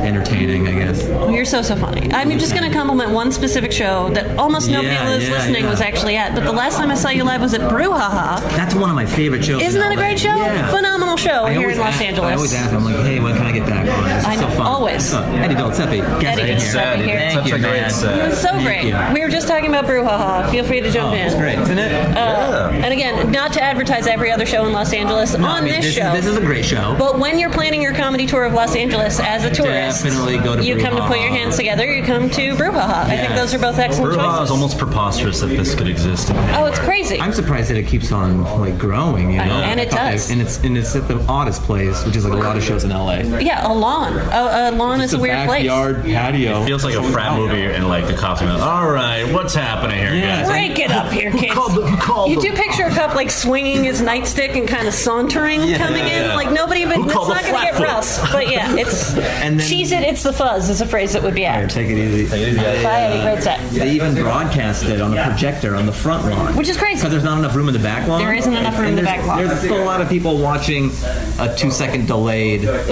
entertaining, 0.01 0.67
I 0.67 0.73
guess. 0.73 1.05
Oh, 1.09 1.29
you're 1.29 1.45
so 1.45 1.61
so 1.61 1.75
funny. 1.75 2.11
I'm 2.13 2.37
just 2.39 2.53
going 2.55 2.69
to 2.69 2.75
compliment 2.75 3.11
one 3.11 3.31
specific 3.31 3.71
show 3.71 4.09
that 4.09 4.37
almost 4.37 4.69
nobody 4.69 4.87
Yeah, 4.93 5.17
yeah, 5.17 5.31
listening 5.31 5.63
yeah. 5.63 5.69
was 5.69 5.81
actually 5.81 6.15
at. 6.17 6.35
But 6.35 6.43
the 6.43 6.51
last 6.51 6.77
time 6.77 6.91
I 6.91 6.95
saw 6.95 7.09
you 7.09 7.23
live 7.23 7.41
was 7.41 7.53
at 7.53 7.61
Brouhaha. 7.61 8.39
That's 8.55 8.75
one 8.75 8.89
of 8.89 8.95
my 8.95 9.05
favorite 9.05 9.43
shows. 9.43 9.61
Isn't 9.61 9.79
that 9.81 9.91
a 9.91 9.95
great 9.95 10.19
show? 10.19 10.35
Yeah. 10.35 10.69
Phenomenal 10.71 11.17
show 11.17 11.45
I 11.45 11.53
here 11.53 11.69
in 11.69 11.77
Los 11.77 11.87
ask- 11.93 12.01
Angeles. 12.01 12.29
I 12.31 12.35
always 12.35 12.53
ask 12.53 12.73
I'm 12.73 12.83
like, 12.85 12.95
hey, 12.97 13.19
when 13.19 13.35
can 13.35 13.45
I 13.45 13.51
get 13.51 13.65
back 13.67 13.87
on? 13.87 14.09
It's 14.11 14.25
I 14.25 14.35
so 14.35 14.41
know, 14.41 14.49
fun. 14.49 14.61
always. 14.67 15.09
So, 15.09 15.19
Eddie 15.33 15.55
Dolcepi, 15.55 16.21
guest 16.21 16.39
Eddie 16.39 16.51
in 16.51 16.57
Dolcepi 16.57 16.95
here. 16.97 17.05
here. 17.05 17.19
Thank 17.19 17.33
Such 17.39 17.47
you, 17.49 17.55
a 17.55 17.59
great 17.59 17.81
man. 17.81 17.89
set. 17.89 18.17
It 18.25 18.29
was 18.29 18.41
so 18.41 18.51
great. 18.61 18.85
you. 18.85 18.97
We 19.13 19.21
were 19.21 19.29
just 19.29 19.47
talking 19.47 19.69
about 19.69 19.85
Brouhaha. 19.85 20.49
Feel 20.51 20.63
free 20.63 20.81
to 20.81 20.91
jump 20.91 21.11
Oh, 21.11 21.15
in. 21.15 21.25
it's 21.25 21.35
great, 21.35 21.59
isn't 21.59 21.77
it? 21.77 22.17
Uh, 22.17 22.69
and 22.73 22.93
again, 22.93 23.31
not 23.31 23.53
to 23.53 23.61
advertise 23.61 24.07
every 24.07 24.31
other 24.31 24.45
show 24.45 24.65
in 24.65 24.73
Los 24.73 24.93
Angeles 24.93 25.37
No, 25.37 25.45
on 25.47 25.57
I 25.57 25.61
mean, 25.61 25.73
this, 25.73 25.85
this, 25.85 25.95
show. 25.95 26.13
Is, 26.13 26.23
this 26.25 26.31
is 26.33 26.37
a 26.37 26.41
great 26.45 26.65
show. 26.65 26.95
But 26.97 27.19
when 27.19 27.37
you're 27.39 27.49
planning 27.51 27.81
your 27.81 27.93
comedy 27.93 28.25
tour 28.25 28.43
of 28.45 28.53
Los 28.53 28.75
Angeles 28.75 29.19
as 29.19 29.43
a 29.43 29.49
tourist, 29.53 30.03
Definitely 30.03 30.37
go 30.39 30.55
to 30.55 30.63
you 30.63 30.77
come 30.77 30.95
to 30.95 31.07
put 31.07 31.19
your 31.19 31.29
hands 31.31 31.55
together. 31.57 31.91
You 31.91 32.03
come 32.03 32.29
to 32.31 32.55
Brouhaha. 32.55 33.03
I 33.05 33.17
think 33.17 33.29
Yes. 33.29 33.39
those 33.39 33.53
are 33.53 33.59
both 33.59 33.79
excellent 33.79 34.13
Brouhaha 34.13 34.31
choices. 34.39 34.43
is 34.45 34.51
almost 34.51 34.77
preposterous 34.77 35.39
that 35.41 35.47
this 35.47 35.75
could 35.75 35.87
exist. 35.87 36.31
oh, 36.33 36.65
it's 36.65 36.79
crazy. 36.79 37.19
I'm 37.19 37.33
surprised 37.33 37.69
that 37.69 37.77
it 37.77 37.87
keeps 37.87 38.11
on 38.11 38.43
like 38.59 38.77
growing, 38.77 39.31
you 39.31 39.37
know. 39.37 39.43
And 39.43 39.79
it 39.79 39.89
does. 39.89 40.29
and 40.31 40.41
it's 40.41 40.57
and 40.63 40.77
it's 40.77 40.95
at 40.95 41.07
the 41.07 41.19
oddest 41.27 41.63
place, 41.63 42.03
which 42.05 42.15
is 42.15 42.25
like 42.25 42.33
a 42.33 42.37
lot 42.37 42.55
of 42.57 42.63
shows 42.63 42.83
in 42.83 42.91
LA. 42.91 43.17
yeah, 43.39 43.67
a 43.67 43.73
lawn. 43.73 44.13
A, 44.17 44.69
a 44.69 44.71
lawn 44.71 45.01
is 45.05 45.13
a 45.13 45.19
weird 45.19 45.47
place. 45.47 45.63
backyard 45.67 46.03
patio. 46.03 46.63
Feels 46.65 46.83
like 46.83 46.95
a 46.95 47.03
frat 47.11 47.37
movie 47.37 47.63
and 47.65 47.87
like 47.87 48.07
the 48.07 48.13
cops 48.13 48.41
are 48.41 48.45
like, 48.45 48.61
all 48.61 48.89
right, 48.89 49.31
what's 49.33 49.53
happening 49.53 49.97
here, 49.97 50.13
Yeah. 50.13 50.41
guys? 50.41 50.47
Break 50.49 50.79
it 50.79 50.91
up 50.91 51.11
here, 51.11 51.31
kids. 51.31 51.53
called 51.53 51.73
the- 51.75 51.81
who 51.87 51.97
called 51.97 52.29
you 52.31 52.35
the- 52.35 52.41
do 52.49 52.53
picture 52.75 52.89
picture 52.89 53.01
a 53.01 53.07
cup 53.07 53.15
like 53.15 53.31
swinging 53.31 53.83
his 53.83 54.01
nightstick 54.01 54.57
and 54.57 54.67
kind 54.67 54.87
of 54.87 54.93
sauntering 54.93 55.59
coming 55.75 56.05
yeah. 56.07 56.31
in. 56.31 56.35
Like 56.35 56.51
nobody 56.51 56.81
even. 56.81 57.03
Who 57.03 57.09
It's 57.09 57.15
not 57.15 57.43
going 57.43 57.55
to 57.55 57.61
get 57.61 57.75
flat 57.75 57.87
Russ, 57.87 58.31
but 58.31 58.49
yeah, 58.49 58.75
it's. 58.75 59.15
And 59.45 59.59
then- 59.59 59.67
cheese 59.67 59.91
it. 59.91 60.03
It's 60.03 60.23
the 60.23 60.33
fuzz. 60.33 60.69
Is 60.69 60.81
a 60.81 60.85
phrase 60.85 61.13
that 61.13 61.21
would 61.21 61.35
be 61.35 61.45
apt. 61.45 61.71
Take 61.71 61.89
it 61.89 61.97
easy. 61.97 62.27
Take 62.27 62.41
it 62.41 62.47
easy. 62.49 62.57
Bye, 62.57 63.01
Eddie. 63.01 63.21
Great 63.21 63.43
set. 63.43 63.69
They 63.71 63.91
even 63.91 64.15
broadcast 64.15 64.83
it 64.85 65.01
on 65.01 65.15
a 65.15 65.23
projector 65.23 65.75
on 65.75 65.85
the 65.85 65.91
front 65.91 66.25
lawn. 66.25 66.55
Which 66.55 66.67
is 66.69 66.77
crazy. 66.77 66.95
Because 66.95 67.11
there's 67.11 67.23
not 67.23 67.37
enough 67.37 67.55
room 67.55 67.67
in 67.67 67.73
the 67.73 67.79
back 67.79 68.07
lawn. 68.07 68.21
There 68.21 68.33
isn't 68.33 68.53
enough 68.53 68.77
room 68.79 68.89
in 68.89 68.95
the 68.95 69.03
back 69.03 69.25
lawn. 69.25 69.37
There's 69.37 69.59
still 69.59 69.81
a 69.81 69.85
lot 69.85 70.01
of 70.01 70.09
people 70.09 70.37
watching 70.39 70.91
a 71.39 71.53
two 71.55 71.69
second 71.69 72.07
delayed 72.07 72.61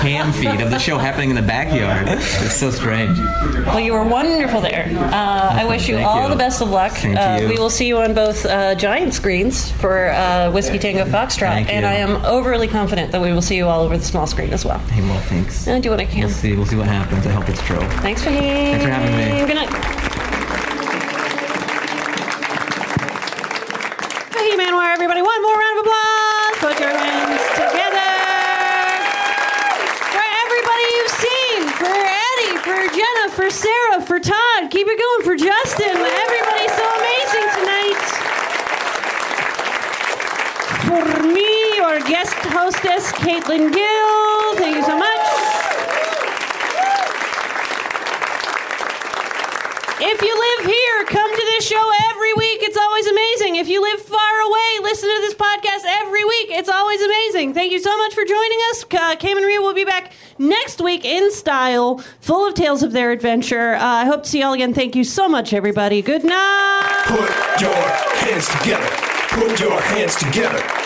cam 0.00 0.32
feed 0.32 0.60
of 0.60 0.70
the 0.70 0.78
show 0.78 0.98
happening 0.98 1.30
in 1.30 1.36
the 1.36 1.42
backyard. 1.42 2.06
It's 2.08 2.54
so 2.56 2.70
strange. 2.70 3.18
Well, 3.18 3.80
you 3.80 3.92
were 3.92 4.04
wonderful 4.04 4.60
there. 4.60 4.86
Uh, 4.96 5.50
I 5.52 5.64
wish 5.64 5.88
you 5.88 5.96
Thank 5.96 6.06
all 6.06 6.24
you. 6.24 6.28
the 6.28 6.36
best 6.36 6.60
of 6.62 6.70
luck. 6.70 6.92
Same 6.92 7.16
Uh, 7.16 7.38
you. 7.40 7.48
we 7.48 7.58
will 7.58 7.70
see 7.70 7.86
you 7.86 7.98
on 7.98 8.14
both 8.14 8.44
uh, 8.46 8.74
giant 8.74 9.14
screens 9.26 9.72
for 9.72 10.10
uh, 10.10 10.52
Whiskey 10.52 10.78
Tango 10.78 11.04
Foxtrot, 11.04 11.66
and. 11.68 11.84
I 11.84 11.94
am 11.94 12.24
overly 12.24 12.68
confident 12.68 13.10
that 13.10 13.20
we 13.20 13.32
will 13.32 13.42
see 13.42 13.56
you 13.56 13.66
all 13.66 13.82
over 13.82 13.98
the 13.98 14.04
small 14.04 14.24
screen 14.24 14.52
as 14.52 14.64
well. 14.64 14.78
Hey, 14.78 15.02
well, 15.02 15.20
thanks. 15.22 15.66
I 15.66 15.80
do 15.80 15.90
what 15.90 15.98
I 15.98 16.04
can. 16.04 16.26
We'll 16.26 16.30
see. 16.30 16.54
We'll 16.54 16.64
see 16.64 16.76
what 16.76 16.86
happens. 16.86 17.26
I 17.26 17.30
hope 17.30 17.48
it's 17.48 17.60
true. 17.62 17.80
Thanks 18.06 18.22
for 18.22 18.30
having 18.30 18.78
Thanks 18.78 18.84
for 18.84 18.90
having 18.90 19.10
me. 19.18 19.46
Good 19.50 19.58
night. 19.58 19.70
Fahim 24.30 24.62
Anwar, 24.62 24.94
everybody. 24.94 25.22
One 25.22 25.42
more 25.42 25.58
round 25.58 25.74
of 25.74 25.82
applause. 25.82 26.54
Put 26.62 26.78
your 26.78 26.94
hands 26.94 27.42
together. 27.58 28.10
For 30.14 30.22
everybody 30.22 30.86
you've 31.02 31.16
seen. 31.18 31.60
For 31.82 31.98
Eddie, 32.30 32.62
for 32.62 32.78
Jena, 32.94 33.26
for 33.34 33.50
Sarah, 33.50 34.06
for 34.06 34.22
Todd. 34.22 34.70
Keep 34.70 34.86
it 34.86 34.98
going 35.02 35.22
for 35.26 35.34
Justin. 35.34 35.98
Everybody's 35.98 36.74
so 36.78 36.86
amazing 36.94 37.46
tonight. 37.58 38.06
For 40.86 41.02
me, 41.26 41.50
your 41.78 41.98
guest 42.26 42.46
hostess, 42.46 43.12
Caitlin 43.12 43.72
Gill. 43.72 44.56
Thank 44.56 44.76
you 44.76 44.82
so 44.82 44.98
much. 44.98 45.08
If 49.98 50.20
you 50.22 50.34
live 50.34 50.66
here, 50.66 51.04
come 51.06 51.30
to 51.30 51.44
this 51.54 51.66
show 51.66 51.92
every 52.10 52.32
week. 52.34 52.58
It's 52.62 52.76
always 52.76 53.06
amazing. 53.06 53.56
If 53.56 53.68
you 53.68 53.80
live 53.80 54.00
far 54.02 54.40
away, 54.40 54.78
listen 54.82 55.08
to 55.08 55.20
this 55.20 55.34
podcast 55.34 55.84
every 55.86 56.24
week. 56.24 56.48
It's 56.50 56.68
always 56.68 57.00
amazing. 57.00 57.54
Thank 57.54 57.72
you 57.72 57.78
so 57.78 57.96
much 57.96 58.14
for 58.14 58.24
joining 58.24 58.58
us. 58.70 58.84
Uh, 58.84 59.16
Cam 59.16 59.36
and 59.36 59.46
Rhea 59.46 59.60
will 59.60 59.74
be 59.74 59.84
back 59.84 60.12
next 60.38 60.80
week 60.80 61.04
in 61.04 61.30
style, 61.32 61.98
full 62.20 62.46
of 62.46 62.54
tales 62.54 62.82
of 62.82 62.92
their 62.92 63.10
adventure. 63.10 63.74
Uh, 63.74 63.84
I 63.84 64.04
hope 64.04 64.24
to 64.24 64.28
see 64.28 64.40
you 64.40 64.46
all 64.46 64.52
again. 64.52 64.74
Thank 64.74 64.96
you 64.96 65.04
so 65.04 65.28
much, 65.28 65.52
everybody. 65.52 66.02
Good 66.02 66.24
night. 66.24 67.04
Put 67.06 67.60
your 67.60 67.72
hands 67.72 68.48
together. 68.58 68.90
Put 69.30 69.60
your 69.60 69.80
hands 69.80 70.16
together. 70.16 70.85